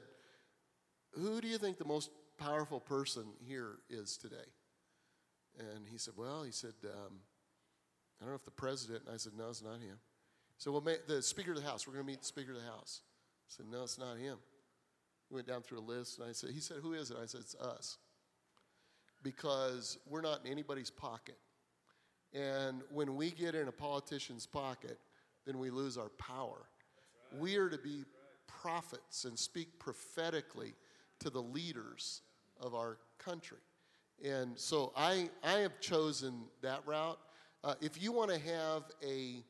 Who 1.12 1.42
do 1.42 1.46
you 1.46 1.58
think 1.58 1.76
the 1.76 1.84
most 1.84 2.08
powerful 2.38 2.80
person 2.80 3.24
here 3.46 3.80
is 3.90 4.16
today? 4.16 4.36
And 5.58 5.86
he 5.86 5.98
said, 5.98 6.14
Well, 6.16 6.42
he 6.42 6.52
said, 6.52 6.72
um, 6.84 7.16
I 8.18 8.24
don't 8.24 8.30
know 8.30 8.36
if 8.36 8.46
the 8.46 8.50
president. 8.50 9.02
And 9.04 9.14
I 9.14 9.18
said, 9.18 9.32
No, 9.36 9.50
it's 9.50 9.62
not 9.62 9.80
him. 9.80 9.98
So 10.56 10.72
well, 10.72 10.80
the 11.06 11.20
Speaker 11.20 11.50
of 11.50 11.58
the 11.58 11.68
House, 11.68 11.86
we're 11.86 11.92
going 11.92 12.06
to 12.06 12.10
meet 12.10 12.20
the 12.20 12.26
Speaker 12.26 12.52
of 12.52 12.62
the 12.62 12.64
House. 12.64 13.02
I 13.46 13.48
said, 13.48 13.66
No, 13.70 13.82
it's 13.82 13.98
not 13.98 14.16
him. 14.16 14.38
We 15.28 15.34
went 15.34 15.48
down 15.48 15.60
through 15.60 15.80
a 15.80 15.86
list, 15.86 16.18
and 16.18 16.26
I 16.26 16.32
said, 16.32 16.48
He 16.54 16.60
said, 16.60 16.78
Who 16.80 16.94
is 16.94 17.10
it? 17.10 17.18
I 17.22 17.26
said, 17.26 17.42
It's 17.42 17.56
us. 17.56 17.98
Because 19.22 19.98
we're 20.08 20.20
not 20.20 20.44
in 20.44 20.52
anybody's 20.52 20.90
pocket. 20.90 21.38
And 22.32 22.82
when 22.92 23.16
we 23.16 23.30
get 23.30 23.54
in 23.54 23.68
a 23.68 23.72
politician's 23.72 24.46
pocket, 24.46 24.98
then 25.46 25.58
we 25.58 25.70
lose 25.70 25.96
our 25.96 26.10
power. 26.10 26.68
Right. 27.32 27.40
We 27.40 27.56
are 27.56 27.68
to 27.68 27.78
be 27.78 28.04
prophets 28.46 29.24
and 29.24 29.38
speak 29.38 29.78
prophetically 29.78 30.74
to 31.20 31.30
the 31.30 31.42
leaders 31.42 32.22
of 32.60 32.74
our 32.74 32.98
country. 33.18 33.58
And 34.24 34.58
so 34.58 34.92
I, 34.96 35.30
I 35.44 35.58
have 35.60 35.80
chosen 35.80 36.42
that 36.62 36.82
route. 36.86 37.18
Uh, 37.64 37.74
if 37.80 38.00
you 38.02 38.12
want 38.12 38.30
to 38.30 38.38
have 38.38 38.84
a 39.04 39.42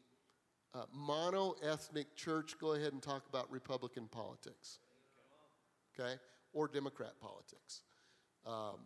uh, 0.75 0.85
mono 0.93 1.57
ethnic 1.63 2.15
church, 2.17 2.57
go 2.61 2.75
ahead 2.75 2.93
and 2.93 3.03
talk 3.03 3.25
about 3.29 3.51
Republican 3.51 4.07
politics, 4.11 4.79
okay, 5.99 6.15
or 6.53 6.69
Democrat 6.69 7.13
politics. 7.21 7.83
Um, 8.47 8.79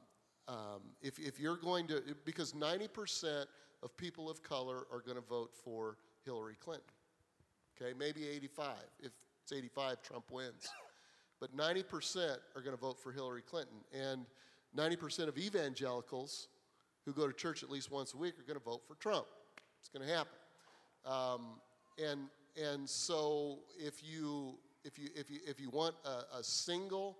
um, 0.48 0.82
if, 1.00 1.18
if 1.18 1.38
you're 1.38 1.56
going 1.56 1.86
to, 1.88 2.02
because 2.24 2.52
90% 2.52 3.46
of 3.82 3.96
people 3.96 4.30
of 4.30 4.42
color 4.42 4.86
are 4.92 5.00
going 5.00 5.16
to 5.16 5.26
vote 5.28 5.50
for 5.64 5.96
Hillary 6.24 6.56
Clinton, 6.62 6.84
okay, 7.80 7.92
maybe 7.98 8.28
85. 8.28 8.74
If 9.00 9.12
it's 9.42 9.52
85, 9.52 10.02
Trump 10.02 10.30
wins. 10.30 10.68
But 11.40 11.56
90% 11.56 12.36
are 12.54 12.60
going 12.60 12.76
to 12.76 12.80
vote 12.80 13.00
for 13.00 13.10
Hillary 13.10 13.42
Clinton. 13.42 13.78
And 13.92 14.26
90% 14.76 15.28
of 15.28 15.36
evangelicals 15.38 16.48
who 17.04 17.12
go 17.12 17.26
to 17.26 17.32
church 17.32 17.62
at 17.62 17.70
least 17.70 17.90
once 17.90 18.14
a 18.14 18.16
week 18.16 18.34
are 18.38 18.42
going 18.42 18.58
to 18.58 18.64
vote 18.64 18.82
for 18.86 18.94
Trump. 18.94 19.26
It's 19.80 19.88
going 19.88 20.06
to 20.06 20.14
happen. 20.14 20.32
Um, 21.04 21.60
and, 21.98 22.28
and 22.62 22.88
so 22.88 23.58
if 23.76 24.02
you, 24.04 24.54
if 24.84 24.98
you, 24.98 25.08
if 25.16 25.30
you, 25.30 25.40
if 25.46 25.60
you 25.60 25.70
want 25.70 25.96
a, 26.04 26.38
a 26.38 26.44
single 26.44 27.18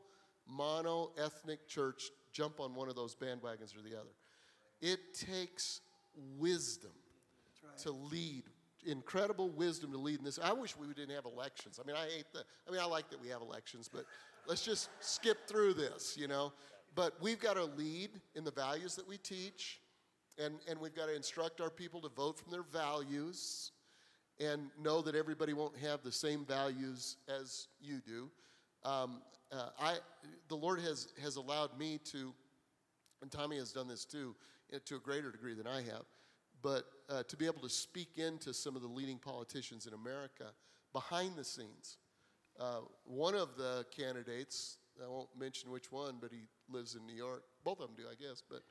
mono 0.49 1.11
ethnic 1.19 1.67
church, 1.67 2.11
jump 2.33 2.61
on 2.61 2.75
one 2.75 2.89
of 2.89 2.95
those 2.95 3.15
bandwagons 3.15 3.77
or 3.77 3.83
the 3.83 3.99
other. 3.99 4.11
It 4.81 5.15
takes 5.15 5.81
wisdom 6.39 6.93
right. 7.65 7.79
to 7.79 7.93
lead, 7.93 8.45
incredible 8.87 9.49
wisdom 9.51 9.93
to 9.93 9.99
lead 9.99 10.19
in 10.19 10.25
this. 10.25 10.39
I 10.43 10.53
wish 10.53 10.77
we 10.77 10.87
didn't 10.89 11.15
have 11.15 11.25
elections. 11.25 11.79
I 11.83 11.87
mean, 11.87 11.97
I 11.97 12.07
hate 12.07 12.27
the, 12.33 12.41
I 12.69 12.73
mean, 12.73 12.81
I 12.81 12.87
like 12.87 13.11
that 13.11 13.21
we 13.21 13.29
have 13.29 13.43
elections, 13.43 13.89
but 13.93 14.05
let's 14.47 14.65
just 14.65 14.89
skip 15.01 15.47
through 15.47 15.75
this, 15.75 16.17
you 16.19 16.29
know. 16.29 16.53
But 16.95 17.15
we've 17.23 17.41
got 17.41 17.55
to 17.55 17.65
lead 17.65 18.11
in 18.35 18.45
the 18.45 18.51
values 18.51 18.95
that 18.97 19.09
we 19.09 19.17
teach, 19.19 19.81
and, 20.39 20.57
and 20.69 20.79
we've 20.79 20.95
got 20.95 21.07
to 21.07 21.17
instruct 21.17 21.61
our 21.61 21.71
people 21.71 22.01
to 22.03 22.09
vote 22.09 22.39
from 22.39 22.51
their 22.51 22.65
values 22.65 23.73
and 24.41 24.71
know 24.83 25.01
that 25.03 25.15
everybody 25.15 25.53
won't 25.53 25.77
have 25.79 26.03
the 26.03 26.13
same 26.13 26.45
values 26.45 27.17
as 27.29 27.69
you 27.81 28.01
do. 28.07 28.31
Um, 28.85 29.23
uh, 29.51 29.69
I, 29.79 29.97
the 30.49 30.57
Lord 30.57 30.81
has, 30.81 31.09
has 31.23 31.37
allowed 31.37 31.79
me 31.79 31.99
to, 32.13 32.33
and 33.21 33.31
Tommy 33.31 33.57
has 33.59 33.73
done 33.73 33.89
this 33.89 34.05
too, 34.05 34.35
uh, 34.75 34.79
to 34.87 34.97
a 34.97 34.99
greater 34.99 35.31
degree 35.31 35.55
than 35.55 35.67
I 35.67 35.83
have, 35.83 36.05
but 36.63 36.85
uh, 37.09 37.23
to 37.25 37.37
be 37.37 37.47
able 37.47 37.61
to 37.63 37.69
speak 37.69 38.17
into 38.17 38.53
some 38.55 38.77
of 38.77 38.83
the 38.83 38.89
leading 38.89 39.19
politicians 39.19 39.87
in 39.87 39.93
America 39.93 40.47
behind 40.93 41.37
the 41.37 41.45
scenes. 41.45 41.99
Uh, 42.59 42.81
one 43.05 43.35
of 43.35 43.57
the 43.57 43.85
candidates, 43.97 44.79
I 45.03 45.09
won't 45.09 45.29
mention 45.39 45.71
which 45.71 45.91
one, 45.91 46.17
but 46.21 46.31
he 46.31 46.43
lives 46.69 46.95
in 46.95 47.07
New 47.07 47.15
York. 47.15 47.45
Both 47.65 47.81
of 47.81 47.89
them 47.89 47.97
do, 47.97 48.05
I 48.11 48.15
guess, 48.15 48.43
but 48.49 48.63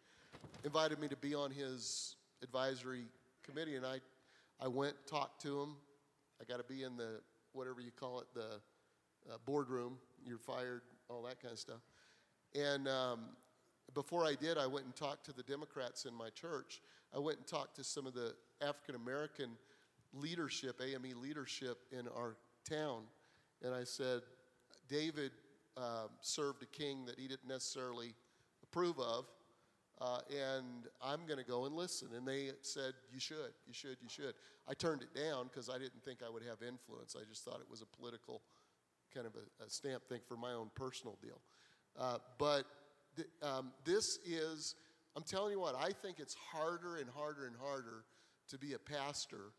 invited 0.64 1.00
me 1.00 1.08
to 1.08 1.18
be 1.18 1.34
on 1.34 1.52
his 1.52 2.16
advisory 2.44 3.06
committee, 3.44 3.76
and 3.76 3.86
I 3.86 4.00
I 4.64 4.68
went, 4.68 4.94
talked 5.08 5.42
to 5.42 5.60
him. 5.60 5.70
I 6.40 6.44
got 6.44 6.58
to 6.58 6.64
be 6.64 6.84
in 6.84 6.96
the, 6.96 7.20
whatever 7.54 7.82
you 7.82 7.90
call 7.90 8.20
it, 8.20 8.28
the 8.36 8.62
uh, 9.30 9.38
boardroom. 9.46 9.98
You're 10.26 10.38
fired, 10.38 10.82
all 11.10 11.24
that 11.24 11.42
kind 11.42 11.52
of 11.52 11.60
stuff. 11.60 11.82
And 12.56 12.88
um, 12.88 13.20
before 13.94 14.26
I 14.26 14.36
did, 14.36 14.58
I 14.58 14.68
went 14.68 14.86
and 14.86 14.96
talked 14.96 15.26
to 15.26 15.34
the 15.34 15.44
Democrats 15.44 16.06
in 16.06 16.14
my 16.14 16.30
church. 16.30 16.82
I 17.16 17.20
went 17.20 17.38
and 17.38 17.48
talked 17.48 17.76
to 17.78 17.84
some 17.84 18.06
of 18.06 18.14
the 18.14 18.34
African 18.62 18.96
American 18.96 19.52
leadership, 20.14 20.82
AME 20.82 21.22
leadership 21.22 21.78
in 21.92 22.08
our 22.10 22.36
town. 22.70 23.04
And 23.64 23.74
I 23.74 23.84
said, 23.84 24.22
David 24.88 25.32
uh, 25.78 26.08
served 26.22 26.64
a 26.64 26.66
king 26.66 27.06
that 27.06 27.18
he 27.18 27.28
didn't 27.28 27.48
necessarily 27.48 28.14
approve 28.64 29.00
of 29.00 29.26
uh, 30.02 30.18
and 30.32 30.88
I'm 31.00 31.28
going 31.28 31.38
to 31.38 31.46
go 31.46 31.66
and 31.66 31.76
listen. 31.76 32.10
And 32.18 32.28
they 32.28 32.50
said, 32.62 32.94
You 33.14 33.20
should, 33.20 33.54
you 33.68 33.74
should, 33.74 33.98
you 34.02 34.10
should. 34.10 34.34
I 34.68 34.74
turned 34.74 35.04
it 35.04 35.14
down 35.14 35.48
because 35.48 35.70
I 35.70 35.78
didn't 35.78 36.04
think 36.04 36.20
I 36.26 36.30
would 36.30 36.42
have 36.42 36.68
influence. 36.68 37.16
I 37.16 37.24
just 37.30 37.46
thought 37.46 37.60
it 37.62 37.70
was 37.70 37.84
a 37.84 37.86
political 37.86 38.42
kind 39.14 39.28
of 39.28 39.34
a, 39.36 39.66
a 39.66 39.70
stamp 39.70 40.04
thing 40.08 40.22
for 40.28 40.36
my 40.36 40.54
own 40.54 40.70
personal 40.76 41.18
deal. 41.22 41.40
Uh, 42.00 42.18
but 42.38 42.66
th- 43.16 43.28
um, 43.42 43.72
this 43.86 44.20
is 44.26 44.76
I'm 45.16 45.24
telling 45.24 45.52
you 45.52 45.60
what, 45.60 45.76
I 45.76 45.92
think 45.92 46.20
it's 46.20 46.36
harder 46.36 46.98
and 46.98 47.10
harder 47.10 47.46
and 47.46 47.56
harder 47.62 48.06
to 48.50 48.58
be 48.58 48.74
a 48.74 48.80
pastor 48.80 49.52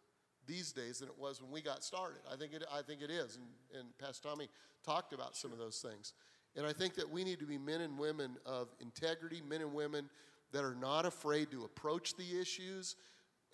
these 0.47 0.73
days 0.73 0.99
than 0.99 1.09
it 1.09 1.19
was 1.19 1.43
when 1.43 1.51
we 1.51 1.61
got 1.61 1.85
started. 1.85 2.21
I 2.31 2.37
think 2.37 2.55
it, 2.55 2.65
I 2.73 2.83
think 2.83 3.03
it 3.03 3.11
is. 3.11 3.37
And, 3.37 3.47
and 3.79 3.99
Pastor 3.99 4.29
Tommy 4.29 4.49
talked 4.85 5.13
about 5.13 5.37
some 5.37 5.53
of 5.53 5.59
those 5.59 5.79
things. 5.79 6.15
And 6.57 6.67
I 6.67 6.73
think 6.73 6.95
that 6.95 7.09
we 7.09 7.23
need 7.23 7.39
to 7.39 7.47
be 7.47 7.59
men 7.59 7.81
and 7.81 7.99
women 7.99 8.37
of 8.45 8.69
integrity, 8.81 9.43
men 9.47 9.61
and 9.61 9.73
women 9.73 10.09
that 10.53 10.65
are 10.65 10.75
not 10.75 11.07
afraid 11.07 11.51
to 11.51 11.65
approach 11.65 12.15
the 12.15 12.41
issues. 12.41 12.97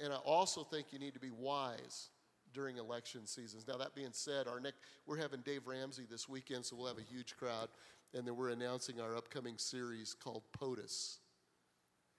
And 0.02 0.12
I 0.12 0.16
also 0.16 0.64
think 0.64 0.86
you 0.92 0.98
need 0.98 1.14
to 1.14 1.20
be 1.20 1.30
wise 1.30 2.10
during 2.58 2.76
election 2.76 3.24
seasons. 3.24 3.66
Now, 3.68 3.76
that 3.76 3.94
being 3.94 4.08
said, 4.10 4.48
our 4.48 4.58
next, 4.58 4.78
we're 5.06 5.18
having 5.18 5.42
Dave 5.42 5.68
Ramsey 5.68 6.06
this 6.10 6.28
weekend, 6.28 6.64
so 6.64 6.74
we'll 6.74 6.88
have 6.88 6.98
a 6.98 7.14
huge 7.14 7.36
crowd. 7.36 7.68
And 8.14 8.26
then 8.26 8.36
we're 8.36 8.50
announcing 8.50 9.00
our 9.00 9.16
upcoming 9.16 9.54
series 9.58 10.12
called 10.12 10.42
POTUS. 10.58 11.18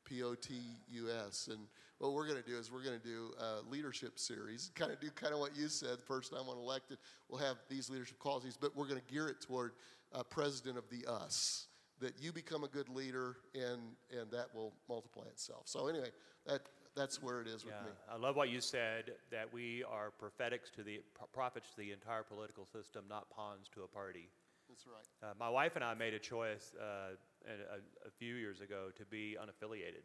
P 0.05 0.23
O 0.23 0.33
T 0.33 0.55
U 0.91 1.09
S. 1.27 1.49
And 1.51 1.59
what 1.99 2.13
we're 2.13 2.25
going 2.25 2.41
to 2.41 2.49
do 2.49 2.57
is 2.57 2.71
we're 2.71 2.83
going 2.83 2.99
to 2.99 3.05
do 3.05 3.31
a 3.39 3.69
leadership 3.69 4.17
series, 4.17 4.71
kind 4.73 4.91
of 4.91 4.99
do 4.99 5.09
kind 5.11 5.33
of 5.33 5.39
what 5.39 5.55
you 5.55 5.67
said. 5.67 5.99
First 6.01 6.31
time 6.31 6.47
when 6.47 6.57
elected, 6.57 6.97
we'll 7.27 7.41
have 7.41 7.57
these 7.69 7.89
leadership 7.89 8.17
qualities, 8.17 8.57
but 8.59 8.75
we're 8.75 8.87
going 8.87 8.99
to 8.99 9.13
gear 9.13 9.27
it 9.27 9.41
toward 9.41 9.73
uh, 10.13 10.23
president 10.23 10.77
of 10.77 10.85
the 10.89 11.07
us. 11.11 11.67
That 11.99 12.13
you 12.19 12.31
become 12.31 12.63
a 12.63 12.69
good 12.69 12.87
leader, 12.87 13.35
and 13.53 13.81
and 14.17 14.31
that 14.31 14.47
will 14.55 14.73
multiply 14.87 15.25
itself. 15.25 15.63
So 15.65 15.87
anyway, 15.87 16.09
that 16.47 16.61
that's 16.99 17.21
where 17.21 17.41
it 17.41 17.47
is 17.47 17.65
with 17.65 17.73
me. 17.73 17.91
I 18.11 18.17
love 18.17 18.35
what 18.35 18.49
you 18.49 18.59
said 18.59 19.13
that 19.31 19.51
we 19.53 19.83
are 19.89 20.11
prophetics 20.11 20.69
to 20.71 20.83
the 20.83 21.01
pro- 21.13 21.27
prophets 21.27 21.69
to 21.71 21.77
the 21.77 21.91
entire 21.91 22.23
political 22.23 22.65
system, 22.65 23.05
not 23.09 23.29
pawns 23.29 23.69
to 23.75 23.83
a 23.83 23.87
party. 23.87 24.29
That's 24.67 24.85
right. 24.85 25.29
Uh, 25.29 25.33
my 25.39 25.49
wife 25.49 25.75
and 25.75 25.83
I 25.83 25.93
made 25.93 26.13
a 26.13 26.19
choice 26.19 26.73
uh, 26.79 27.15
a, 27.47 28.07
a 28.07 28.11
few 28.17 28.35
years 28.35 28.61
ago 28.61 28.89
to 28.95 29.05
be 29.05 29.37
unaffiliated. 29.41 30.03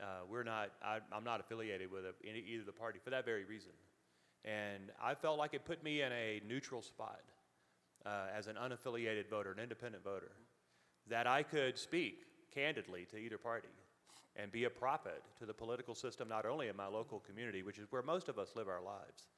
Uh, 0.00 0.24
we're 0.28 0.44
not. 0.44 0.70
I, 0.82 0.98
I'm 1.12 1.24
not 1.24 1.40
affiliated 1.40 1.90
with 1.90 2.04
a, 2.04 2.14
any, 2.26 2.40
either 2.40 2.64
the 2.64 2.72
party 2.72 2.98
for 3.02 3.10
that 3.10 3.24
very 3.24 3.44
reason, 3.44 3.72
and 4.44 4.90
I 5.02 5.14
felt 5.14 5.38
like 5.38 5.54
it 5.54 5.64
put 5.64 5.82
me 5.82 6.02
in 6.02 6.12
a 6.12 6.40
neutral 6.46 6.82
spot 6.82 7.20
uh, 8.04 8.26
as 8.36 8.46
an 8.46 8.56
unaffiliated 8.56 9.28
voter, 9.28 9.52
an 9.52 9.58
independent 9.58 10.04
voter, 10.04 10.32
that 11.08 11.26
I 11.26 11.42
could 11.42 11.78
speak 11.78 12.24
candidly 12.54 13.06
to 13.10 13.16
either 13.16 13.38
party 13.38 13.68
and 14.40 14.52
be 14.52 14.64
a 14.64 14.70
prophet 14.70 15.22
to 15.38 15.46
the 15.46 15.54
political 15.54 15.94
system, 15.94 16.28
not 16.28 16.46
only 16.46 16.68
in 16.68 16.76
my 16.76 16.86
local 16.86 17.20
community, 17.20 17.62
which 17.62 17.78
is 17.78 17.86
where 17.90 18.02
most 18.02 18.28
of 18.28 18.38
us 18.38 18.50
live 18.54 18.68
our 18.68 18.82
lives. 18.82 19.28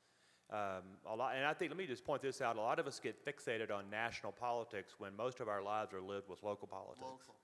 Um, 0.51 0.83
a 1.07 1.15
lot, 1.15 1.37
and 1.37 1.45
I 1.45 1.53
think, 1.53 1.71
let 1.71 1.79
me 1.79 1.87
just 1.87 2.05
point 2.05 2.23
this 2.23 2.41
out 2.41 2.57
a 2.57 2.61
lot 2.61 2.79
of 2.79 2.87
us 2.87 2.99
get 2.99 3.23
fixated 3.25 3.71
on 3.71 3.91
national 3.91 4.33
politics 4.33 4.95
when 4.99 5.15
most 5.15 5.41
of 5.41 5.49
our 5.49 5.63
lives 5.63 5.93
are 5.93 6.01
lived 6.01 6.29
with 6.29 6.43
local 6.43 6.67
politics. 6.67 7.03
Local. 7.03 7.35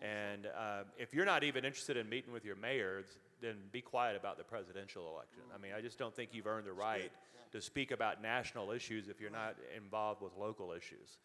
And 0.00 0.46
uh, 0.46 0.84
if 0.96 1.12
you're 1.12 1.26
not 1.26 1.44
even 1.44 1.64
interested 1.64 1.96
in 1.96 2.08
meeting 2.08 2.32
with 2.32 2.44
your 2.44 2.56
mayor, 2.56 3.04
then 3.42 3.56
be 3.72 3.80
quiet 3.80 4.16
about 4.16 4.38
the 4.38 4.44
presidential 4.44 5.10
election. 5.12 5.42
I 5.54 5.58
mean, 5.58 5.72
I 5.76 5.80
just 5.80 5.98
don't 5.98 6.14
think 6.14 6.30
you've 6.32 6.46
earned 6.46 6.66
the 6.66 6.72
right 6.72 7.10
to 7.52 7.60
speak 7.60 7.90
about 7.90 8.22
national 8.22 8.70
issues 8.70 9.08
if 9.08 9.20
you're 9.20 9.30
not 9.30 9.56
involved 9.76 10.22
with 10.22 10.32
local 10.38 10.72
issues. 10.72 11.18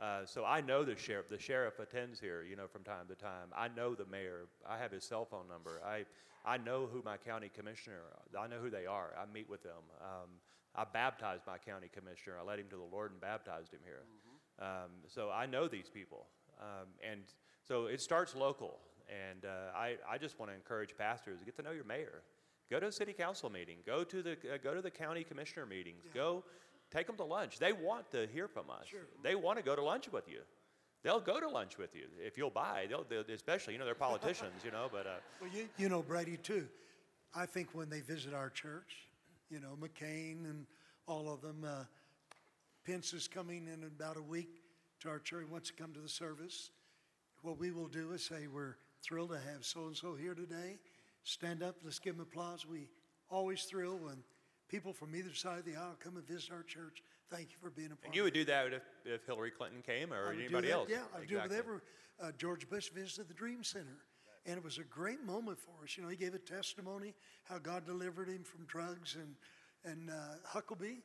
Uh, 0.00 0.24
so 0.24 0.44
I 0.44 0.62
know 0.62 0.82
the 0.82 0.96
sheriff. 0.96 1.28
The 1.28 1.38
sheriff 1.38 1.78
attends 1.78 2.18
here, 2.18 2.42
you 2.48 2.56
know, 2.56 2.66
from 2.66 2.82
time 2.82 3.06
to 3.08 3.14
time. 3.14 3.48
I 3.54 3.68
know 3.68 3.94
the 3.94 4.06
mayor. 4.06 4.46
I 4.68 4.78
have 4.78 4.90
his 4.90 5.04
cell 5.04 5.26
phone 5.26 5.46
number. 5.48 5.82
I, 5.84 6.04
I 6.44 6.56
know 6.56 6.88
who 6.90 7.02
my 7.04 7.18
county 7.18 7.50
commissioner. 7.54 8.00
I 8.38 8.46
know 8.46 8.58
who 8.62 8.70
they 8.70 8.86
are. 8.86 9.10
I 9.20 9.30
meet 9.32 9.48
with 9.48 9.62
them. 9.62 9.82
Um, 10.00 10.30
I 10.74 10.84
baptized 10.90 11.42
my 11.46 11.58
county 11.58 11.90
commissioner. 11.92 12.36
I 12.40 12.44
led 12.44 12.58
him 12.58 12.66
to 12.70 12.76
the 12.76 12.88
Lord 12.90 13.10
and 13.10 13.20
baptized 13.20 13.72
him 13.72 13.80
here. 13.84 14.02
Um, 14.60 14.90
so 15.06 15.30
I 15.30 15.46
know 15.46 15.68
these 15.68 15.90
people, 15.92 16.26
um, 16.60 16.86
and 17.08 17.22
so 17.66 17.86
it 17.86 18.00
starts 18.00 18.34
local. 18.34 18.78
And 19.08 19.44
uh, 19.44 19.76
I, 19.76 19.96
I 20.08 20.18
just 20.18 20.38
want 20.38 20.50
to 20.52 20.54
encourage 20.54 20.96
pastors 20.96 21.40
to 21.40 21.44
get 21.44 21.56
to 21.56 21.62
know 21.62 21.72
your 21.72 21.84
mayor. 21.84 22.22
Go 22.70 22.78
to 22.78 22.86
a 22.86 22.92
city 22.92 23.12
council 23.12 23.50
meeting. 23.50 23.78
Go 23.84 24.04
to 24.04 24.22
the 24.22 24.32
uh, 24.32 24.58
go 24.62 24.74
to 24.74 24.80
the 24.80 24.90
county 24.90 25.24
commissioner 25.24 25.66
meetings. 25.66 26.04
Go 26.14 26.44
take 26.90 27.06
them 27.06 27.16
to 27.16 27.24
lunch. 27.24 27.58
They 27.58 27.72
want 27.72 28.10
to 28.12 28.26
hear 28.32 28.48
from 28.48 28.70
us. 28.70 28.86
They 29.22 29.34
want 29.34 29.58
to 29.58 29.64
go 29.64 29.76
to 29.76 29.82
lunch 29.82 30.10
with 30.12 30.28
you. 30.28 30.40
They'll 31.02 31.20
go 31.20 31.40
to 31.40 31.48
lunch 31.48 31.78
with 31.78 31.94
you 31.94 32.04
if 32.24 32.36
you'll 32.36 32.50
buy. 32.50 32.86
They'll, 32.88 33.04
they'll 33.08 33.24
especially 33.34 33.72
you 33.72 33.78
know 33.78 33.86
they're 33.86 33.94
politicians, 33.94 34.62
you 34.64 34.70
know. 34.70 34.88
But 34.92 35.06
uh, 35.06 35.10
Well, 35.40 35.50
you, 35.52 35.68
you 35.78 35.88
know, 35.88 36.02
Brady, 36.02 36.36
too. 36.36 36.66
I 37.34 37.46
think 37.46 37.68
when 37.72 37.88
they 37.88 38.00
visit 38.00 38.34
our 38.34 38.50
church, 38.50 39.08
you 39.50 39.60
know, 39.60 39.78
McCain 39.80 40.44
and 40.44 40.66
all 41.06 41.32
of 41.32 41.40
them, 41.40 41.64
uh, 41.66 41.84
Pence 42.84 43.12
is 43.12 43.28
coming 43.28 43.68
in 43.72 43.84
about 43.84 44.16
a 44.16 44.22
week 44.22 44.62
to 45.00 45.08
our 45.08 45.18
church, 45.18 45.44
He 45.46 45.52
wants 45.52 45.70
to 45.70 45.74
come 45.74 45.92
to 45.94 46.00
the 46.00 46.08
service. 46.08 46.70
What 47.42 47.58
we 47.58 47.70
will 47.70 47.88
do 47.88 48.12
is 48.12 48.24
say, 48.24 48.46
we're 48.46 48.76
thrilled 49.02 49.30
to 49.30 49.36
have 49.36 49.64
so-and-so 49.64 50.14
here 50.14 50.34
today. 50.34 50.78
Stand 51.24 51.62
up, 51.62 51.76
let's 51.84 51.98
give 51.98 52.16
them 52.16 52.26
applause. 52.30 52.66
We 52.66 52.88
always 53.30 53.62
thrill 53.62 53.96
when 53.96 54.22
people 54.70 54.92
from 54.92 55.14
either 55.16 55.34
side 55.34 55.58
of 55.58 55.64
the 55.64 55.76
aisle 55.76 55.96
come 56.02 56.16
and 56.16 56.26
visit 56.26 56.52
our 56.52 56.62
church. 56.62 57.02
Thank 57.30 57.50
you 57.50 57.56
for 57.60 57.70
being 57.70 57.88
a 57.88 57.96
part 57.96 58.06
and 58.06 58.14
you 58.14 58.22
would 58.22 58.34
do 58.34 58.44
that 58.44 58.72
if, 58.72 58.82
if 59.04 59.26
Hillary 59.26 59.50
Clinton 59.50 59.82
came 59.82 60.12
or 60.12 60.32
anybody 60.32 60.68
that, 60.68 60.74
else. 60.74 60.88
Yeah, 60.90 61.02
I 61.14 61.20
would 61.20 61.28
do 61.28 61.38
it 61.38 61.42
with 61.44 61.52
every. 61.52 61.78
Uh, 62.22 62.32
George 62.38 62.68
Bush 62.68 62.90
visited 62.90 63.28
the 63.28 63.34
Dream 63.34 63.64
Center, 63.64 63.96
and 64.46 64.56
it 64.56 64.62
was 64.62 64.78
a 64.78 64.84
great 64.84 65.24
moment 65.24 65.58
for 65.58 65.84
us. 65.84 65.96
You 65.96 66.02
know, 66.02 66.08
he 66.08 66.16
gave 66.16 66.34
a 66.34 66.38
testimony 66.38 67.14
how 67.44 67.58
God 67.58 67.86
delivered 67.86 68.28
him 68.28 68.42
from 68.44 68.64
drugs, 68.66 69.16
and 69.16 69.34
and 69.84 70.10
uh, 70.10 70.34
Huckabee, 70.46 70.98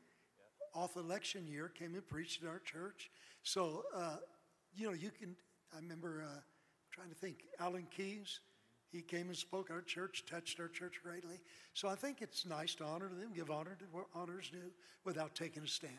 off 0.73 0.97
election 0.97 1.47
year, 1.47 1.69
came 1.69 1.93
and 1.93 2.05
preached 2.05 2.43
at 2.43 2.49
our 2.49 2.59
church. 2.59 3.09
So, 3.43 3.83
uh, 3.95 4.17
you 4.75 4.87
know, 4.87 4.93
you 4.93 5.11
can. 5.11 5.35
I 5.73 5.77
remember 5.77 6.25
uh, 6.25 6.39
trying 6.91 7.09
to 7.09 7.15
think. 7.15 7.43
Alan 7.59 7.87
Keyes, 7.95 8.39
he 8.91 9.01
came 9.01 9.27
and 9.27 9.37
spoke 9.37 9.69
our 9.71 9.81
church, 9.81 10.23
touched 10.29 10.59
our 10.59 10.67
church 10.67 10.95
greatly. 11.03 11.39
So 11.73 11.87
I 11.87 11.95
think 11.95 12.21
it's 12.21 12.45
nice 12.45 12.75
to 12.75 12.85
honor 12.85 13.09
them, 13.09 13.33
give 13.33 13.51
honor 13.51 13.75
to 13.79 13.85
what 13.91 14.05
honors 14.13 14.49
due, 14.49 14.71
without 15.03 15.35
taking 15.35 15.63
a 15.63 15.67
stand. 15.67 15.93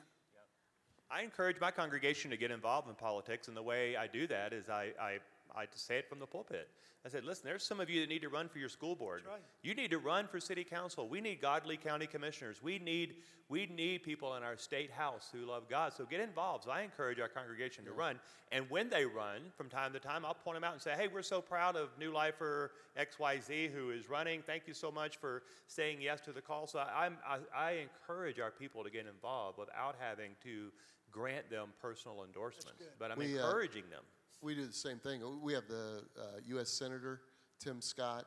I 1.10 1.22
encourage 1.22 1.60
my 1.60 1.70
congregation 1.70 2.30
to 2.32 2.36
get 2.36 2.50
involved 2.50 2.88
in 2.88 2.94
politics, 2.94 3.48
and 3.48 3.56
the 3.56 3.62
way 3.62 3.96
I 3.96 4.06
do 4.08 4.26
that 4.26 4.52
is 4.52 4.68
I, 4.68 4.92
I, 5.00 5.18
I 5.56 5.66
just 5.66 5.86
say 5.86 5.98
it 5.98 6.08
from 6.08 6.18
the 6.18 6.26
pulpit. 6.26 6.68
I 7.04 7.08
said, 7.08 7.24
listen, 7.24 7.44
there's 7.46 7.62
some 7.62 7.80
of 7.80 7.88
you 7.88 8.00
that 8.00 8.08
need 8.08 8.22
to 8.22 8.28
run 8.28 8.48
for 8.48 8.58
your 8.58 8.68
school 8.68 8.94
board. 8.96 9.22
Right. 9.26 9.40
You 9.62 9.74
need 9.74 9.90
to 9.92 9.98
run 9.98 10.26
for 10.26 10.40
city 10.40 10.64
council. 10.64 11.08
We 11.08 11.20
need 11.20 11.40
godly 11.40 11.76
county 11.76 12.06
commissioners. 12.06 12.62
We 12.62 12.78
need, 12.78 13.14
we 13.48 13.66
need 13.66 14.02
people 14.02 14.34
in 14.34 14.42
our 14.42 14.56
state 14.56 14.90
house 14.90 15.28
who 15.32 15.46
love 15.46 15.68
God. 15.68 15.92
So 15.92 16.04
get 16.04 16.20
involved. 16.20 16.64
So 16.64 16.70
I 16.70 16.82
encourage 16.82 17.20
our 17.20 17.28
congregation 17.28 17.84
to 17.84 17.92
run. 17.92 18.18
And 18.52 18.68
when 18.68 18.90
they 18.90 19.04
run, 19.04 19.40
from 19.56 19.68
time 19.68 19.92
to 19.92 20.00
time, 20.00 20.24
I'll 20.24 20.34
point 20.34 20.56
them 20.56 20.64
out 20.64 20.72
and 20.72 20.82
say, 20.82 20.94
hey, 20.98 21.08
we're 21.08 21.22
so 21.22 21.40
proud 21.40 21.76
of 21.76 21.90
New 21.98 22.12
Lifer 22.12 22.72
XYZ 22.98 23.72
who 23.72 23.90
is 23.90 24.10
running. 24.10 24.42
Thank 24.42 24.66
you 24.66 24.74
so 24.74 24.90
much 24.90 25.16
for 25.16 25.42
saying 25.68 25.98
yes 26.02 26.20
to 26.22 26.32
the 26.32 26.42
call. 26.42 26.66
So 26.66 26.80
I, 26.80 27.06
I'm, 27.06 27.18
I, 27.26 27.38
I 27.56 27.70
encourage 27.74 28.40
our 28.40 28.50
people 28.50 28.82
to 28.84 28.90
get 28.90 29.06
involved 29.06 29.58
without 29.58 29.94
having 29.98 30.32
to 30.42 30.72
grant 31.10 31.48
them 31.50 31.68
personal 31.80 32.24
endorsements. 32.24 32.84
But 32.98 33.10
I'm 33.10 33.18
We, 33.18 33.38
uh, 33.38 33.46
encouraging 33.46 33.84
them. 33.90 34.02
We 34.42 34.54
do 34.54 34.66
the 34.66 34.72
same 34.72 34.98
thing. 34.98 35.22
We 35.42 35.54
have 35.54 35.66
the 35.66 36.02
uh, 36.18 36.22
U.S. 36.48 36.68
Senator 36.68 37.20
Tim 37.58 37.80
Scott. 37.80 38.26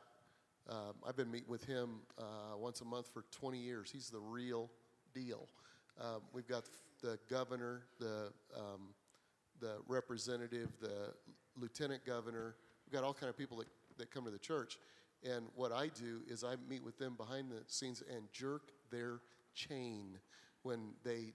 Um, 0.68 0.94
I've 1.06 1.16
been 1.16 1.30
meeting 1.30 1.48
with 1.48 1.64
him 1.64 2.00
uh, 2.18 2.56
once 2.56 2.80
a 2.80 2.84
month 2.84 3.08
for 3.12 3.24
20 3.30 3.58
years. 3.58 3.90
He's 3.90 4.10
the 4.10 4.18
real 4.18 4.70
deal. 5.14 5.48
Um, 6.00 6.22
we've 6.32 6.48
got 6.48 6.64
the 7.02 7.18
governor, 7.28 7.82
the 7.98 8.32
um, 8.56 8.94
the 9.60 9.76
representative, 9.88 10.70
the 10.80 11.12
lieutenant 11.56 12.04
governor. 12.04 12.56
We've 12.86 12.92
got 12.92 13.04
all 13.04 13.14
kind 13.14 13.28
of 13.28 13.36
people 13.36 13.58
that, 13.58 13.68
that 13.98 14.10
come 14.10 14.24
to 14.24 14.30
the 14.30 14.38
church. 14.38 14.78
And 15.22 15.46
what 15.54 15.70
I 15.70 15.88
do 15.88 16.20
is 16.28 16.44
I 16.44 16.56
meet 16.68 16.82
with 16.82 16.98
them 16.98 17.14
behind 17.14 17.50
the 17.50 17.62
scenes 17.66 18.02
and 18.10 18.24
jerk 18.32 18.72
their 18.90 19.20
chain 19.54 20.18
when 20.62 20.92
they 21.04 21.34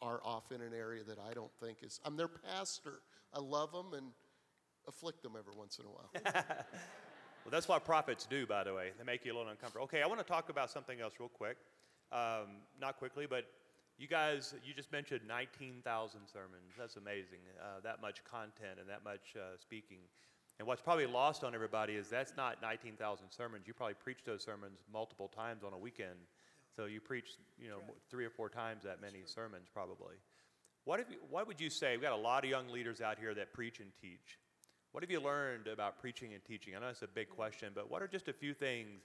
are 0.00 0.20
off 0.24 0.50
in 0.50 0.60
an 0.60 0.72
area 0.76 1.04
that 1.04 1.18
I 1.18 1.32
don't 1.32 1.52
think 1.60 1.78
is. 1.82 2.00
I'm 2.04 2.16
their 2.16 2.28
pastor. 2.28 3.00
I 3.34 3.40
love 3.40 3.72
them 3.72 3.94
and 3.94 4.06
afflict 4.86 5.22
them 5.22 5.32
every 5.38 5.54
once 5.56 5.78
in 5.78 5.86
a 5.86 5.88
while. 5.88 6.64
Well, 7.44 7.50
that's 7.50 7.66
what 7.66 7.84
prophets 7.84 8.24
do, 8.24 8.46
by 8.46 8.62
the 8.62 8.72
way. 8.72 8.92
They 8.96 9.04
make 9.04 9.24
you 9.24 9.32
a 9.32 9.36
little 9.36 9.50
uncomfortable. 9.50 9.84
Okay, 9.84 10.00
I 10.00 10.06
want 10.06 10.20
to 10.20 10.26
talk 10.26 10.48
about 10.48 10.70
something 10.70 11.00
else 11.00 11.14
real 11.18 11.28
quick. 11.28 11.56
Um, 12.12 12.62
not 12.80 12.98
quickly, 12.98 13.26
but 13.26 13.46
you 13.98 14.06
guys, 14.06 14.54
you 14.64 14.72
just 14.72 14.92
mentioned 14.92 15.22
19,000 15.26 16.20
sermons. 16.32 16.72
That's 16.78 16.96
amazing. 16.96 17.40
Uh, 17.60 17.80
that 17.82 18.00
much 18.00 18.22
content 18.24 18.78
and 18.78 18.88
that 18.88 19.02
much 19.04 19.34
uh, 19.36 19.56
speaking. 19.60 19.98
And 20.58 20.68
what's 20.68 20.82
probably 20.82 21.06
lost 21.06 21.42
on 21.42 21.54
everybody 21.54 21.94
is 21.94 22.08
that's 22.08 22.36
not 22.36 22.62
19,000 22.62 23.26
sermons. 23.30 23.66
You 23.66 23.74
probably 23.74 23.94
preach 23.94 24.18
those 24.24 24.44
sermons 24.44 24.78
multiple 24.92 25.26
times 25.26 25.64
on 25.64 25.72
a 25.72 25.78
weekend. 25.78 26.18
So 26.76 26.84
you 26.84 27.00
preach, 27.00 27.30
you 27.58 27.68
know, 27.68 27.78
three 28.08 28.24
or 28.24 28.30
four 28.30 28.50
times 28.50 28.84
that 28.84 29.00
many 29.00 29.22
sermons 29.24 29.66
probably. 29.72 30.14
What, 30.84 30.98
have 30.98 31.10
you, 31.10 31.18
what 31.30 31.46
would 31.46 31.60
you 31.60 31.70
say? 31.70 31.92
We've 31.92 32.02
got 32.02 32.12
a 32.12 32.16
lot 32.16 32.44
of 32.44 32.50
young 32.50 32.68
leaders 32.68 33.00
out 33.00 33.18
here 33.18 33.34
that 33.34 33.52
preach 33.52 33.78
and 33.78 33.90
teach. 34.00 34.38
What 34.90 35.02
have 35.02 35.10
you 35.10 35.20
learned 35.20 35.68
about 35.68 36.00
preaching 36.00 36.34
and 36.34 36.44
teaching? 36.44 36.74
I 36.76 36.80
know 36.80 36.88
it's 36.88 37.02
a 37.02 37.06
big 37.06 37.28
question, 37.28 37.72
but 37.74 37.90
what 37.90 38.02
are 38.02 38.08
just 38.08 38.28
a 38.28 38.32
few 38.32 38.52
things 38.52 39.02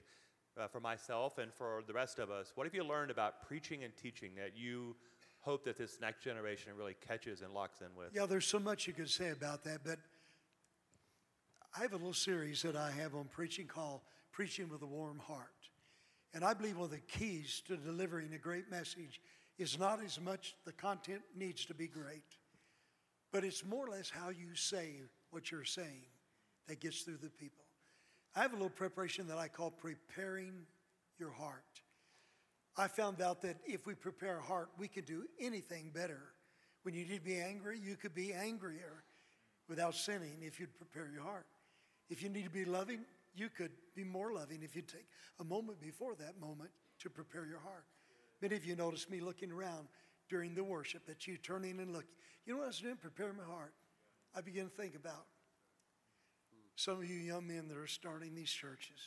uh, 0.58 0.66
for 0.66 0.80
myself 0.80 1.38
and 1.38 1.52
for 1.54 1.82
the 1.86 1.92
rest 1.92 2.18
of 2.18 2.30
us? 2.30 2.52
What 2.56 2.66
have 2.66 2.74
you 2.74 2.84
learned 2.84 3.10
about 3.10 3.46
preaching 3.46 3.84
and 3.84 3.96
teaching 3.96 4.32
that 4.36 4.56
you 4.56 4.96
hope 5.40 5.64
that 5.64 5.78
this 5.78 5.98
next 6.00 6.22
generation 6.22 6.72
really 6.76 6.96
catches 7.06 7.42
and 7.42 7.54
locks 7.54 7.80
in 7.80 7.86
with? 7.96 8.08
Yeah, 8.12 8.26
there's 8.26 8.46
so 8.46 8.58
much 8.58 8.86
you 8.86 8.92
could 8.92 9.08
say 9.08 9.30
about 9.30 9.62
that, 9.64 9.84
but 9.84 9.98
I 11.76 11.82
have 11.82 11.92
a 11.92 11.96
little 11.96 12.12
series 12.12 12.62
that 12.62 12.76
I 12.76 12.90
have 12.90 13.14
on 13.14 13.26
preaching 13.26 13.66
called 13.66 14.00
Preaching 14.32 14.68
with 14.68 14.82
a 14.82 14.86
Warm 14.86 15.20
Heart. 15.20 15.52
And 16.34 16.44
I 16.44 16.54
believe 16.54 16.76
one 16.76 16.86
of 16.86 16.90
the 16.90 16.98
keys 16.98 17.62
to 17.68 17.76
delivering 17.76 18.34
a 18.34 18.38
great 18.38 18.70
message 18.70 19.20
is 19.58 19.78
not 19.78 20.02
as 20.04 20.20
much 20.20 20.54
the 20.64 20.72
content 20.72 21.22
needs 21.36 21.64
to 21.66 21.74
be 21.74 21.88
great, 21.88 22.36
but 23.32 23.44
it's 23.44 23.64
more 23.64 23.86
or 23.86 23.90
less 23.90 24.10
how 24.10 24.30
you 24.30 24.54
say 24.54 24.94
what 25.30 25.50
you're 25.50 25.64
saying 25.64 26.06
that 26.68 26.80
gets 26.80 27.02
through 27.02 27.16
the 27.16 27.30
people. 27.30 27.64
I 28.36 28.42
have 28.42 28.52
a 28.52 28.56
little 28.56 28.70
preparation 28.70 29.26
that 29.28 29.38
I 29.38 29.48
call 29.48 29.70
preparing 29.70 30.52
your 31.18 31.32
heart. 31.32 31.64
I 32.76 32.86
found 32.86 33.20
out 33.20 33.42
that 33.42 33.56
if 33.66 33.86
we 33.86 33.94
prepare 33.94 34.36
our 34.36 34.40
heart, 34.40 34.68
we 34.78 34.86
can 34.86 35.04
do 35.04 35.24
anything 35.40 35.90
better. 35.92 36.20
When 36.82 36.94
you 36.94 37.04
need 37.04 37.16
to 37.16 37.24
be 37.24 37.40
angry, 37.40 37.80
you 37.80 37.96
could 37.96 38.14
be 38.14 38.32
angrier 38.32 39.02
without 39.68 39.96
sinning 39.96 40.38
if 40.42 40.60
you'd 40.60 40.76
prepare 40.76 41.10
your 41.12 41.22
heart. 41.22 41.46
If 42.08 42.22
you 42.22 42.28
need 42.28 42.44
to 42.44 42.50
be 42.50 42.64
loving, 42.64 43.00
you 43.34 43.48
could 43.48 43.72
be 43.96 44.04
more 44.04 44.32
loving 44.32 44.60
if 44.62 44.76
you 44.76 44.82
take 44.82 45.06
a 45.40 45.44
moment 45.44 45.80
before 45.80 46.14
that 46.16 46.40
moment 46.40 46.70
to 47.00 47.10
prepare 47.10 47.44
your 47.44 47.58
heart. 47.58 47.84
Many 48.40 48.56
of 48.56 48.64
you 48.64 48.76
noticed 48.76 49.10
me 49.10 49.20
looking 49.20 49.50
around 49.50 49.88
during 50.28 50.54
the 50.54 50.64
worship, 50.64 51.06
that 51.06 51.26
you 51.26 51.36
turning 51.36 51.78
and 51.80 51.92
looking. 51.92 52.10
You 52.44 52.52
know 52.52 52.58
what 52.58 52.64
I 52.64 52.68
was 52.68 52.80
doing? 52.80 52.96
Prepare 52.96 53.32
my 53.32 53.44
heart. 53.44 53.74
I 54.34 54.40
began 54.40 54.64
to 54.64 54.70
think 54.70 54.94
about 54.94 55.26
some 56.76 56.98
of 56.98 57.08
you 57.08 57.16
young 57.16 57.46
men 57.46 57.66
that 57.68 57.76
are 57.76 57.86
starting 57.86 58.34
these 58.34 58.50
churches. 58.50 59.00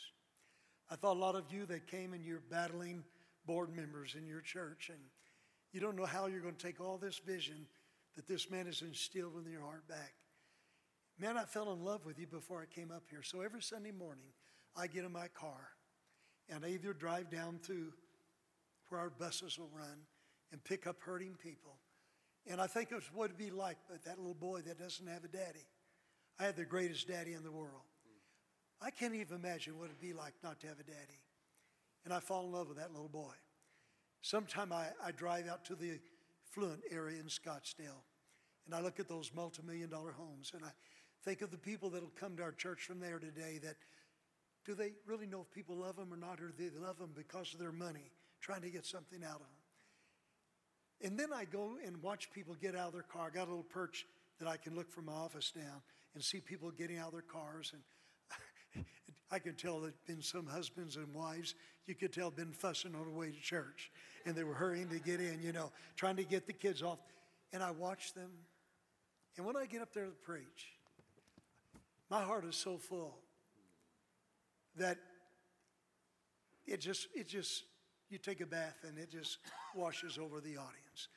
I 0.90 0.96
thought 0.96 1.16
a 1.16 1.20
lot 1.20 1.36
of 1.36 1.44
you 1.50 1.64
that 1.66 1.86
came 1.86 2.12
and 2.12 2.24
you're 2.24 2.42
battling 2.50 3.04
board 3.46 3.74
members 3.74 4.14
in 4.16 4.26
your 4.26 4.40
church, 4.40 4.90
and 4.90 4.98
you 5.72 5.80
don't 5.80 5.96
know 5.96 6.04
how 6.04 6.26
you're 6.26 6.40
going 6.40 6.56
to 6.56 6.66
take 6.66 6.80
all 6.80 6.98
this 6.98 7.18
vision 7.18 7.66
that 8.14 8.28
this 8.28 8.50
man 8.50 8.66
has 8.66 8.82
instilled 8.82 9.34
in 9.44 9.50
your 9.50 9.62
heart 9.62 9.88
back. 9.88 10.12
Man, 11.18 11.36
I 11.36 11.44
fell 11.44 11.72
in 11.72 11.84
love 11.84 12.04
with 12.04 12.18
you 12.18 12.26
before 12.26 12.60
I 12.60 12.74
came 12.74 12.90
up 12.90 13.04
here. 13.08 13.22
So 13.22 13.40
every 13.40 13.62
Sunday 13.62 13.92
morning, 13.92 14.26
I 14.76 14.86
get 14.86 15.04
in 15.04 15.12
my 15.12 15.28
car 15.28 15.68
and 16.48 16.64
I 16.64 16.70
either 16.70 16.92
drive 16.92 17.30
down 17.30 17.60
to 17.66 17.92
where 18.92 19.00
our 19.00 19.10
buses 19.10 19.58
will 19.58 19.70
run 19.74 20.04
and 20.52 20.62
pick 20.62 20.86
up 20.86 20.96
hurting 21.00 21.34
people. 21.42 21.78
And 22.46 22.60
I 22.60 22.66
think 22.66 22.92
of 22.92 23.08
what 23.14 23.26
it'd 23.26 23.38
be 23.38 23.50
like 23.50 23.78
but 23.88 24.04
that 24.04 24.18
little 24.18 24.34
boy 24.34 24.60
that 24.66 24.78
doesn't 24.78 25.06
have 25.06 25.24
a 25.24 25.28
daddy. 25.28 25.66
I 26.38 26.44
had 26.44 26.56
the 26.56 26.66
greatest 26.66 27.08
daddy 27.08 27.32
in 27.32 27.42
the 27.42 27.50
world. 27.50 27.86
I 28.82 28.90
can't 28.90 29.14
even 29.14 29.36
imagine 29.36 29.78
what 29.78 29.86
it'd 29.86 30.00
be 30.00 30.12
like 30.12 30.34
not 30.44 30.60
to 30.60 30.66
have 30.66 30.78
a 30.78 30.82
daddy. 30.82 31.20
And 32.04 32.12
I 32.12 32.20
fall 32.20 32.44
in 32.44 32.52
love 32.52 32.68
with 32.68 32.76
that 32.76 32.92
little 32.92 33.08
boy. 33.08 33.32
Sometime 34.20 34.72
I, 34.72 34.88
I 35.02 35.12
drive 35.12 35.48
out 35.48 35.64
to 35.66 35.74
the 35.74 35.98
Fluent 36.44 36.82
area 36.90 37.18
in 37.18 37.26
Scottsdale 37.26 38.02
and 38.66 38.74
I 38.74 38.80
look 38.80 39.00
at 39.00 39.08
those 39.08 39.30
multi 39.34 39.62
million 39.62 39.88
dollar 39.88 40.12
homes 40.12 40.52
and 40.54 40.62
I 40.64 40.70
think 41.24 41.40
of 41.40 41.50
the 41.50 41.56
people 41.56 41.88
that'll 41.88 42.12
come 42.20 42.36
to 42.36 42.42
our 42.42 42.52
church 42.52 42.82
from 42.82 43.00
there 43.00 43.18
today 43.18 43.58
that 43.62 43.76
do 44.66 44.74
they 44.74 44.92
really 45.06 45.26
know 45.26 45.40
if 45.40 45.50
people 45.50 45.76
love 45.76 45.96
them 45.96 46.12
or 46.12 46.16
not, 46.16 46.40
or 46.40 46.48
do 46.48 46.70
they 46.70 46.78
love 46.78 46.98
them 46.98 47.10
because 47.16 47.52
of 47.54 47.58
their 47.58 47.72
money, 47.72 48.12
trying 48.42 48.60
to 48.60 48.68
get 48.68 48.84
something 48.84 49.24
out 49.24 49.36
of 49.36 49.40
them? 49.40 49.62
And 51.02 51.18
then 51.18 51.32
I 51.34 51.44
go 51.44 51.78
and 51.84 52.00
watch 52.02 52.30
people 52.32 52.54
get 52.60 52.76
out 52.76 52.88
of 52.88 52.92
their 52.92 53.02
car. 53.02 53.28
I 53.32 53.34
got 53.34 53.46
a 53.46 53.50
little 53.50 53.64
perch 53.64 54.06
that 54.38 54.48
I 54.48 54.56
can 54.56 54.74
look 54.74 54.90
from 54.90 55.06
my 55.06 55.12
office 55.12 55.50
down 55.50 55.82
and 56.14 56.22
see 56.22 56.40
people 56.40 56.70
getting 56.70 56.98
out 56.98 57.06
of 57.08 57.12
their 57.12 57.22
cars. 57.22 57.72
And 57.72 58.84
I 59.30 59.38
can 59.38 59.54
tell 59.54 59.80
there'd 59.80 59.94
been 60.06 60.22
some 60.22 60.46
husbands 60.46 60.96
and 60.96 61.12
wives, 61.12 61.54
you 61.86 61.94
could 61.94 62.12
tell, 62.12 62.30
been 62.30 62.52
fussing 62.52 62.94
on 62.94 63.06
the 63.06 63.18
way 63.18 63.30
to 63.30 63.40
church. 63.40 63.90
And 64.26 64.36
they 64.36 64.44
were 64.44 64.54
hurrying 64.54 64.88
to 64.90 64.98
get 64.98 65.20
in, 65.20 65.40
you 65.42 65.52
know, 65.52 65.72
trying 65.96 66.16
to 66.16 66.24
get 66.24 66.46
the 66.46 66.52
kids 66.52 66.82
off. 66.82 66.98
And 67.52 67.62
I 67.62 67.72
watch 67.72 68.14
them. 68.14 68.30
And 69.36 69.46
when 69.46 69.56
I 69.56 69.66
get 69.66 69.82
up 69.82 69.92
there 69.92 70.04
to 70.04 70.10
preach, 70.10 70.66
my 72.10 72.22
heart 72.22 72.44
is 72.44 72.54
so 72.54 72.78
full 72.78 73.18
that 74.76 74.98
it 76.66 76.80
just, 76.80 77.08
it 77.14 77.26
just, 77.28 77.64
you 78.12 78.18
take 78.18 78.40
a 78.40 78.46
bath 78.46 78.76
and 78.86 78.98
it 78.98 79.10
just 79.10 79.38
washes 79.74 80.18
over 80.18 80.40
the 80.40 80.56
audience. 80.56 81.08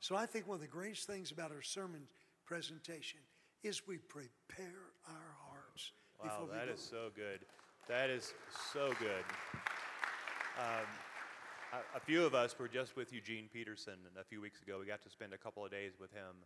So 0.00 0.14
I 0.14 0.26
think 0.26 0.46
one 0.46 0.56
of 0.56 0.60
the 0.60 0.68
greatest 0.68 1.06
things 1.06 1.32
about 1.32 1.50
our 1.50 1.62
sermon 1.62 2.02
presentation 2.46 3.18
is 3.62 3.86
we 3.88 3.98
prepare 3.98 4.92
our 5.08 5.34
hearts. 5.48 5.92
Wow, 6.22 6.30
before 6.42 6.56
that 6.56 6.68
is 6.68 6.80
so 6.80 7.10
good. 7.14 7.40
That 7.88 8.10
is 8.10 8.32
so 8.72 8.92
good. 9.00 9.24
Um, 10.58 10.86
a, 11.72 11.96
a 11.96 12.00
few 12.00 12.24
of 12.24 12.34
us 12.34 12.56
were 12.58 12.68
just 12.68 12.96
with 12.96 13.12
Eugene 13.12 13.48
Peterson 13.52 13.94
a 14.18 14.24
few 14.24 14.40
weeks 14.40 14.62
ago. 14.62 14.78
We 14.78 14.86
got 14.86 15.02
to 15.02 15.10
spend 15.10 15.32
a 15.32 15.38
couple 15.38 15.64
of 15.64 15.70
days 15.70 15.92
with 15.98 16.12
him. 16.12 16.36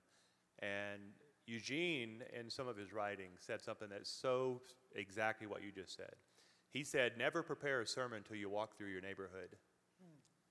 And 0.61 1.00
Eugene, 1.46 2.22
in 2.38 2.50
some 2.50 2.66
of 2.66 2.76
his 2.76 2.92
writings, 2.92 3.40
said 3.46 3.61
something 3.61 3.88
that's 3.90 4.11
so 4.11 4.62
exactly 4.94 5.46
what 5.46 5.62
you 5.62 5.70
just 5.70 5.96
said. 5.96 6.14
He 6.72 6.84
said, 6.84 7.12
Never 7.18 7.42
prepare 7.42 7.80
a 7.80 7.86
sermon 7.86 8.18
until 8.18 8.36
you 8.36 8.48
walk 8.48 8.76
through 8.76 8.88
your 8.88 9.00
neighborhood. 9.00 9.56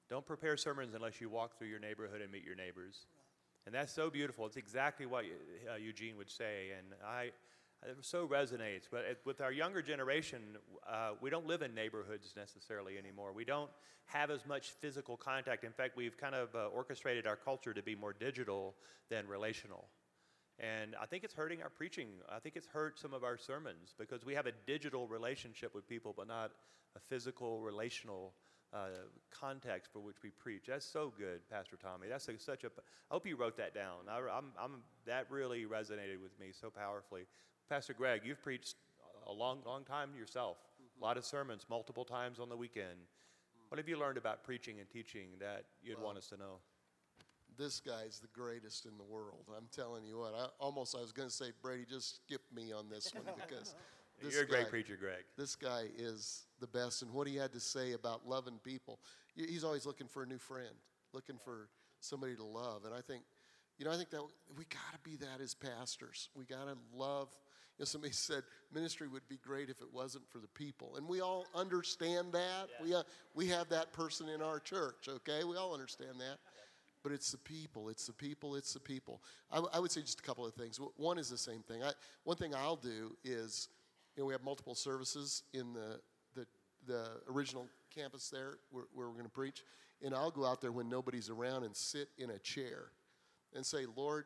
Don't 0.10 0.26
prepare 0.26 0.56
sermons 0.56 0.94
unless 0.94 1.20
you 1.20 1.30
walk 1.30 1.58
through 1.58 1.68
your 1.68 1.80
neighborhood 1.80 2.22
and 2.22 2.32
meet 2.32 2.44
your 2.44 2.56
neighbors. 2.56 3.06
And 3.66 3.76
that's 3.76 3.92
so 3.92 4.10
beautiful. 4.10 4.46
It's 4.46 4.56
exactly 4.56 5.06
what 5.06 5.26
uh, 5.70 5.76
Eugene 5.76 6.16
would 6.18 6.30
say. 6.30 6.70
And 6.78 6.88
I, 7.06 7.32
it 7.86 7.98
so 8.02 8.26
resonates. 8.26 8.84
But 8.90 9.02
it, 9.02 9.20
with 9.26 9.42
our 9.42 9.52
younger 9.52 9.82
generation, 9.82 10.40
uh, 10.90 11.12
we 11.20 11.30
don't 11.30 11.46
live 11.46 11.62
in 11.62 11.76
neighborhoods 11.76 12.34
necessarily 12.38 12.98
anymore. 12.98 13.34
We 13.34 13.44
don't 13.44 13.70
have 14.06 14.32
as 14.32 14.46
much 14.46 14.72
physical 14.80 15.18
contact. 15.18 15.66
In 15.66 15.74
fact, 15.74 15.98
we've 15.98 16.18
kind 16.18 16.36
of 16.36 16.56
uh, 16.56 16.68
orchestrated 16.68 17.28
our 17.28 17.36
culture 17.36 17.74
to 17.74 17.84
be 17.84 17.94
more 17.94 18.14
digital 18.14 18.76
than 19.10 19.28
relational. 19.28 19.90
And 20.60 20.96
I 21.00 21.06
think 21.06 21.26
it's 21.26 21.34
hurting 21.34 21.62
our 21.62 21.70
preaching. 21.70 22.08
I 22.34 22.40
think 22.40 22.56
it's 22.56 22.68
hurt 22.68 22.98
some 22.98 23.14
of 23.14 23.26
our 23.26 23.38
sermons 23.38 23.94
because 23.98 24.26
we 24.26 24.34
have 24.34 24.48
a 24.48 24.54
digital 24.66 25.08
relationship 25.08 25.76
with 25.76 25.88
people, 25.88 26.14
but 26.18 26.28
not 26.28 26.52
a 26.96 27.00
physical, 27.10 27.60
relational 27.60 28.34
uh, 28.74 28.88
context 29.32 29.92
for 29.92 30.00
which 30.00 30.18
we 30.24 30.30
preach. 30.30 30.64
That's 30.68 30.86
so 30.86 31.14
good, 31.18 31.48
Pastor 31.50 31.78
Tommy. 31.78 32.08
That's 32.10 32.28
a, 32.28 32.38
such 32.38 32.64
a. 32.64 32.68
I 32.68 33.14
hope 33.14 33.26
you 33.26 33.36
wrote 33.36 33.58
that 33.58 33.74
down. 33.74 34.10
I, 34.10 34.18
I'm, 34.18 34.52
I'm, 34.62 34.82
that 35.06 35.28
really 35.30 35.66
resonated 35.66 36.22
with 36.22 36.38
me 36.40 36.48
so 36.52 36.70
powerfully. 36.70 37.24
Pastor 37.70 37.94
Greg, 37.94 38.22
you've 38.24 38.42
preached 38.42 38.76
a 39.28 39.34
long, 39.34 39.60
long 39.66 39.84
time 39.84 40.10
yourself. 40.18 40.58
A 41.00 41.04
lot 41.04 41.18
of 41.18 41.26
sermons, 41.26 41.66
multiple 41.70 42.06
times 42.06 42.40
on 42.40 42.50
the 42.50 42.58
weekend. 42.58 42.98
What 43.70 43.78
have 43.78 43.90
you 43.90 44.00
learned 44.00 44.18
about 44.18 44.44
preaching 44.44 44.80
and 44.80 44.90
teaching 44.90 45.28
that 45.40 45.66
you'd 45.84 46.02
want 46.02 46.18
us 46.18 46.28
to 46.28 46.38
know? 46.38 46.60
This 47.58 47.80
guy's 47.80 48.20
the 48.20 48.28
greatest 48.40 48.86
in 48.86 48.98
the 48.98 49.04
world. 49.04 49.46
I'm 49.56 49.68
telling 49.76 50.06
you 50.06 50.20
what. 50.20 50.34
I 50.34 50.48
almost 50.60 50.96
I 50.96 51.02
was 51.02 51.12
going 51.12 51.28
to 51.28 51.34
say 51.34 51.52
Brady, 51.62 51.86
just 51.90 52.22
skip 52.24 52.42
me 52.54 52.72
on 52.72 52.88
this 52.90 53.12
one 53.14 53.24
because 53.48 53.76
this 54.22 54.34
You're 54.34 54.44
a 54.44 54.48
great 54.48 54.66
guy- 54.66 54.70
preacher, 54.70 54.98
Greg. 54.98 55.24
This 55.38 55.56
guy 55.56 55.86
is 55.98 56.46
the 56.60 56.68
best, 56.68 57.02
and 57.02 57.14
what 57.14 57.28
he 57.28 57.36
had 57.36 57.54
to 57.54 57.60
say 57.60 57.94
about 57.94 58.28
loving 58.28 58.60
people, 58.64 59.00
he's 59.36 59.64
always 59.64 59.86
looking 59.86 60.08
for 60.08 60.24
a 60.24 60.26
new 60.26 60.40
friend, 60.40 60.76
looking 61.14 61.38
for 61.44 61.70
somebody 62.00 62.36
to 62.36 62.44
love. 62.44 62.86
And 62.86 62.94
I 62.94 63.02
think, 63.02 63.24
you 63.78 63.86
know, 63.86 63.92
I 63.92 63.98
think 63.98 64.10
that 64.10 64.22
we 64.58 64.66
got 64.66 64.94
to 64.94 65.00
be 65.04 65.18
that 65.18 65.42
as 65.42 65.54
pastors. 65.54 66.30
We 66.36 66.46
got 66.46 66.66
to 66.66 66.78
love. 66.96 67.30
You 67.78 67.84
know, 67.84 67.86
somebody 67.86 68.14
said 68.14 68.44
ministry 68.74 69.08
would 69.08 69.28
be 69.28 69.38
great 69.38 69.70
if 69.70 69.82
it 69.82 69.94
wasn't 69.94 70.28
for 70.30 70.40
the 70.40 70.48
people, 70.48 70.96
and 70.96 71.08
we 71.08 71.22
all 71.22 71.46
understand 71.54 72.34
that. 72.34 72.70
We 72.84 72.96
uh, 72.96 73.04
we 73.36 73.48
have 73.48 73.70
that 73.70 73.94
person 73.94 74.30
in 74.30 74.42
our 74.42 74.60
church. 74.60 75.08
Okay, 75.08 75.44
we 75.44 75.58
all 75.58 75.74
understand 75.74 76.20
that. 76.20 76.40
But 77.04 77.12
it's 77.12 77.32
the 77.32 77.38
people, 77.38 77.88
it's 77.90 78.08
the 78.08 78.14
people, 78.14 78.56
it's 78.56 78.74
the 78.74 78.80
people. 78.80 79.22
I, 79.52 79.62
I 79.74 79.80
would 79.80 79.92
say 79.92 80.02
just 80.02 80.20
a 80.20 80.24
couple 80.24 80.46
of 80.46 80.56
things. 80.56 80.80
One 80.98 81.18
is 81.18 81.30
the 81.30 81.38
same 81.38 81.62
thing. 81.62 81.84
I, 81.84 81.92
one 82.24 82.36
thing 82.36 82.54
I'll 82.56 82.76
do 82.76 83.16
is, 83.24 83.70
you 84.18 84.24
know, 84.24 84.28
we 84.28 84.34
have 84.34 84.44
multiple 84.44 84.74
services 84.74 85.44
in 85.54 85.74
the, 85.74 86.00
the, 86.36 86.48
the 86.88 87.08
original 87.30 87.68
campus 87.94 88.30
there 88.30 88.58
where, 88.72 88.86
where 88.94 89.08
we're 89.08 89.14
going 89.14 89.26
to 89.26 89.30
preach. 89.30 89.64
And 90.04 90.14
I'll 90.14 90.32
go 90.32 90.44
out 90.44 90.60
there 90.60 90.72
when 90.72 90.90
nobody's 90.90 91.30
around 91.30 91.64
and 91.64 91.76
sit 91.76 92.10
in 92.18 92.32
a 92.32 92.40
chair 92.40 92.92
and 93.56 93.64
say, 93.64 93.86
Lord, 93.96 94.26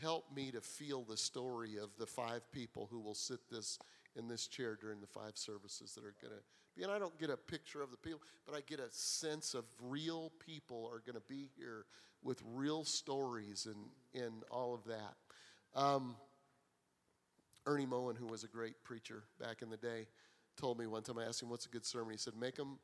help 0.00 0.24
me 0.34 0.50
to 0.50 0.60
feel 0.60 1.02
the 1.02 1.16
story 1.16 1.76
of 1.76 1.90
the 1.98 2.06
five 2.06 2.50
people 2.50 2.88
who 2.90 2.98
will 2.98 3.14
sit 3.14 3.38
this 3.50 3.78
in 4.16 4.26
this 4.26 4.48
chair 4.48 4.76
during 4.80 5.00
the 5.00 5.06
five 5.06 5.32
services 5.34 5.92
that 5.94 6.04
are 6.04 6.14
going 6.20 6.34
to 6.34 6.40
be. 6.76 6.82
And 6.82 6.92
I 6.92 6.98
don't 6.98 7.16
get 7.18 7.30
a 7.30 7.36
picture 7.36 7.80
of 7.80 7.90
the 7.90 7.96
people, 7.96 8.20
but 8.44 8.56
I 8.56 8.60
get 8.66 8.80
a 8.80 8.90
sense 8.90 9.54
of 9.54 9.64
real 9.80 10.32
people 10.44 10.88
are 10.92 11.00
going 11.00 11.20
to 11.20 11.28
be 11.28 11.48
here 11.56 11.86
with 12.22 12.42
real 12.54 12.84
stories 12.84 13.66
and, 13.66 14.24
and 14.24 14.42
all 14.50 14.74
of 14.74 14.84
that. 14.84 15.14
Um, 15.80 16.16
Ernie 17.68 17.86
Moen, 17.86 18.16
who 18.16 18.26
was 18.26 18.44
a 18.44 18.48
great 18.48 18.82
preacher 18.82 19.24
back 19.38 19.60
in 19.60 19.68
the 19.68 19.76
day, 19.76 20.06
told 20.56 20.78
me 20.78 20.86
one 20.86 21.02
time, 21.02 21.18
I 21.18 21.24
asked 21.24 21.42
him, 21.42 21.50
what's 21.50 21.66
a 21.66 21.68
good 21.68 21.84
sermon? 21.84 22.12
He 22.12 22.16
said, 22.16 22.32
make 22.40 22.54
them, 22.54 22.78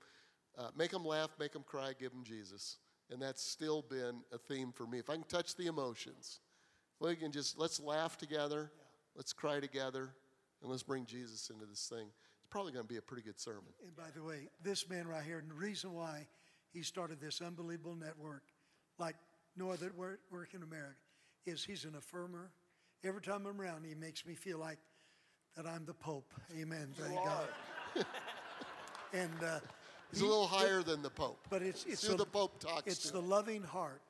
uh, 0.58 0.68
make 0.76 0.90
them 0.90 1.06
laugh, 1.06 1.30
make 1.40 1.52
them 1.52 1.64
cry, 1.66 1.94
give 1.98 2.10
them 2.10 2.22
Jesus. 2.22 2.76
And 3.10 3.20
that's 3.20 3.42
still 3.42 3.82
been 3.82 4.20
a 4.30 4.36
theme 4.36 4.72
for 4.72 4.86
me. 4.86 4.98
If 4.98 5.08
I 5.08 5.14
can 5.14 5.24
touch 5.24 5.56
the 5.56 5.66
emotions, 5.66 6.40
we 7.00 7.16
can 7.16 7.32
just, 7.32 7.58
let's 7.58 7.80
laugh 7.80 8.18
together, 8.18 8.70
let's 9.16 9.32
cry 9.32 9.58
together, 9.58 10.10
and 10.60 10.70
let's 10.70 10.82
bring 10.82 11.06
Jesus 11.06 11.48
into 11.48 11.64
this 11.64 11.88
thing. 11.88 12.06
It's 12.06 12.50
probably 12.50 12.72
going 12.72 12.84
to 12.84 12.88
be 12.88 12.98
a 12.98 13.02
pretty 13.02 13.22
good 13.22 13.40
sermon. 13.40 13.72
And 13.82 13.96
by 13.96 14.10
the 14.14 14.22
way, 14.22 14.48
this 14.62 14.88
man 14.88 15.08
right 15.08 15.24
here, 15.24 15.38
and 15.38 15.50
the 15.50 15.54
reason 15.54 15.94
why 15.94 16.26
he 16.74 16.82
started 16.82 17.20
this 17.20 17.40
unbelievable 17.40 17.96
network, 17.96 18.42
like 18.98 19.16
no 19.56 19.70
other 19.70 19.92
work 19.96 20.54
in 20.54 20.62
America, 20.62 20.96
is 21.46 21.64
he's 21.64 21.84
an 21.84 21.92
affirmer. 21.92 22.48
Every 23.04 23.20
time 23.20 23.44
I'm 23.46 23.60
around, 23.60 23.84
he 23.84 23.94
makes 23.94 24.24
me 24.24 24.34
feel 24.34 24.58
like 24.58 24.78
that 25.56 25.66
I'm 25.66 25.84
the 25.84 25.92
Pope. 25.92 26.32
Amen. 26.58 26.88
Thank 26.96 27.14
God. 27.16 27.48
and 29.12 29.30
uh, 29.44 29.60
He's 30.10 30.22
a 30.22 30.26
little 30.26 30.46
higher 30.46 30.82
than 30.82 31.02
the 31.02 31.10
Pope. 31.10 31.38
but 31.50 31.60
it's 31.60 31.84
it's 31.84 32.08
a- 32.08 32.14
the 32.14 32.24
Pope 32.24 32.58
talks 32.60 32.86
It's 32.86 33.06
to. 33.06 33.12
the 33.12 33.20
loving 33.20 33.62
heart. 33.62 34.00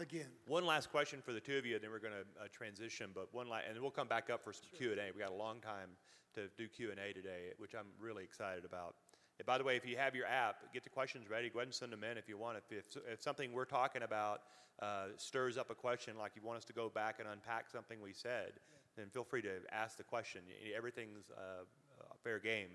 Again, 0.00 0.26
One 0.48 0.66
last 0.66 0.90
question 0.90 1.20
for 1.22 1.32
the 1.32 1.38
two 1.38 1.56
of 1.56 1.64
you, 1.64 1.76
and 1.76 1.84
then 1.84 1.92
we're 1.92 2.00
going 2.00 2.14
to 2.14 2.42
uh, 2.42 2.48
transition. 2.52 3.10
But 3.14 3.32
one, 3.32 3.48
last, 3.48 3.66
and 3.68 3.76
then 3.76 3.82
we'll 3.82 3.92
come 3.92 4.08
back 4.08 4.28
up 4.28 4.42
for 4.42 4.52
some 4.52 4.64
Q 4.76 4.90
and 4.90 4.98
A. 4.98 5.12
We 5.14 5.20
got 5.20 5.30
a 5.30 5.34
long 5.34 5.60
time 5.60 5.90
to 6.34 6.48
do 6.58 6.66
Q 6.66 6.90
and 6.90 6.98
A 6.98 7.12
today, 7.12 7.52
which 7.58 7.74
I'm 7.76 7.86
really 8.00 8.24
excited 8.24 8.64
about. 8.64 8.96
And 9.38 9.46
by 9.46 9.58
the 9.58 9.64
way, 9.64 9.76
if 9.76 9.86
you 9.86 9.96
have 9.96 10.14
your 10.14 10.26
app, 10.26 10.72
get 10.72 10.84
the 10.84 10.90
questions 10.90 11.28
ready. 11.28 11.50
Go 11.50 11.58
ahead 11.58 11.68
and 11.68 11.74
send 11.74 11.92
them 11.92 12.04
in 12.04 12.16
if 12.16 12.28
you 12.28 12.38
want. 12.38 12.58
If, 12.58 12.78
if, 12.78 13.02
if 13.12 13.22
something 13.22 13.52
we're 13.52 13.64
talking 13.64 14.02
about 14.02 14.42
uh, 14.80 15.06
stirs 15.16 15.58
up 15.58 15.70
a 15.70 15.74
question, 15.74 16.16
like 16.18 16.32
you 16.36 16.42
want 16.42 16.58
us 16.58 16.64
to 16.66 16.72
go 16.72 16.88
back 16.88 17.16
and 17.18 17.28
unpack 17.28 17.68
something 17.70 18.00
we 18.00 18.12
said, 18.12 18.52
then 18.96 19.06
feel 19.10 19.24
free 19.24 19.42
to 19.42 19.60
ask 19.72 19.96
the 19.96 20.04
question. 20.04 20.42
Everything's 20.76 21.30
uh, 21.36 21.62
uh, 22.00 22.04
fair 22.22 22.38
game. 22.38 22.68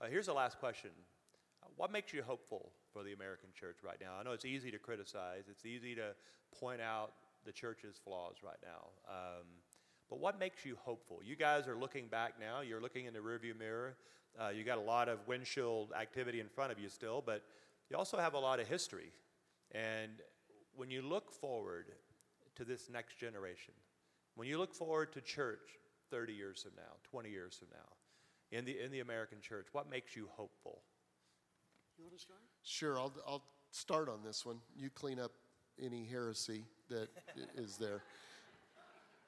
Uh, 0.00 0.06
here's 0.06 0.26
the 0.26 0.34
last 0.34 0.58
question. 0.58 0.90
What 1.76 1.92
makes 1.92 2.12
you 2.12 2.22
hopeful 2.22 2.72
for 2.92 3.02
the 3.02 3.12
American 3.12 3.50
church 3.54 3.78
right 3.84 3.98
now? 4.00 4.14
I 4.18 4.22
know 4.22 4.32
it's 4.32 4.44
easy 4.44 4.70
to 4.70 4.78
criticize, 4.78 5.44
it's 5.50 5.66
easy 5.66 5.94
to 5.94 6.14
point 6.58 6.80
out 6.80 7.12
the 7.44 7.52
church's 7.52 7.96
flaws 8.02 8.36
right 8.42 8.58
now. 8.62 8.88
Um, 9.08 9.46
but 10.08 10.18
what 10.18 10.38
makes 10.38 10.64
you 10.64 10.76
hopeful? 10.82 11.20
You 11.24 11.36
guys 11.36 11.68
are 11.68 11.76
looking 11.76 12.06
back 12.08 12.34
now, 12.40 12.60
you're 12.60 12.80
looking 12.80 13.06
in 13.06 13.12
the 13.12 13.20
rearview 13.20 13.58
mirror. 13.58 13.96
Uh, 14.38 14.50
you 14.50 14.62
got 14.62 14.78
a 14.78 14.82
lot 14.82 15.08
of 15.08 15.18
windshield 15.26 15.92
activity 15.98 16.40
in 16.40 16.48
front 16.48 16.70
of 16.70 16.78
you 16.78 16.88
still, 16.88 17.22
but 17.24 17.42
you 17.90 17.96
also 17.96 18.18
have 18.18 18.34
a 18.34 18.38
lot 18.38 18.60
of 18.60 18.68
history. 18.68 19.12
And 19.72 20.12
when 20.74 20.90
you 20.90 21.02
look 21.02 21.32
forward 21.32 21.86
to 22.56 22.64
this 22.64 22.88
next 22.88 23.18
generation, 23.18 23.74
when 24.36 24.46
you 24.46 24.58
look 24.58 24.74
forward 24.74 25.12
to 25.14 25.20
church 25.20 25.78
30 26.10 26.32
years 26.32 26.62
from 26.62 26.72
now, 26.76 26.96
20 27.10 27.30
years 27.30 27.56
from 27.58 27.68
now, 27.72 28.56
in 28.56 28.64
the, 28.64 28.78
in 28.82 28.90
the 28.90 29.00
American 29.00 29.40
church, 29.40 29.66
what 29.72 29.90
makes 29.90 30.14
you 30.14 30.28
hopeful? 30.36 30.82
you 31.98 32.04
want 32.04 32.16
to 32.16 32.22
start? 32.22 32.40
Sure, 32.62 32.98
I'll, 32.98 33.12
I'll 33.26 33.44
start 33.70 34.08
on 34.08 34.22
this 34.24 34.46
one. 34.46 34.58
You 34.76 34.90
clean 34.90 35.18
up 35.18 35.32
any 35.82 36.04
heresy 36.04 36.64
that 36.88 37.08
is 37.56 37.76
there. 37.76 38.02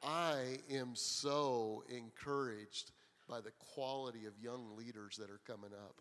I 0.02 0.58
am 0.70 0.90
so 0.94 1.84
encouraged 1.88 2.92
by 3.28 3.40
the 3.40 3.52
quality 3.74 4.26
of 4.26 4.32
young 4.42 4.76
leaders 4.76 5.16
that 5.18 5.30
are 5.30 5.40
coming 5.46 5.70
up. 5.72 5.96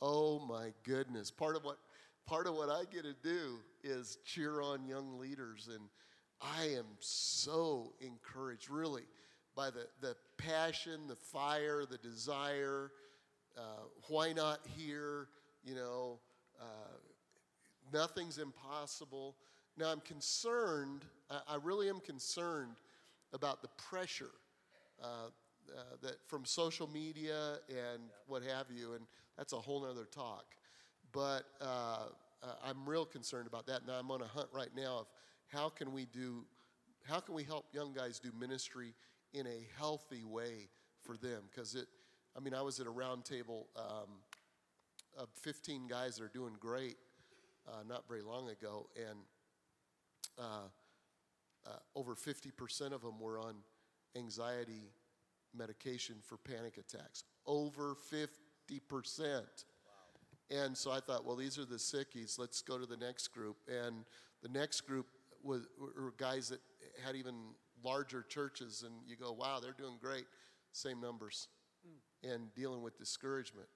Oh 0.00 0.38
my 0.38 0.72
goodness. 0.84 1.30
Part 1.30 1.56
of 1.56 1.64
what 1.64 1.78
part 2.26 2.46
of 2.46 2.54
what 2.54 2.68
I 2.68 2.82
get 2.92 3.04
to 3.04 3.14
do 3.22 3.58
is 3.82 4.18
cheer 4.24 4.60
on 4.60 4.86
young 4.86 5.18
leaders 5.18 5.68
and 5.68 5.88
I 6.40 6.76
am 6.76 6.86
so 7.00 7.92
encouraged 8.00 8.70
really 8.70 9.04
by 9.56 9.70
the, 9.70 9.86
the 10.00 10.14
passion, 10.36 11.08
the 11.08 11.16
fire, 11.16 11.84
the 11.84 11.98
desire. 11.98 12.92
Uh, 13.56 13.86
why 14.08 14.32
not 14.32 14.60
here? 14.76 15.28
You 15.64 15.74
know, 15.74 16.20
uh, 16.60 16.96
nothing's 17.92 18.38
impossible. 18.38 19.34
Now, 19.76 19.90
I'm 19.90 20.00
concerned, 20.00 21.04
I, 21.28 21.40
I 21.48 21.56
really 21.62 21.88
am 21.88 21.98
concerned 22.00 22.76
about 23.32 23.62
the 23.62 23.68
pressure 23.76 24.30
uh, 25.02 25.28
uh, 25.76 25.82
that 26.02 26.16
from 26.26 26.44
social 26.44 26.88
media 26.88 27.58
and 27.68 28.00
what 28.26 28.42
have 28.42 28.66
you, 28.74 28.94
and 28.94 29.04
that's 29.36 29.52
a 29.52 29.56
whole 29.56 29.82
nother 29.82 30.06
talk. 30.06 30.44
But 31.12 31.44
uh, 31.60 32.06
uh, 32.42 32.46
I'm 32.64 32.88
real 32.88 33.04
concerned 33.04 33.46
about 33.46 33.66
that. 33.66 33.82
and 33.82 33.90
I'm 33.90 34.10
on 34.10 34.22
a 34.22 34.26
hunt 34.26 34.48
right 34.52 34.70
now 34.76 35.00
of 35.00 35.06
how 35.48 35.68
can 35.68 35.92
we 35.92 36.06
do, 36.06 36.44
how 37.06 37.20
can 37.20 37.34
we 37.34 37.42
help 37.42 37.66
young 37.72 37.92
guys 37.92 38.18
do 38.18 38.30
ministry 38.38 38.94
in 39.32 39.46
a 39.46 39.66
healthy 39.78 40.24
way 40.24 40.68
for 41.02 41.16
them? 41.16 41.42
Because 41.50 41.74
it, 41.74 41.86
I 42.36 42.40
mean, 42.40 42.54
I 42.54 42.62
was 42.62 42.80
at 42.80 42.86
a 42.86 42.90
round 42.90 43.24
table 43.24 43.68
um, 43.76 44.08
of 45.18 45.28
15 45.42 45.86
guys 45.88 46.16
that 46.16 46.24
are 46.24 46.30
doing 46.32 46.54
great 46.60 46.96
uh, 47.66 47.82
not 47.88 48.06
very 48.08 48.22
long 48.22 48.48
ago, 48.50 48.88
and 48.96 49.18
uh, 51.68 51.76
over 51.94 52.14
50% 52.14 52.92
of 52.92 53.02
them 53.02 53.20
were 53.20 53.38
on 53.38 53.56
anxiety 54.16 54.92
medication 55.56 56.16
for 56.22 56.36
panic 56.36 56.78
attacks. 56.78 57.24
Over 57.46 57.94
50%. 58.12 59.42
And 60.50 60.76
so 60.76 60.90
I 60.90 61.00
thought, 61.00 61.26
well, 61.26 61.36
these 61.36 61.58
are 61.58 61.64
the 61.64 61.76
sickies. 61.76 62.38
Let's 62.38 62.62
go 62.62 62.78
to 62.78 62.86
the 62.86 62.96
next 62.96 63.28
group. 63.28 63.56
And 63.68 64.04
the 64.42 64.48
next 64.48 64.82
group 64.82 65.06
was, 65.42 65.66
were 65.78 66.14
guys 66.16 66.48
that 66.48 66.60
had 67.04 67.16
even 67.16 67.34
larger 67.84 68.22
churches, 68.22 68.84
and 68.84 68.94
you 69.06 69.16
go, 69.16 69.32
wow, 69.32 69.60
they're 69.60 69.72
doing 69.72 69.98
great. 70.00 70.24
Same 70.72 71.00
numbers 71.00 71.48
and 72.22 72.52
dealing 72.54 72.82
with 72.82 72.98
discouragement. 72.98 73.68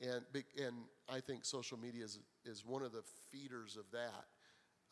And, 0.00 0.22
and 0.62 0.74
I 1.08 1.20
think 1.20 1.44
social 1.44 1.78
media 1.78 2.04
is, 2.04 2.18
is 2.44 2.64
one 2.66 2.82
of 2.82 2.92
the 2.92 3.02
feeders 3.30 3.76
of 3.76 3.84
that. 3.92 4.26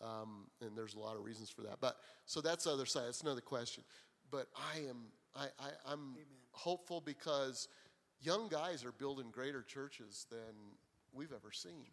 Um, 0.04 0.46
and 0.60 0.76
there's 0.76 0.94
a 0.94 0.98
lot 0.98 1.16
of 1.16 1.24
reasons 1.24 1.48
for 1.50 1.62
that. 1.62 1.78
But 1.80 1.96
so 2.26 2.40
that's 2.40 2.64
the 2.64 2.70
other 2.72 2.86
side. 2.86 3.06
That's 3.06 3.22
another 3.22 3.40
question. 3.40 3.82
But 4.30 4.48
I 4.56 4.80
am 4.88 5.06
I, 5.34 5.46
I, 5.58 5.92
I'm 5.92 6.16
hopeful 6.52 7.00
because 7.00 7.68
young 8.20 8.48
guys 8.48 8.84
are 8.84 8.92
building 8.92 9.30
greater 9.32 9.62
churches 9.62 10.26
than 10.30 10.54
we've 11.12 11.32
ever 11.32 11.52
seen. 11.52 11.86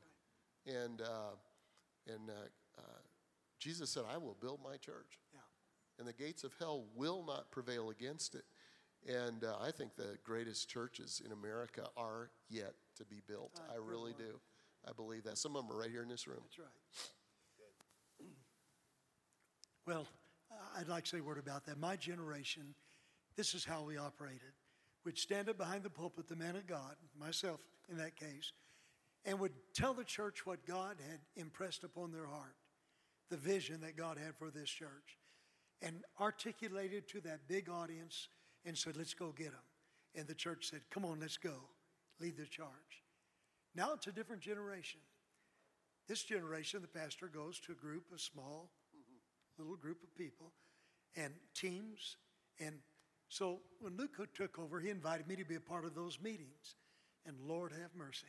And 0.67 1.01
uh, 1.01 1.35
and 2.07 2.29
uh, 2.29 2.33
uh, 2.77 2.99
Jesus 3.59 3.89
said, 3.89 4.03
"I 4.11 4.17
will 4.17 4.37
build 4.41 4.59
my 4.63 4.77
church, 4.77 5.19
Yeah. 5.33 5.39
and 5.99 6.07
the 6.07 6.13
gates 6.13 6.43
of 6.43 6.53
hell 6.59 6.85
will 6.95 7.23
not 7.25 7.49
prevail 7.51 7.89
against 7.89 8.35
it." 8.35 8.43
And 9.07 9.43
uh, 9.43 9.55
I 9.59 9.71
think 9.71 9.95
the 9.95 10.17
greatest 10.23 10.69
churches 10.69 11.21
in 11.25 11.31
America 11.31 11.87
are 11.97 12.29
yet 12.49 12.73
to 12.97 13.05
be 13.05 13.21
built. 13.27 13.59
I 13.71 13.77
really 13.77 14.13
do. 14.15 14.39
I 14.87 14.91
believe 14.93 15.23
that. 15.23 15.37
Some 15.39 15.55
of 15.55 15.67
them 15.67 15.75
are 15.75 15.79
right 15.79 15.89
here 15.89 16.03
in 16.03 16.09
this 16.09 16.27
room. 16.27 16.41
That's 16.43 16.59
right. 16.59 17.11
Well, 19.91 20.07
I'd 20.77 20.87
like 20.87 21.03
to 21.03 21.09
say 21.09 21.17
a 21.19 21.23
word 21.23 21.37
about 21.37 21.65
that. 21.65 21.77
My 21.77 21.97
generation, 21.97 22.75
this 23.35 23.53
is 23.53 23.65
how 23.65 23.83
we 23.83 23.97
operated. 23.97 24.53
We'd 25.03 25.17
stand 25.17 25.49
up 25.49 25.57
behind 25.57 25.83
the 25.83 25.89
pulpit, 25.89 26.29
the 26.29 26.35
man 26.37 26.55
of 26.55 26.65
God, 26.65 26.95
myself 27.19 27.59
in 27.89 27.97
that 27.97 28.15
case, 28.15 28.53
and 29.25 29.37
would 29.37 29.51
tell 29.73 29.93
the 29.93 30.05
church 30.05 30.45
what 30.45 30.65
God 30.65 30.95
had 31.09 31.19
impressed 31.35 31.83
upon 31.83 32.13
their 32.13 32.25
heart, 32.25 32.55
the 33.29 33.35
vision 33.35 33.81
that 33.81 33.97
God 33.97 34.17
had 34.17 34.33
for 34.37 34.49
this 34.49 34.69
church, 34.69 35.17
and 35.81 36.05
articulated 36.21 37.09
to 37.09 37.19
that 37.21 37.49
big 37.49 37.67
audience 37.69 38.29
and 38.63 38.77
said, 38.77 38.95
Let's 38.95 39.13
go 39.13 39.33
get 39.37 39.51
them. 39.51 39.59
And 40.15 40.25
the 40.25 40.35
church 40.35 40.69
said, 40.69 40.83
Come 40.89 41.03
on, 41.03 41.19
let's 41.19 41.35
go. 41.35 41.55
Lead 42.21 42.37
the 42.37 42.45
charge. 42.45 43.03
Now 43.75 43.91
it's 43.93 44.07
a 44.07 44.13
different 44.13 44.41
generation. 44.41 45.01
This 46.07 46.23
generation, 46.23 46.81
the 46.81 46.87
pastor 46.87 47.27
goes 47.27 47.59
to 47.65 47.73
a 47.73 47.75
group 47.75 48.05
of 48.13 48.21
small, 48.21 48.69
little 49.61 49.77
group 49.77 50.03
of 50.03 50.15
people 50.15 50.51
and 51.15 51.33
teams. 51.53 52.17
And 52.59 52.75
so 53.29 53.59
when 53.79 53.97
Luke 53.97 54.11
took 54.33 54.59
over, 54.59 54.79
he 54.79 54.89
invited 54.89 55.27
me 55.27 55.35
to 55.37 55.45
be 55.45 55.55
a 55.55 55.61
part 55.61 55.85
of 55.85 55.95
those 55.95 56.19
meetings. 56.21 56.75
And 57.25 57.35
Lord 57.47 57.71
have 57.71 57.91
mercy. 57.95 58.27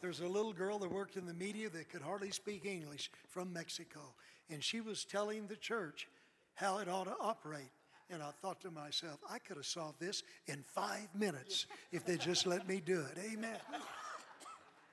There's 0.00 0.20
a 0.20 0.28
little 0.28 0.52
girl 0.52 0.78
that 0.78 0.90
worked 0.90 1.16
in 1.16 1.26
the 1.26 1.34
media 1.34 1.68
that 1.70 1.90
could 1.90 2.02
hardly 2.02 2.30
speak 2.30 2.64
English 2.64 3.10
from 3.28 3.52
Mexico. 3.52 4.00
And 4.48 4.62
she 4.62 4.80
was 4.80 5.04
telling 5.04 5.46
the 5.46 5.56
church 5.56 6.08
how 6.54 6.78
it 6.78 6.88
ought 6.88 7.04
to 7.04 7.16
operate. 7.20 7.70
And 8.10 8.22
I 8.22 8.30
thought 8.40 8.60
to 8.62 8.70
myself, 8.70 9.18
I 9.28 9.38
could 9.38 9.56
have 9.56 9.66
solved 9.66 10.00
this 10.00 10.22
in 10.46 10.62
five 10.62 11.08
minutes 11.14 11.66
if 11.92 12.06
they 12.06 12.16
just 12.16 12.46
let 12.46 12.66
me 12.66 12.80
do 12.84 13.00
it. 13.00 13.18
Amen. 13.32 13.58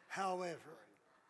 However, 0.07 0.57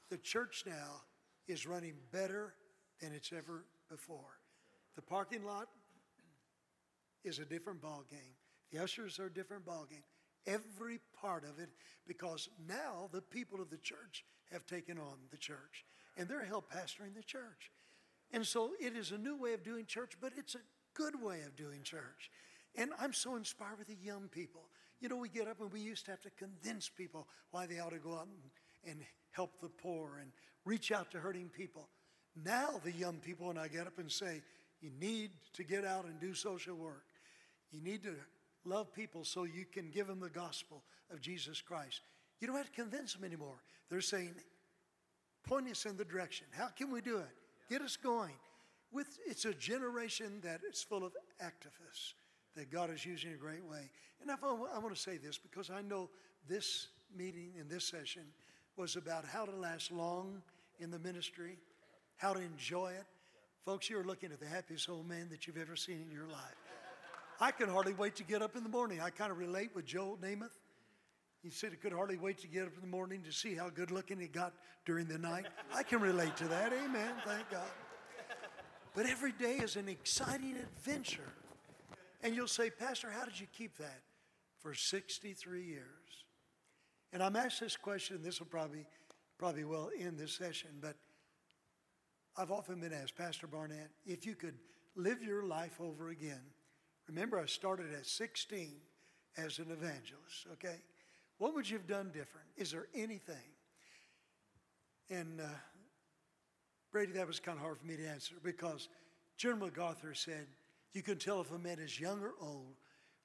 the 0.10 0.18
church 0.18 0.64
now 0.66 1.02
is 1.48 1.68
running 1.68 1.94
better 2.12 2.54
than 3.02 3.12
it's 3.14 3.32
ever 3.32 3.66
before. 3.90 4.40
The 4.96 5.02
parking 5.02 5.46
lot 5.46 5.68
is 7.24 7.40
a 7.40 7.46
different 7.46 7.82
ball 7.82 8.04
game. 8.10 8.36
The 8.72 8.82
ushers 8.82 9.20
are 9.20 9.28
a 9.28 9.34
different 9.34 9.66
ball 9.66 9.86
game. 9.90 10.04
Every 10.48 11.00
part 11.20 11.44
of 11.44 11.60
it, 11.60 11.70
because 12.08 12.50
now 12.68 13.10
the 13.12 13.22
people 13.22 13.62
of 13.62 13.70
the 13.70 13.78
church 13.78 14.26
have 14.52 14.66
taken 14.66 14.98
on 14.98 15.18
the 15.32 15.38
church, 15.38 15.86
and 16.18 16.28
they're 16.28 16.46
help 16.46 16.72
pastoring 16.72 17.16
the 17.16 17.24
church. 17.24 17.72
And 18.32 18.46
so 18.46 18.72
it 18.80 18.96
is 18.96 19.12
a 19.12 19.18
new 19.18 19.36
way 19.38 19.54
of 19.54 19.64
doing 19.64 19.86
church, 19.86 20.14
but 20.22 20.34
it's 20.38 20.56
a 20.56 20.60
good 20.94 21.22
way 21.22 21.42
of 21.46 21.56
doing 21.56 21.84
church. 21.84 22.30
And 22.76 22.92
I'm 23.00 23.14
so 23.14 23.36
inspired 23.36 23.80
with 23.80 23.88
the 23.88 23.98
young 24.04 24.28
people. 24.28 24.70
You 25.00 25.10
know, 25.10 25.18
we 25.18 25.30
get 25.30 25.48
up 25.48 25.62
and 25.62 25.72
we 25.72 25.80
used 25.80 26.06
to 26.06 26.12
have 26.12 26.22
to 26.22 26.30
convince 26.32 26.90
people 26.90 27.28
why 27.52 27.66
they 27.66 27.80
ought 27.80 27.92
to 27.92 28.00
go 28.00 28.14
out 28.14 28.28
and, 28.28 28.92
and 28.92 29.06
help 29.32 29.60
the 29.62 29.70
poor 29.70 30.20
and 30.22 30.32
reach 30.66 30.92
out 30.92 31.12
to 31.12 31.20
hurting 31.20 31.50
people. 31.50 31.90
Now, 32.44 32.82
the 32.84 32.92
young 32.92 33.18
people, 33.18 33.50
and 33.50 33.58
I 33.58 33.68
get 33.68 33.88
up 33.88 33.98
and 33.98 34.12
say, 34.12 34.42
you 34.82 34.92
need 35.00 35.32
to 35.54 35.64
get 35.64 35.86
out 35.86 36.06
and 36.06 36.20
do 36.20 36.34
social 36.34 36.76
work, 36.76 37.06
you 37.72 37.82
need 37.82 38.04
to 38.04 38.16
love 38.66 38.94
people 38.94 39.24
so 39.24 39.44
you 39.44 39.66
can 39.66 39.90
give 39.92 40.08
them 40.08 40.20
the 40.20 40.30
gospel 40.30 40.84
of 41.12 41.22
Jesus 41.22 41.62
Christ. 41.62 42.02
You 42.40 42.48
don't 42.48 42.58
have 42.58 42.66
to 42.66 42.72
convince 42.72 43.14
them 43.14 43.24
anymore. 43.24 43.62
They're 43.90 44.02
saying, 44.02 44.36
point 45.48 45.70
us 45.70 45.86
in 45.86 45.96
the 45.98 46.06
direction. 46.06 46.48
How 46.52 46.68
can 46.68 46.92
we 46.92 47.02
do 47.02 47.18
it? 47.18 47.30
Get 47.70 47.82
us 47.82 47.96
going. 47.96 48.34
With, 48.92 49.20
it's 49.26 49.46
a 49.46 49.54
generation 49.54 50.42
that 50.44 50.62
is 50.70 50.84
full 50.84 51.06
of 51.06 51.14
activists. 51.42 52.14
that 52.56 52.72
God 52.72 52.90
is 52.94 53.06
using 53.06 53.32
in 53.32 53.36
a 53.36 53.40
great 53.40 53.64
way. 53.64 53.90
And 54.22 54.32
I, 54.32 54.36
I 54.42 54.80
want 54.80 54.96
to 54.96 55.02
say 55.02 55.18
this 55.18 55.38
because 55.38 55.70
I 55.70 55.82
know 55.82 56.10
this 56.48 56.88
meeting 57.16 57.52
and 57.60 57.70
this 57.70 57.86
session 57.86 58.24
was 58.78 58.96
about 58.96 59.26
how 59.26 59.46
to 59.46 59.56
last 59.56 59.92
long 59.92 60.42
in 60.80 60.92
the 60.92 61.00
ministry, 61.00 61.58
how 62.18 62.34
to 62.34 62.40
enjoy 62.40 62.92
it. 62.92 63.06
Folks, 63.66 63.90
you're 63.90 64.04
looking 64.04 64.32
at 64.32 64.40
the 64.40 64.46
happiest 64.46 64.90
old 64.90 65.08
man 65.08 65.28
that 65.32 65.48
you've 65.48 65.58
ever 65.58 65.76
seen 65.76 66.02
in 66.02 66.12
your 66.12 66.28
life. 66.28 66.56
I 67.40 67.52
can 67.52 67.68
hardly 67.68 67.94
wait 67.94 68.16
to 68.18 68.24
get 68.24 68.42
up 68.42 68.56
in 68.56 68.64
the 68.64 68.70
morning. 68.70 69.02
I 69.02 69.10
kind 69.10 69.32
of 69.32 69.38
relate 69.38 69.72
with 69.76 69.86
Joe 69.86 70.18
Namath. 70.22 70.56
He 71.44 71.50
said 71.50 71.72
he 71.72 71.78
could 71.78 71.92
hardly 71.92 72.18
wait 72.18 72.40
to 72.40 72.48
get 72.48 72.64
up 72.64 72.76
in 72.76 72.82
the 72.82 72.88
morning 72.88 73.22
to 73.24 73.32
see 73.32 73.54
how 73.54 73.70
good 73.70 73.92
looking 73.92 74.20
he 74.20 74.28
got 74.28 74.54
during 74.86 75.08
the 75.08 75.18
night. 75.18 75.46
I 75.74 75.84
can 75.84 76.00
relate 76.00 76.36
to 76.38 76.48
that. 76.48 76.74
Amen. 76.74 77.14
Thank 77.26 77.50
God. 77.52 77.68
But 78.96 79.06
every 79.08 79.34
day 79.34 79.58
is 79.58 79.76
an 79.76 79.90
exciting 79.90 80.56
adventure. 80.56 81.34
And 82.24 82.34
you'll 82.34 82.48
say, 82.48 82.70
Pastor, 82.70 83.12
how 83.12 83.26
did 83.26 83.40
you 83.40 83.48
keep 83.56 83.78
that 83.78 84.02
for 84.60 84.74
63 84.74 85.64
years? 85.64 85.84
And 87.14 87.22
I'm 87.22 87.36
asked 87.36 87.60
this 87.60 87.76
question, 87.76 88.16
and 88.18 88.26
this 88.26 88.40
will 88.40 88.48
probably, 88.48 88.86
probably 89.38 89.66
will 89.66 89.92
end 90.00 90.18
this 90.18 90.34
session, 90.34 90.70
but 90.82 90.96
I've 92.38 92.52
often 92.52 92.80
been 92.80 92.94
asked, 92.94 93.16
Pastor 93.16 93.48
Barnett, 93.48 93.90
if 94.06 94.26
you 94.26 94.36
could 94.36 94.56
live 94.96 95.22
your 95.22 95.44
life 95.44 95.80
over 95.80 96.10
again. 96.10 96.42
Remember, 97.08 97.40
I 97.40 97.46
started 97.46 97.94
at 97.94 98.06
16 98.06 98.72
as 99.38 99.60
an 99.60 99.68
evangelist, 99.70 100.48
okay? 100.54 100.78
What 101.38 101.54
would 101.54 101.70
you 101.70 101.78
have 101.78 101.88
done 101.88 102.08
different? 102.08 102.48
Is 102.58 102.72
there 102.72 102.88
anything? 102.96 103.36
And 105.10 105.42
uh, 105.42 105.46
Brady, 106.92 107.12
that 107.14 107.28
was 107.28 107.40
kind 107.40 107.58
of 107.58 107.62
hard 107.64 107.78
for 107.78 107.86
me 107.86 107.98
to 107.98 108.08
answer 108.08 108.36
because 108.44 108.88
General 109.38 109.68
MacArthur 109.68 110.14
said, 110.14 110.48
you 110.94 111.02
can 111.02 111.18
tell 111.18 111.42
if 111.42 111.52
a 111.52 111.60
man 111.60 111.80
is 111.80 112.00
young 112.00 112.22
or 112.22 112.32
old, 112.42 112.76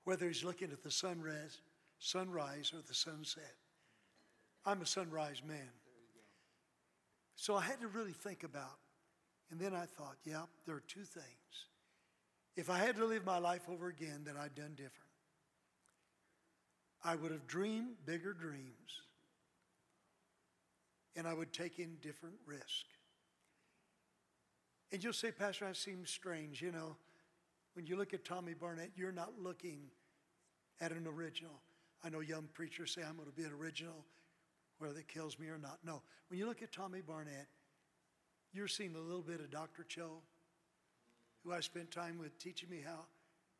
whether 0.04 0.26
he's 0.26 0.42
looking 0.42 0.72
at 0.72 0.82
the 0.82 0.90
sunrise, 0.90 1.60
sunrise 2.00 2.72
or 2.74 2.82
the 2.86 2.94
sunset. 2.94 3.54
I'm 4.66 4.82
a 4.82 4.86
sunrise 4.86 5.40
man. 5.46 5.70
So 7.36 7.54
I 7.54 7.62
had 7.62 7.80
to 7.80 7.86
really 7.86 8.12
think 8.12 8.42
about, 8.42 8.79
and 9.50 9.58
then 9.58 9.74
I 9.74 9.84
thought, 9.84 10.16
yeah, 10.24 10.42
there 10.66 10.76
are 10.76 10.82
two 10.86 11.04
things. 11.04 11.24
If 12.56 12.70
I 12.70 12.78
had 12.78 12.96
to 12.96 13.04
live 13.04 13.24
my 13.24 13.38
life 13.38 13.62
over 13.68 13.88
again 13.88 14.22
that 14.26 14.36
I'd 14.36 14.54
done 14.54 14.72
different, 14.76 14.94
I 17.02 17.16
would 17.16 17.32
have 17.32 17.46
dreamed 17.46 17.96
bigger 18.04 18.32
dreams 18.32 19.00
and 21.16 21.26
I 21.26 21.34
would 21.34 21.52
take 21.52 21.78
in 21.78 21.96
different 22.02 22.36
risk. 22.46 22.86
And 24.92 25.02
you'll 25.02 25.12
say, 25.12 25.30
Pastor, 25.30 25.66
that 25.66 25.76
seems 25.76 26.10
strange. 26.10 26.60
You 26.60 26.72
know, 26.72 26.96
when 27.74 27.86
you 27.86 27.96
look 27.96 28.14
at 28.14 28.24
Tommy 28.24 28.54
Barnett, 28.54 28.90
you're 28.96 29.12
not 29.12 29.32
looking 29.38 29.80
at 30.80 30.92
an 30.92 31.06
original. 31.06 31.62
I 32.04 32.08
know 32.08 32.20
young 32.20 32.48
preachers 32.52 32.92
say, 32.92 33.02
I'm 33.02 33.16
going 33.16 33.28
to 33.28 33.34
be 33.34 33.44
an 33.44 33.52
original, 33.52 34.04
whether 34.78 34.98
it 34.98 35.08
kills 35.08 35.38
me 35.38 35.48
or 35.48 35.58
not. 35.58 35.78
No. 35.84 36.02
When 36.28 36.38
you 36.38 36.46
look 36.46 36.62
at 36.62 36.72
Tommy 36.72 37.00
Barnett, 37.00 37.46
you're 38.52 38.68
seeing 38.68 38.94
a 38.94 39.00
little 39.00 39.22
bit 39.22 39.40
of 39.40 39.50
Dr. 39.50 39.84
Cho, 39.84 40.22
who 41.44 41.52
I 41.52 41.60
spent 41.60 41.90
time 41.90 42.18
with 42.18 42.38
teaching 42.38 42.68
me 42.68 42.80
how 42.84 43.06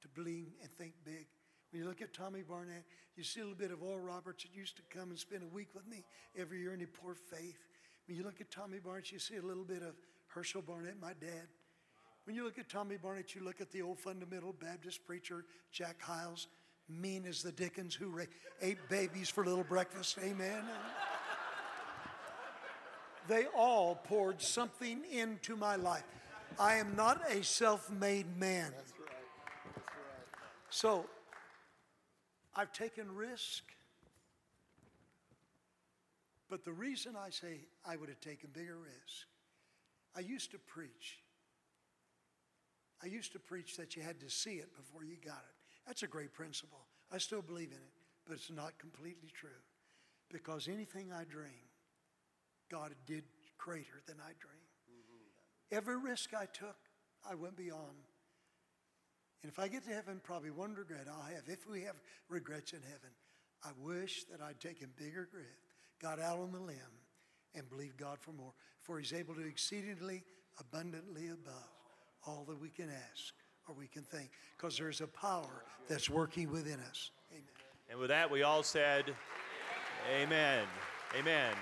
to 0.03 0.09
believe 0.09 0.49
and 0.63 0.71
think 0.73 0.95
big. 1.05 1.27
When 1.71 1.83
you 1.83 1.89
look 1.89 2.03
at 2.03 2.13
Tommy 2.13 2.43
Barnett, 2.43 2.85
you 3.17 3.23
see 3.23 3.41
a 3.41 3.45
little 3.45 3.59
bit 3.59 3.71
of 3.71 3.83
Oral 3.83 4.01
Roberts 4.01 4.43
that 4.43 4.55
used 4.55 4.77
to 4.77 4.83
come 4.91 5.11
and 5.11 5.19
spend 5.19 5.43
a 5.43 5.55
week 5.55 5.69
with 5.75 5.87
me 5.87 6.05
every 6.37 6.61
year 6.61 6.73
and 6.73 6.81
he 6.81 6.87
poured 6.87 7.19
faith. 7.19 7.59
When 8.07 8.17
you 8.17 8.25
look 8.25 8.41
at 8.41 8.51
Tommy 8.51 8.79
Barnett, 8.79 9.13
you 9.13 9.19
see 9.19 9.37
a 9.37 9.43
little 9.43 9.65
bit 9.65 9.83
of 9.83 9.95
Herschel 10.29 10.63
Barnett, 10.63 11.01
my 11.01 11.13
dad. 11.21 11.47
When 12.25 12.35
you 12.35 12.45
look 12.45 12.59
at 12.59 12.69
Tommy 12.69 12.97
Barnett, 12.97 13.35
you 13.35 13.45
look 13.45 13.61
at 13.61 13.71
the 13.71 13.83
old 13.83 13.99
fundamental 13.99 14.53
Baptist 14.53 15.07
preacher, 15.07 15.45
Jack 15.73 16.01
Hyles, 16.01 16.49
mean 16.89 17.25
as 17.25 17.43
the 17.43 17.53
Dickens, 17.53 17.95
who 17.95 18.21
ate 18.61 18.79
babies 18.89 19.29
for 19.31 19.45
little 19.45 19.65
breakfast. 19.65 20.19
Amen. 20.23 20.63
They 23.29 23.47
all 23.57 23.97
poured 24.05 24.41
something 24.41 25.03
into 25.11 25.57
my 25.57 25.77
life. 25.77 26.05
I 26.59 26.77
am 26.77 26.95
not 26.97 27.23
a 27.31 27.43
self 27.43 27.91
made 27.91 28.37
man. 28.39 28.73
That's 28.77 28.93
right. 28.99 29.09
That's 29.75 29.87
right. 29.89 30.27
So 30.71 31.07
I've 32.55 32.73
taken 32.73 33.15
risk. 33.15 33.65
But 36.49 36.65
the 36.65 36.73
reason 36.73 37.15
I 37.17 37.31
say 37.31 37.61
I 37.87 37.97
would 37.97 38.09
have 38.09 38.21
taken 38.21 38.51
bigger 38.53 38.77
risk, 38.77 39.27
I 40.17 40.21
used 40.21 40.51
to 40.51 40.59
preach. 40.59 41.21
I 43.03 43.07
used 43.07 43.33
to 43.33 43.39
preach 43.39 43.77
that 43.77 43.97
you 43.97 44.03
had 44.03 44.21
to 44.21 44.29
see 44.29 44.55
it 44.55 44.75
before 44.77 45.05
you 45.05 45.17
got 45.25 45.39
it. 45.39 45.55
That's 45.87 46.03
a 46.03 46.09
great 46.09 46.35
principle. 46.35 46.81
I 47.13 47.19
still 47.19 47.41
believe 47.41 47.69
in 47.69 47.77
it, 47.77 47.93
but 48.27 48.35
it's 48.35 48.51
not 48.51 48.79
completely 48.79 49.31
true. 49.33 49.63
Because 50.31 50.69
anything 50.69 51.13
I 51.13 51.25
dream, 51.25 51.70
God 52.71 52.95
did 53.07 53.25
greater 53.59 54.03
than 54.07 54.17
I 54.21 54.33
dreamed. 54.39 54.61
Every 55.73 55.99
risk 55.99 56.35
I 56.35 56.47
took, 56.47 56.77
I 57.29 57.35
went 57.35 57.57
beyond. 57.57 58.07
And 59.43 59.51
if 59.51 59.59
I 59.59 59.69
get 59.69 59.85
to 59.85 59.91
heaven, 59.91 60.21
probably 60.23 60.51
one 60.51 60.75
regret 60.75 61.07
I'll 61.09 61.35
have, 61.35 61.45
if 61.47 61.69
we 61.69 61.83
have 61.83 61.97
regrets 62.29 62.73
in 62.73 62.83
heaven, 62.83 63.11
I 63.65 63.71
wish 63.79 64.25
that 64.25 64.41
I'd 64.41 64.61
taken 64.61 64.89
bigger 64.97 65.29
grit, 65.31 65.47
got 66.01 66.19
out 66.21 66.39
on 66.39 66.53
the 66.53 66.61
limb, 66.61 66.77
and 67.55 67.69
believed 67.69 67.97
God 67.97 68.19
for 68.21 68.33
more. 68.33 68.53
For 68.83 68.99
He's 68.99 69.13
able 69.13 69.35
to 69.35 69.47
exceedingly 69.47 70.25
abundantly 70.59 71.29
above 71.29 71.55
all 72.27 72.45
that 72.49 72.61
we 72.61 72.69
can 72.69 72.89
ask 72.89 73.35
or 73.69 73.75
we 73.75 73.87
can 73.87 74.03
think, 74.03 74.31
because 74.57 74.77
there's 74.77 75.01
a 75.01 75.07
power 75.07 75.65
that's 75.89 76.11
working 76.11 76.51
within 76.51 76.81
us. 76.81 77.11
Amen. 77.31 77.45
And 77.89 77.99
with 77.99 78.09
that, 78.09 78.31
we 78.31 78.43
all 78.43 78.63
said, 78.63 79.15
Amen. 80.13 80.65
Amen. 81.17 81.55